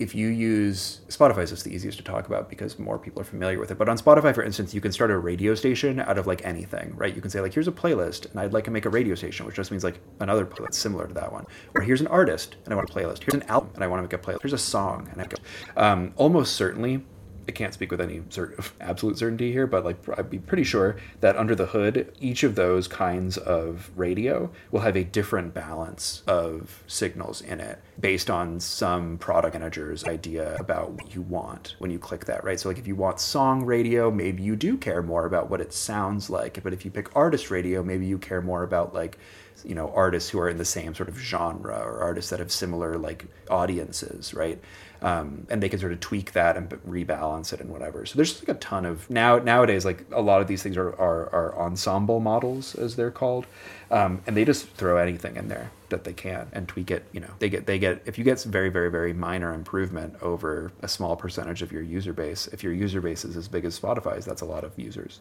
[0.01, 3.24] if you use Spotify is just the easiest to talk about because more people are
[3.24, 3.77] familiar with it.
[3.77, 6.97] But on Spotify, for instance, you can start a radio station out of like anything,
[6.97, 7.14] right?
[7.14, 9.44] You can say like, here's a playlist, and I'd like to make a radio station,
[9.44, 11.47] which just means like another playlist similar to that one.
[11.74, 13.22] Or here's an artist, and I want a playlist.
[13.22, 14.43] Here's an album, and I want to make a playlist.
[14.43, 15.90] Here's a song, and I.
[15.90, 17.05] Um, almost certainly,
[17.51, 20.62] I can't speak with any sort of absolute certainty here, but like I'd be pretty
[20.62, 25.52] sure that under the hood, each of those kinds of radio will have a different
[25.52, 31.74] balance of signals in it based on some product manager's idea about what you want
[31.81, 32.60] when you click that, right?
[32.60, 35.72] So like if you want song radio, maybe you do care more about what it
[35.72, 36.62] sounds like.
[36.62, 39.18] But if you pick artist radio, maybe you care more about like
[39.64, 42.51] you know artists who are in the same sort of genre or artists that have
[42.51, 44.59] similar like audiences right
[45.02, 48.05] um, and they can sort of tweak that and rebalance it and whatever.
[48.06, 50.90] So there's like a ton of now nowadays like a lot of these things are
[50.90, 53.47] are, are ensemble models as they're called.
[53.90, 57.20] Um, and they just throw anything in there that they can and tweak it you
[57.20, 57.31] know.
[57.39, 61.16] They get they get if you get very very very minor improvement over a small
[61.16, 64.43] percentage of your user base if your user base is as big as spotify's that's
[64.43, 65.20] a lot of users.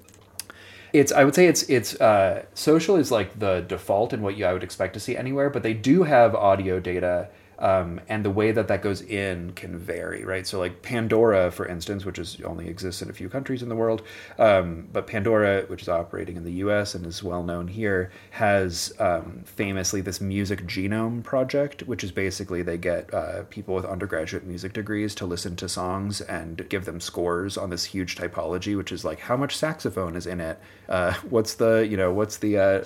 [0.91, 4.45] It's I would say it's it's uh, social is like the default and what you
[4.45, 7.30] I would expect to see anywhere, but they do have audio data
[7.60, 10.48] um, and the way that that goes in can vary, right?
[10.48, 13.76] So, like Pandora, for instance, which is only exists in a few countries in the
[13.76, 14.02] world,
[14.38, 16.95] um, but Pandora, which is operating in the U.S.
[16.95, 22.61] and is well known here, has um, famously this music genome project, which is basically
[22.61, 27.02] they get uh, people with undergraduate music degrees to listen to songs and give them
[27.02, 31.14] scores on this huge typology, which is like how much saxophone is in it, uh,
[31.30, 32.84] what's the you know what's the uh,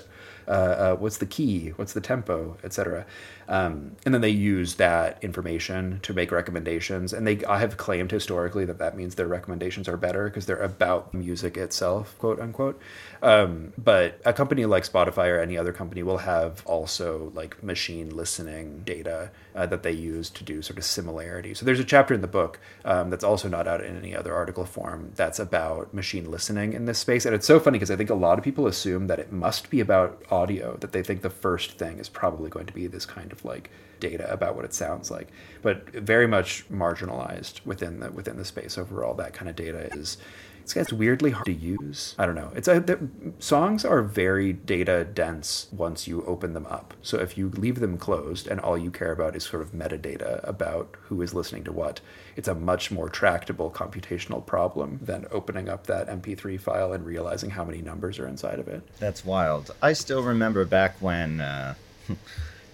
[0.47, 3.05] uh, uh, what's the key, what's the tempo, etc.
[3.47, 7.13] Um, and then they use that information to make recommendations.
[7.13, 10.61] And they I have claimed historically that that means their recommendations are better because they're
[10.61, 12.79] about music itself, quote unquote.
[13.23, 18.09] Um, but a company like Spotify or any other company will have also like machine
[18.09, 21.53] listening data uh, that they use to do sort of similarity.
[21.53, 24.33] So there's a chapter in the book um, that's also not out in any other
[24.33, 27.25] article form that's about machine listening in this space.
[27.25, 29.69] And it's so funny because I think a lot of people assume that it must
[29.69, 33.05] be about audio, that they think the first thing is probably going to be this
[33.05, 33.71] kind of like
[34.01, 35.29] data about what it sounds like,
[35.61, 39.13] but very much marginalized within the within the space overall.
[39.13, 40.17] That kind of data is
[40.63, 42.15] it's, it's weirdly hard to use.
[42.17, 42.51] I don't know.
[42.55, 42.97] It's a,
[43.39, 46.93] songs are very data dense once you open them up.
[47.01, 50.47] So if you leave them closed and all you care about is sort of metadata
[50.47, 51.99] about who is listening to what,
[52.35, 57.49] it's a much more tractable computational problem than opening up that MP3 file and realizing
[57.49, 58.87] how many numbers are inside of it.
[58.99, 59.71] That's wild.
[59.81, 61.41] I still remember back when.
[61.41, 61.75] Uh...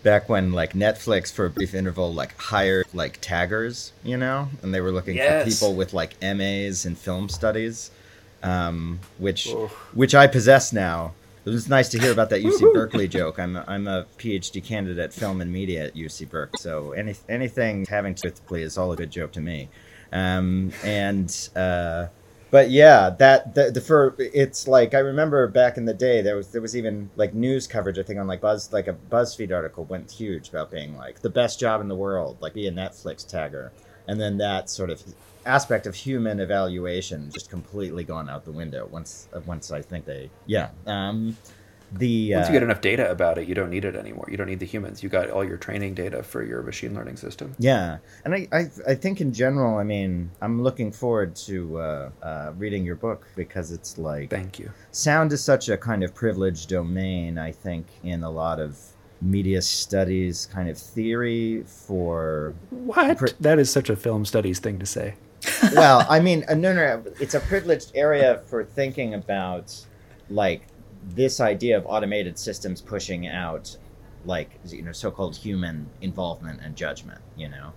[0.04, 4.74] back when like Netflix for a brief interval like hired like taggers, you know, and
[4.74, 5.44] they were looking yes.
[5.44, 7.92] for people with like MAs in film studies,
[8.44, 9.72] um, which Oof.
[9.94, 11.14] which I possess now.
[11.46, 13.40] It was nice to hear about that UC Berkeley joke.
[13.40, 17.16] I'm a, I'm a PhD candidate at film and media at UC Berkeley, so any
[17.28, 19.70] anything having to do with Berkeley is all a good joke to me.
[20.12, 22.08] Um, and uh,
[22.52, 26.36] but yeah, that the, the for it's like I remember back in the day there
[26.36, 29.54] was there was even like news coverage I think on like Buzz like a BuzzFeed
[29.54, 32.72] article went huge about being like the best job in the world like be a
[32.72, 33.72] Netflix tagger,
[34.08, 35.04] and then that sort of
[35.46, 40.30] aspect of human evaluation just completely gone out the window once once I think they
[40.46, 41.38] yeah um,
[41.92, 44.28] the once you get uh, enough data about it, you don't need it anymore.
[44.30, 45.02] You don't need the humans.
[45.02, 47.56] You got all your training data for your machine learning system.
[47.60, 52.10] Yeah, and I I, I think in general, I mean, I'm looking forward to uh,
[52.22, 54.72] uh, reading your book because it's like thank you.
[54.92, 57.38] Sound is such a kind of privileged domain.
[57.38, 58.78] I think in a lot of
[59.22, 64.86] media studies kind of theory for what that is such a film studies thing to
[64.86, 65.14] say.
[65.74, 69.76] well, I mean, uh, no, no, no, it's a privileged area for thinking about
[70.30, 70.64] like
[71.04, 73.76] this idea of automated systems pushing out
[74.26, 77.72] like you know so-called human involvement and judgment you know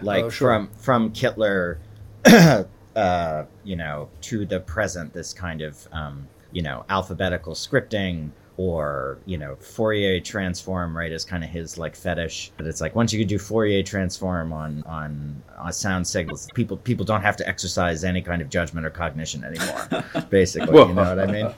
[0.00, 0.48] like oh, sure.
[0.48, 1.78] from from Kittler
[2.96, 9.18] uh, you know to the present this kind of um, you know alphabetical scripting or
[9.24, 12.50] you know Fourier transform right is kind of his like fetish.
[12.56, 16.76] But it's like once you can do Fourier transform on on on sound signals people
[16.76, 20.94] people don't have to exercise any kind of judgment or cognition anymore basically you know
[20.94, 21.50] what I mean?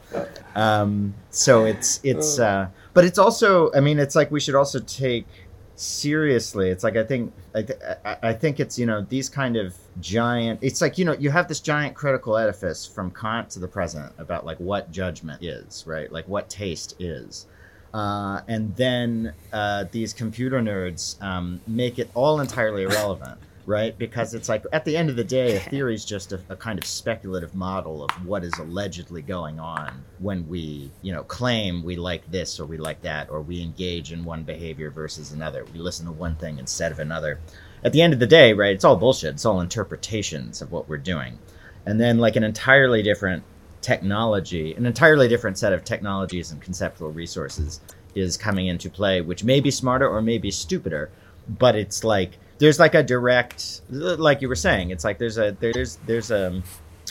[0.55, 4.79] Um, so it's it's uh, but it's also I mean it's like we should also
[4.81, 5.27] take
[5.81, 9.75] seriously it's like i think I, th- I think it's you know these kind of
[10.01, 13.69] giant it's like you know you have this giant critical edifice from kant to the
[13.69, 16.11] present about like what judgment is right?
[16.11, 17.47] Like what taste is.
[17.93, 23.97] Uh, and then uh, these computer nerds um, make it all entirely irrelevant right?
[23.99, 26.57] Because it's like at the end of the day, a theory is just a, a,
[26.57, 31.83] kind of speculative model of what is allegedly going on when we, you know, claim
[31.83, 35.65] we like this or we like that, or we engage in one behavior versus another.
[35.73, 37.39] We listen to one thing instead of another.
[37.85, 38.75] At the end of the day, right?
[38.75, 39.35] It's all bullshit.
[39.35, 41.39] It's all interpretations of what we're doing,
[41.87, 43.43] and then like an entirely different
[43.81, 47.81] technology, an entirely different set of technologies and conceptual resources
[48.15, 51.11] is coming into play, which may be smarter or may be stupider,
[51.49, 55.57] but it's like there's like a direct like you were saying it's like there's a
[55.61, 56.63] there's there's a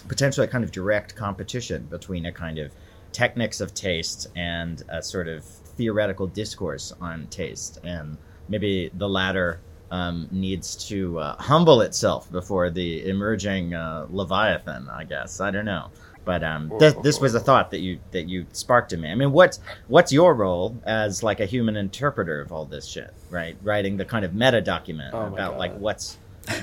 [0.08, 2.72] potentially a kind of direct competition between a kind of
[3.12, 7.80] techniques of taste and a sort of theoretical discourse on taste.
[7.84, 8.18] And
[8.48, 9.62] maybe the latter
[9.92, 15.42] um, needs to uh, humble itself before the emerging uh, leviathan i guess.
[15.42, 15.90] I don't know
[16.26, 19.12] but um, th- this was a thought that you that you sparked in me.
[19.12, 23.14] I mean, what's what's your role as like a human interpreter of all this shit,
[23.30, 23.58] right?
[23.64, 26.18] Writing the kind of meta document oh about like what's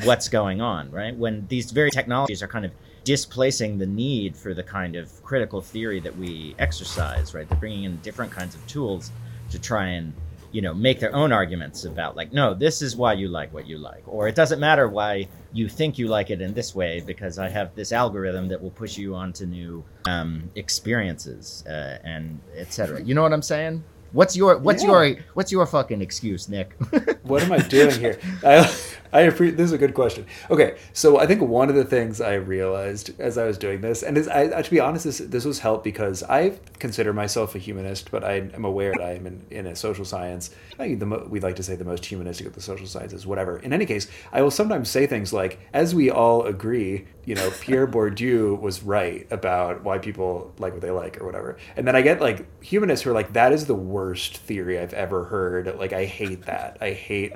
[0.04, 1.16] what's going on, right?
[1.16, 2.72] When these very technologies are kind of
[3.04, 7.48] displacing the need for the kind of critical theory that we exercise, right?
[7.48, 9.12] They're bringing in different kinds of tools
[9.50, 10.12] to try and
[10.56, 13.66] you know make their own arguments about like no this is why you like what
[13.66, 17.02] you like or it doesn't matter why you think you like it in this way
[17.06, 21.98] because i have this algorithm that will push you on to new um, experiences uh,
[22.04, 24.88] and etc you know what i'm saying What's your what's yeah.
[24.88, 26.72] your what's your fucking excuse, Nick?
[27.24, 28.18] what am I doing here?
[28.42, 28.72] I
[29.16, 30.26] I appreciate this is a good question.
[30.51, 34.02] Okay, so I think one of the things I realized as I was doing this,
[34.02, 37.59] and is, I, to be honest, this this was helped because I consider myself a
[37.59, 40.51] humanist, but I am aware that I am in, in a social science.
[40.74, 43.59] I think the we like to say the most humanistic of the social sciences, whatever.
[43.59, 47.51] In any case, I will sometimes say things like, as we all agree, you know,
[47.60, 51.56] Pierre Bourdieu was right about why people like what they like or whatever.
[51.76, 54.94] And then I get like humanists who are like, that is the worst theory I've
[54.94, 55.76] ever heard.
[55.76, 56.78] Like, I hate that.
[56.80, 57.32] I hate,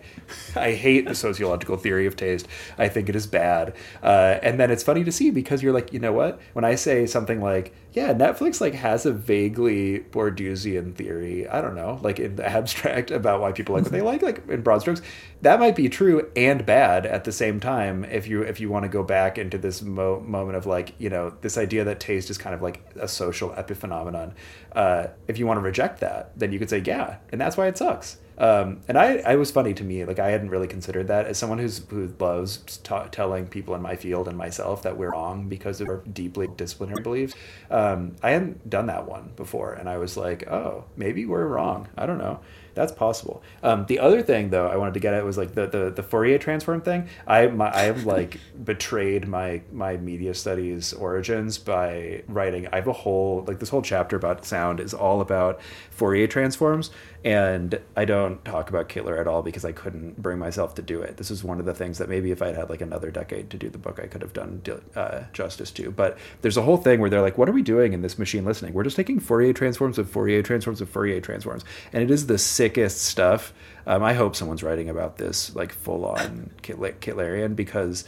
[0.55, 2.47] I hate the sociological theory of taste.
[2.79, 3.75] I think it is bad.
[4.03, 6.41] Uh, and then it's funny to see because you're like, you know what?
[6.53, 11.49] When I say something like, yeah, Netflix like has a vaguely Bourdieusian theory.
[11.49, 14.49] I don't know, like in the abstract about why people like what they like, like
[14.49, 15.03] in broad strokes.
[15.43, 18.05] That might be true and bad at the same time.
[18.05, 21.11] If you if you want to go back into this mo- moment of like you
[21.11, 24.35] know this idea that taste is kind of like a social epiphenomenon.
[24.73, 27.67] Uh, if you want to reject that, then you could say yeah, and that's why
[27.67, 28.19] it sucks.
[28.41, 30.05] Um, and I, I was funny to me.
[30.07, 33.83] Like I hadn't really considered that as someone who's who loves t- telling people in
[33.83, 37.35] my field and myself that we're wrong because of our deeply disciplinary beliefs.
[37.71, 41.89] Um, I hadn't done that one before, and I was like, oh, maybe we're wrong.
[41.99, 42.41] I don't know.
[42.75, 43.43] That's possible.
[43.63, 46.03] Um, the other thing, though, I wanted to get at was like the, the, the
[46.03, 47.09] Fourier transform thing.
[47.27, 52.69] I my, I have like betrayed my my media studies origins by writing.
[52.73, 55.61] I have a whole like this whole chapter about sound is all about
[55.91, 56.91] Fourier transforms,
[57.23, 61.03] and I don't talk about Kittler at all because I couldn't bring myself to do
[61.03, 61.19] it.
[61.19, 63.59] This is one of the things that maybe if I'd had like another decade to
[63.59, 64.63] do the book, I could have done
[64.97, 65.91] uh, justice to.
[65.91, 68.45] But there's a whole thing where they're like, "What are we doing in this machine
[68.45, 68.73] listening?
[68.73, 72.39] We're just taking Fourier transforms of Fourier transforms of Fourier transforms," and it is the
[72.39, 73.53] sickest stuff.
[73.87, 78.05] Um, I hope someone's writing about this like full on Kittlerian because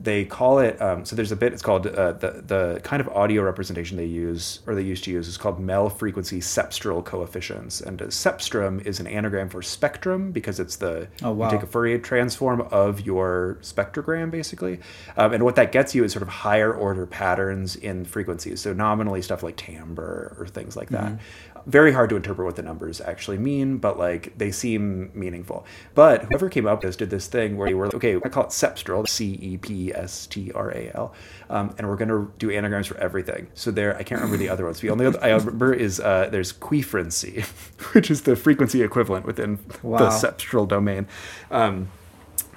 [0.00, 3.08] they call it um, so there's a bit it's called uh, the the kind of
[3.08, 7.80] audio representation they use or they used to use is called Mel frequency cepstral coefficients.
[7.80, 11.46] And a cepstrum is an anagram for spectrum because it's the oh, wow.
[11.46, 14.80] you take a Fourier transform of your spectrogram basically.
[15.16, 18.60] Um, and what that gets you is sort of higher order patterns in frequencies.
[18.60, 21.12] So nominally stuff like timbre or things like that.
[21.12, 25.64] Mm-hmm very hard to interpret what the numbers actually mean, but like they seem meaningful.
[25.94, 28.28] But whoever came up with this did this thing where you were like, okay, I
[28.28, 31.14] call it Cepstral, C E P S T R A L,
[31.48, 33.48] um, and we're going to do anagrams for everything.
[33.54, 34.80] So there, I can't remember the other ones.
[34.80, 37.42] The only other I remember is uh, there's quefrency,
[37.92, 39.98] which is the frequency equivalent within wow.
[39.98, 41.06] the Cepstral domain.
[41.50, 41.88] Um,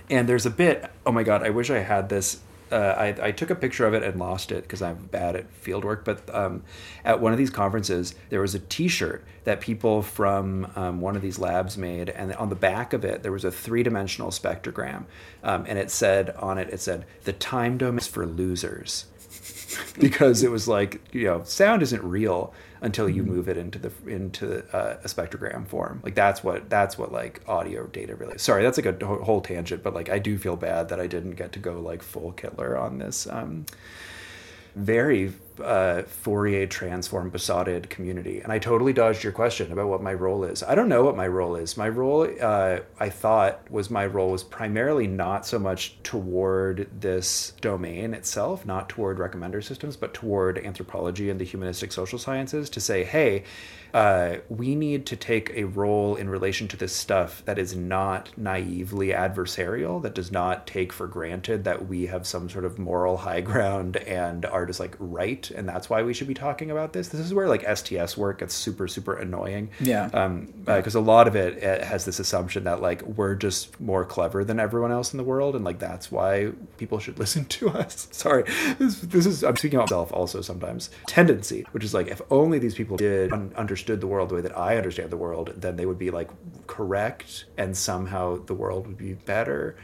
[0.09, 0.89] and there's a bit.
[1.05, 2.39] Oh my god, I wish I had this
[2.71, 5.49] uh, I, I, took a picture of it and lost it because I'm bad at
[5.51, 6.03] field work.
[6.03, 6.63] But um,
[7.05, 11.21] at one of these conferences, there was a T-shirt that people from um, one of
[11.21, 15.05] these labs made, and on the back of it, there was a three-dimensional spectrogram,
[15.43, 19.05] um, and it said on it, it said the time domain is for losers,
[19.99, 23.33] because it was like you know, sound isn't real until you mm-hmm.
[23.33, 26.01] move it into the into uh, a spectrogram form.
[26.03, 28.37] Like that's what that's what like audio data really.
[28.37, 31.31] Sorry, that's like a whole tangent, but like I do feel bad that I didn't
[31.31, 33.65] get to go like full Kittler on this um,
[34.77, 35.33] very
[35.63, 38.41] uh, Fourier transform besotted community.
[38.41, 40.61] And I totally dodged your question about what my role is.
[40.63, 41.77] I don't know what my role is.
[41.77, 47.53] My role, uh, I thought, was my role was primarily not so much toward this
[47.59, 52.79] domain itself, not toward recommender systems, but toward anthropology and the humanistic social sciences to
[52.79, 53.43] say, hey,
[53.97, 58.29] uh, we need to take a role in relation to this stuff that is not
[58.37, 63.17] naively adversarial, that does not take for granted that we have some sort of moral
[63.17, 66.93] high ground and are just like right, and that's why we should be talking about
[66.93, 67.07] this.
[67.07, 69.71] This is where like STS work gets super super annoying.
[69.79, 70.11] Yeah.
[70.13, 73.81] Um, because uh, a lot of it, it has this assumption that like we're just
[73.81, 77.45] more clever than everyone else in the world, and like that's why people should listen
[77.45, 78.07] to us.
[78.11, 78.43] Sorry,
[78.77, 82.59] this, this is I'm speaking of myself also sometimes tendency, which is like if only
[82.59, 83.51] these people did un-
[83.87, 86.29] understood the world the way that I understand the world, then they would be like
[86.67, 89.77] correct, and somehow the world would be better.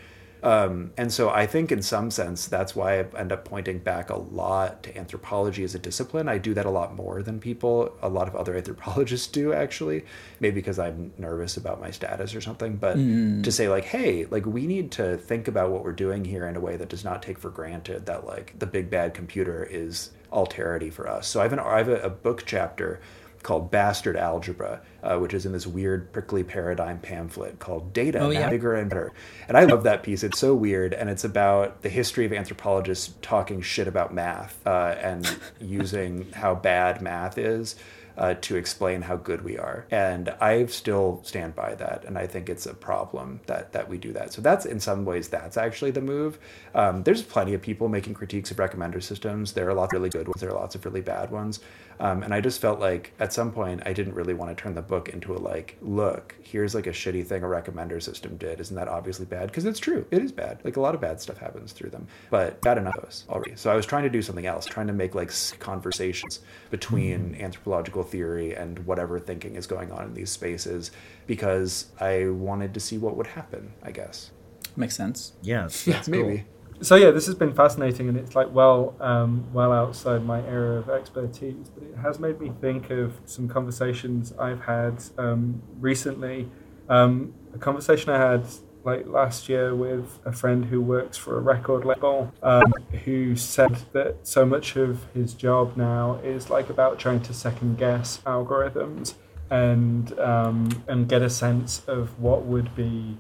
[0.44, 4.10] Um, and so I think, in some sense, that's why I end up pointing back
[4.10, 6.28] a lot to anthropology as a discipline.
[6.28, 10.04] I do that a lot more than people, a lot of other anthropologists do, actually.
[10.42, 12.76] Maybe because I'm nervous about my status or something.
[12.76, 13.42] But mm.
[13.42, 16.58] to say, like, hey, like, we need to think about what we're doing here in
[16.58, 20.12] a way that does not take for granted that, like, the big bad computer is
[20.34, 21.26] alterity for us.
[21.26, 23.00] So I have, an, I have a, a book chapter
[23.44, 28.30] called Bastard Algebra, uh, which is in this weird prickly paradigm pamphlet called Data, oh,
[28.30, 28.50] yeah.
[28.50, 29.12] Bigger and Better.
[29.48, 30.24] And I love that piece.
[30.24, 30.94] It's so weird.
[30.94, 36.56] And it's about the history of anthropologists talking shit about math uh, and using how
[36.56, 37.76] bad math is
[38.18, 39.86] uh, to explain how good we are.
[39.90, 43.98] And I still stand by that, and I think it's a problem that that we
[43.98, 44.34] do that.
[44.34, 46.38] So that's in some ways that's actually the move.
[46.76, 49.54] Um, there's plenty of people making critiques of recommender systems.
[49.54, 50.42] There are lots of really good ones.
[50.42, 51.60] There are lots of really bad ones.
[52.00, 54.74] Um, and I just felt like at some point I didn't really want to turn
[54.74, 58.60] the book into a like, look, here's like a shitty thing a recommender system did.
[58.60, 59.48] Isn't that obviously bad?
[59.48, 60.06] Because it's true.
[60.12, 60.60] It is bad.
[60.64, 63.56] Like a lot of bad stuff happens through them, but bad enough of us already.
[63.56, 67.44] So I was trying to do something else, trying to make like conversations between mm-hmm.
[67.44, 70.92] anthropological theory and whatever thinking is going on in these spaces
[71.26, 74.30] because I wanted to see what would happen, I guess.
[74.76, 75.34] Makes sense.
[75.42, 75.88] Yes.
[75.88, 76.38] Yeah, maybe.
[76.38, 76.46] Cool
[76.84, 80.80] so yeah, this has been fascinating, and it's like well, um, well outside my area
[80.80, 86.50] of expertise, but it has made me think of some conversations I've had um, recently.
[86.90, 88.46] Um, a conversation I had
[88.84, 92.74] like last year with a friend who works for a record label, um,
[93.06, 97.78] who said that so much of his job now is like about trying to second
[97.78, 99.16] guess algorithms
[99.50, 103.18] and um, and get a sense of what would be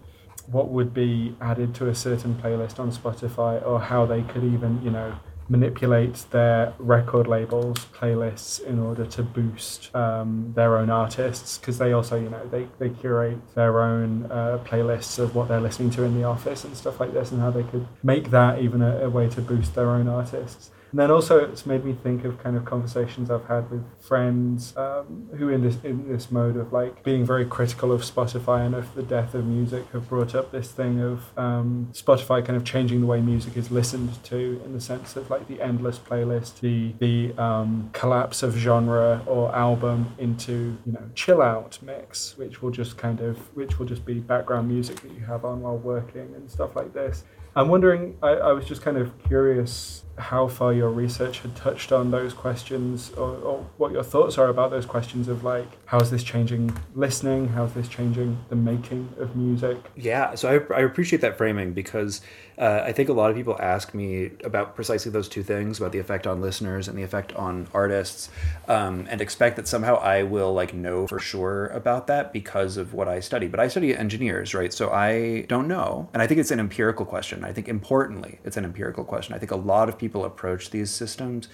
[0.47, 4.81] what would be added to a certain playlist on Spotify or how they could even,
[4.83, 5.15] you know,
[5.49, 11.57] manipulate their record labels playlists in order to boost um, their own artists?
[11.57, 15.61] Because they also you know they, they curate their own uh, playlists of what they're
[15.61, 18.61] listening to in the office and stuff like this and how they could make that
[18.61, 21.97] even a, a way to boost their own artists and then also it's made me
[22.03, 26.29] think of kind of conversations I've had with friends um, who in this in this
[26.29, 30.07] mode of like being very critical of Spotify and of the death of music have
[30.07, 34.23] brought up this thing of um, Spotify kind of changing the way music is listened
[34.25, 39.23] to in the sense of like the endless playlist, the the um, collapse of genre
[39.25, 43.87] or album into you know chill out mix, which will just kind of which will
[43.87, 47.23] just be background music that you have on while working and stuff like this.
[47.55, 51.91] I'm wondering, I, I was just kind of curious how far your research had touched
[51.91, 55.99] on those questions or, or, what your thoughts are about those questions of like how
[55.99, 57.47] is this changing listening?
[57.49, 59.77] How is this changing the making of music?
[59.95, 62.21] Yeah so i, I appreciate that framing because
[62.57, 65.91] uh, i think a lot of people ask me about precisely those two things about
[65.91, 68.29] the effect on listeners and the effect on artists
[68.67, 72.93] um, and expect that somehow i will like know for sure about that because of
[72.93, 73.47] what i study.
[73.47, 74.73] But i study engineers right?
[74.73, 76.09] So i don't know.
[76.13, 77.43] And i think it's an empirical question.
[77.43, 79.33] I think importantly it's an empirical question.
[79.33, 81.47] I think a lot of people approach these systems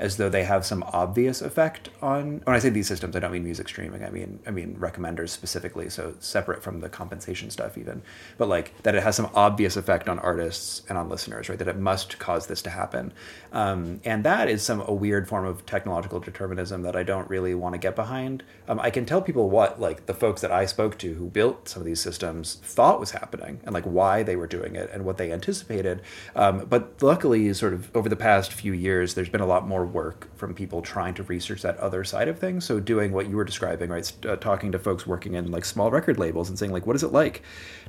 [0.00, 3.32] as though they have some obvious effect on when I say these systems I don't
[3.32, 7.78] mean music streaming I mean I mean recommenders specifically so separate from the compensation stuff
[7.78, 8.02] even
[8.38, 11.68] but like that it has some obvious effect on artists and on listeners right that
[11.68, 13.12] it must cause this to happen.
[13.52, 17.54] Um, and that is some a weird form of technological determinism that I don't really
[17.54, 18.42] want to get behind.
[18.66, 21.68] Um, I can tell people what like the folks that I spoke to who built
[21.68, 25.04] some of these systems thought was happening and like why they were doing it and
[25.04, 26.02] what they anticipated.
[26.34, 29.84] Um, but luckily sort of over the past few years there's been a lot more
[29.92, 32.64] work from people trying to research that other side of things.
[32.64, 34.12] So doing what you were describing, right?
[34.26, 37.02] Uh, talking to folks working in like small record labels and saying like, what is
[37.02, 37.42] it like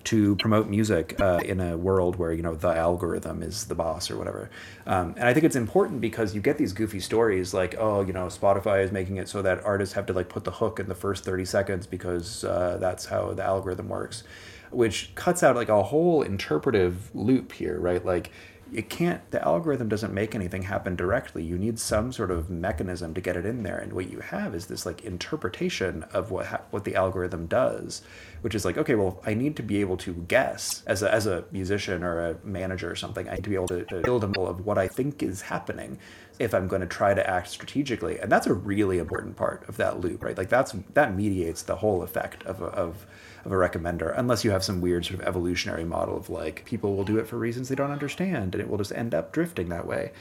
[0.06, 4.11] to promote music uh, in a world where you know the algorithm is the boss
[4.11, 4.49] or whatever?
[4.86, 8.14] Um, and I think it's important because you get these goofy stories like, oh, you
[8.14, 10.88] know, Spotify is making it so that artists have to like put the hook in
[10.88, 14.23] the first thirty seconds because uh, that's how the algorithm works
[14.72, 18.06] which cuts out like a whole interpretive loop here, right?
[18.06, 18.32] Like
[18.73, 21.43] it can't the algorithm doesn't make anything happen directly.
[21.43, 23.77] You need some sort of mechanism to get it in there.
[23.77, 28.02] And what you have is this like interpretation of what ha- what the algorithm does
[28.41, 31.27] which is like okay well i need to be able to guess as a, as
[31.27, 34.23] a musician or a manager or something i need to be able to, to build
[34.23, 35.98] a model of what i think is happening
[36.39, 38.19] if i'm going to try to act strategically.
[38.19, 40.38] And that's a really important part of that loop right?
[40.38, 43.06] Like that's that mediates the whole effect of of
[43.45, 46.95] of a recommender, unless you have some weird sort of evolutionary model of like people
[46.95, 49.69] will do it for reasons they don't understand, and it will just end up drifting
[49.69, 50.11] that way.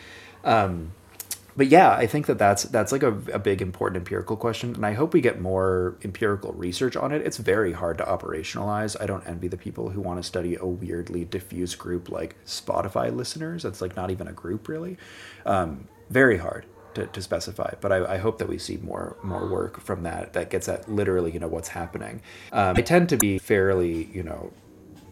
[0.45, 0.93] Um,
[1.57, 4.87] but yeah, I think that that's that's like a, a big important empirical question, and
[4.87, 7.23] I hope we get more empirical research on it.
[7.23, 8.97] It's very hard to operationalize.
[9.01, 13.15] I don't envy the people who want to study a weirdly diffuse group like Spotify
[13.15, 13.65] listeners.
[13.65, 14.97] That's like not even a group really.
[15.45, 17.75] Um, very hard to, to specify.
[17.81, 20.91] But I, I, hope that we see more more work from that that gets at
[20.91, 22.23] literally you know what's happening.
[22.53, 24.53] Um, I tend to be fairly you know.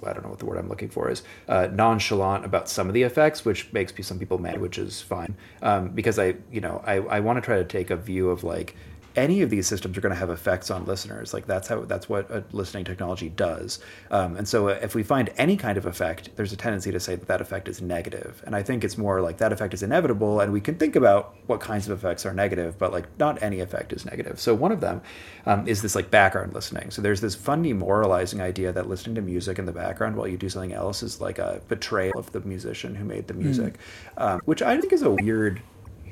[0.07, 2.95] I don't know what the word I'm looking for is uh, nonchalant about some of
[2.95, 5.35] the effects, which makes some people mad, which is fine.
[5.61, 8.45] Um, because I, you know, I, I want to try to take a view of
[8.45, 8.77] like
[9.17, 11.35] any of these systems are going to have effects on listeners.
[11.35, 13.81] Like that's how that's what a listening technology does.
[14.11, 17.17] Um, and so if we find any kind of effect, there's a tendency to say
[17.17, 18.43] that that effect is negative.
[18.47, 21.35] And I think it's more like that effect is inevitable, and we can think about
[21.47, 24.41] what kinds of effects are negative, but like not any effect is negative.
[24.41, 25.03] So one of them
[25.47, 26.91] um, is this like background listening.
[26.91, 30.37] So there's this funny moralizing idea that listening to music in the background while you
[30.37, 33.79] do something else is like a betrayal of the musician who made the music,
[34.17, 34.23] mm.
[34.23, 35.63] um, which I think is a weird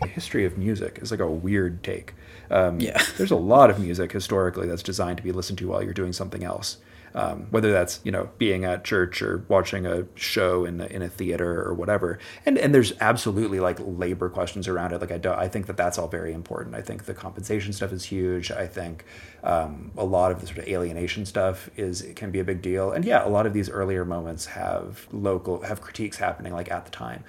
[0.05, 2.15] history of music It's like a weird take.
[2.51, 3.03] Um, yeah.
[3.17, 6.13] there's a lot of music historically that's designed to be listened to while you're doing
[6.13, 6.79] something else.
[7.15, 11.01] Um, whether that's you know being at church or watching a show in a, in
[11.01, 15.01] a theater or whatever, and and there's absolutely like labor questions around it.
[15.01, 16.75] Like I do, I think that that's all very important.
[16.75, 18.51] I think the compensation stuff is huge.
[18.51, 19.07] I think
[19.45, 22.93] um, a lot of the sort of alienation stuff is can be a big deal.
[22.93, 26.85] And yeah, a lot of these earlier moments have local have critiques happening like at
[26.85, 27.25] the time.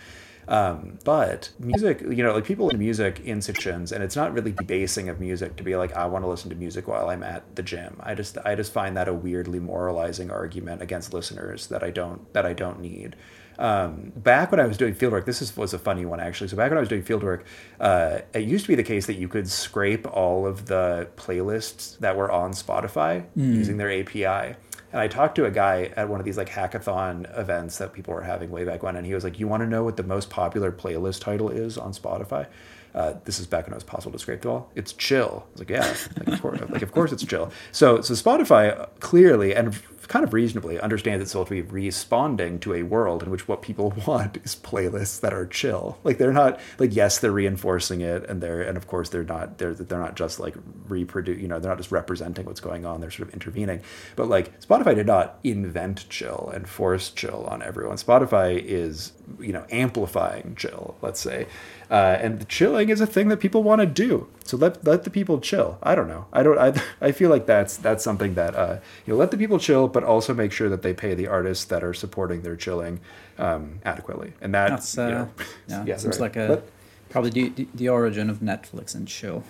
[0.48, 4.52] Um, but music, you know, like people in music in sections, and it's not really
[4.52, 7.56] debasing of music to be like, I want to listen to music while I'm at
[7.56, 7.98] the gym.
[7.99, 12.32] I just, I just find that a weirdly moralizing argument against listeners that I don't,
[12.34, 13.15] that I don't need.
[13.60, 16.48] Um, back when I was doing fieldwork, this is, was a funny one actually.
[16.48, 17.44] So back when I was doing fieldwork,
[17.80, 21.98] uh, it used to be the case that you could scrape all of the playlists
[21.99, 23.56] that were on Spotify mm.
[23.56, 24.56] using their API.
[24.91, 28.14] And I talked to a guy at one of these like hackathon events that people
[28.14, 30.03] were having way back when, and he was like, "You want to know what the
[30.03, 32.47] most popular playlist title is on Spotify?"
[32.95, 34.72] Uh, this is back when it was possible to scrape them all.
[34.73, 35.45] It's chill.
[35.45, 37.51] I was like, yeah, like of course, like of course it's chill.
[37.72, 39.76] So so Spotify clearly and
[40.08, 43.94] kind of reasonably understands itself to be responding to a world in which what people
[44.08, 45.98] want is playlists that are chill.
[46.04, 49.58] Like they're not like yes, they're reinforcing it, and they're and of course they're not
[49.58, 50.56] they're they're not just like
[50.88, 51.40] reproduce.
[51.40, 53.02] You know, they're not just representing what's going on.
[53.02, 53.82] They're sort of intervening.
[54.16, 57.98] But like Spotify did not invent chill and force chill on everyone.
[57.98, 60.96] Spotify is you know amplifying chill.
[61.02, 61.48] Let's say
[61.90, 64.28] uh, and chilling is a thing that people want to do.
[64.48, 65.78] So let let the people chill.
[65.84, 66.26] I don't know.
[66.32, 66.57] I don't.
[66.57, 69.88] I, I feel like that's that's something that uh, you know let the people chill,
[69.88, 72.99] but also make sure that they pay the artists that are supporting their chilling
[73.38, 74.34] um, adequately.
[74.41, 75.30] And that, that's uh, you know,
[75.68, 76.22] yeah, yeah, seems right.
[76.22, 76.69] like a but,
[77.10, 79.44] probably the, the origin of Netflix and chill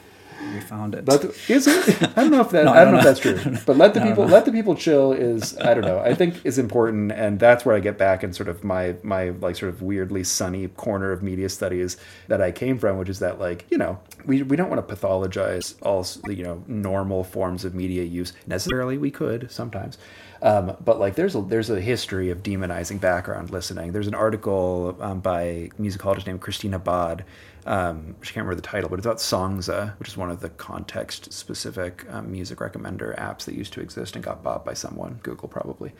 [0.53, 1.05] we found it.
[1.05, 2.03] The, is it?
[2.17, 2.65] I don't know if that.
[2.65, 3.57] no, I, don't I, don't know if that's true.
[3.65, 5.99] But let the people let the people chill is I don't know.
[5.99, 9.29] I think is important, and that's where I get back in sort of my my
[9.29, 11.97] like sort of weirdly sunny corner of media studies
[12.27, 14.95] that I came from, which is that like you know we we don't want to
[14.95, 18.97] pathologize all you know normal forms of media use necessarily.
[18.97, 19.97] We could sometimes.
[20.41, 23.91] Um, but like there's a there's a history of demonizing background listening.
[23.91, 27.23] There's an article um, by a musicologist named Christina Baade
[27.67, 30.49] um, I can't remember the title, but it's about Songza, which is one of the
[30.49, 35.19] context specific um, music recommender apps that used to exist and got bought by someone,
[35.21, 35.91] Google probably,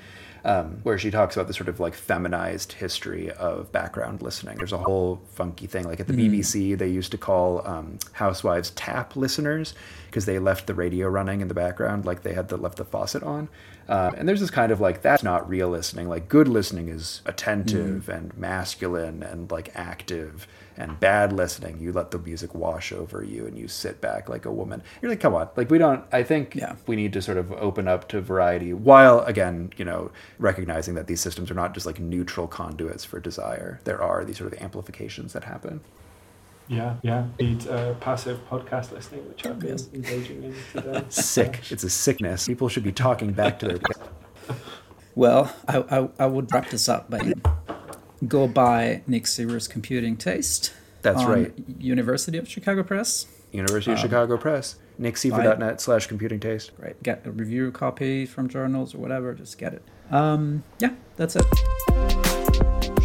[0.46, 4.58] um, where she talks about the sort of like feminized history of background listening.
[4.58, 5.84] There's a whole funky thing.
[5.84, 6.32] Like at the mm.
[6.40, 9.74] BBC, they used to call um, housewives tap listeners
[10.06, 12.86] because they left the radio running in the background, like they had the, left the
[12.86, 13.50] faucet on.
[13.90, 16.08] Uh, and there's this kind of like that's not real listening.
[16.08, 18.16] Like good listening is attentive mm.
[18.16, 20.48] and masculine and like active
[20.78, 24.46] and bad listening you let the music wash over you and you sit back like
[24.46, 26.76] a woman you're like come on like we don't i think yeah.
[26.86, 31.08] we need to sort of open up to variety while again you know recognizing that
[31.08, 34.62] these systems are not just like neutral conduits for desire there are these sort of
[34.62, 35.82] amplifications that happen
[36.70, 37.28] yeah, yeah.
[37.40, 41.06] Need uh, passive podcast listening, which I've been engaging in today.
[41.10, 41.62] Sick.
[41.70, 42.46] It's a sickness.
[42.46, 43.78] People should be talking back to their.
[45.16, 47.34] Well, I, I, I would wrap this up by
[48.26, 50.74] go by Nick Seaver's Computing Taste.
[51.02, 51.54] That's right.
[51.80, 53.28] University of Chicago Press.
[53.52, 54.76] University of um, Chicago Press.
[55.00, 56.72] NickSeaver.net slash computing taste.
[56.78, 57.02] Right.
[57.04, 59.34] Get a review copy from journals or whatever.
[59.34, 59.84] Just get it.
[60.12, 62.97] Um, yeah, that's it.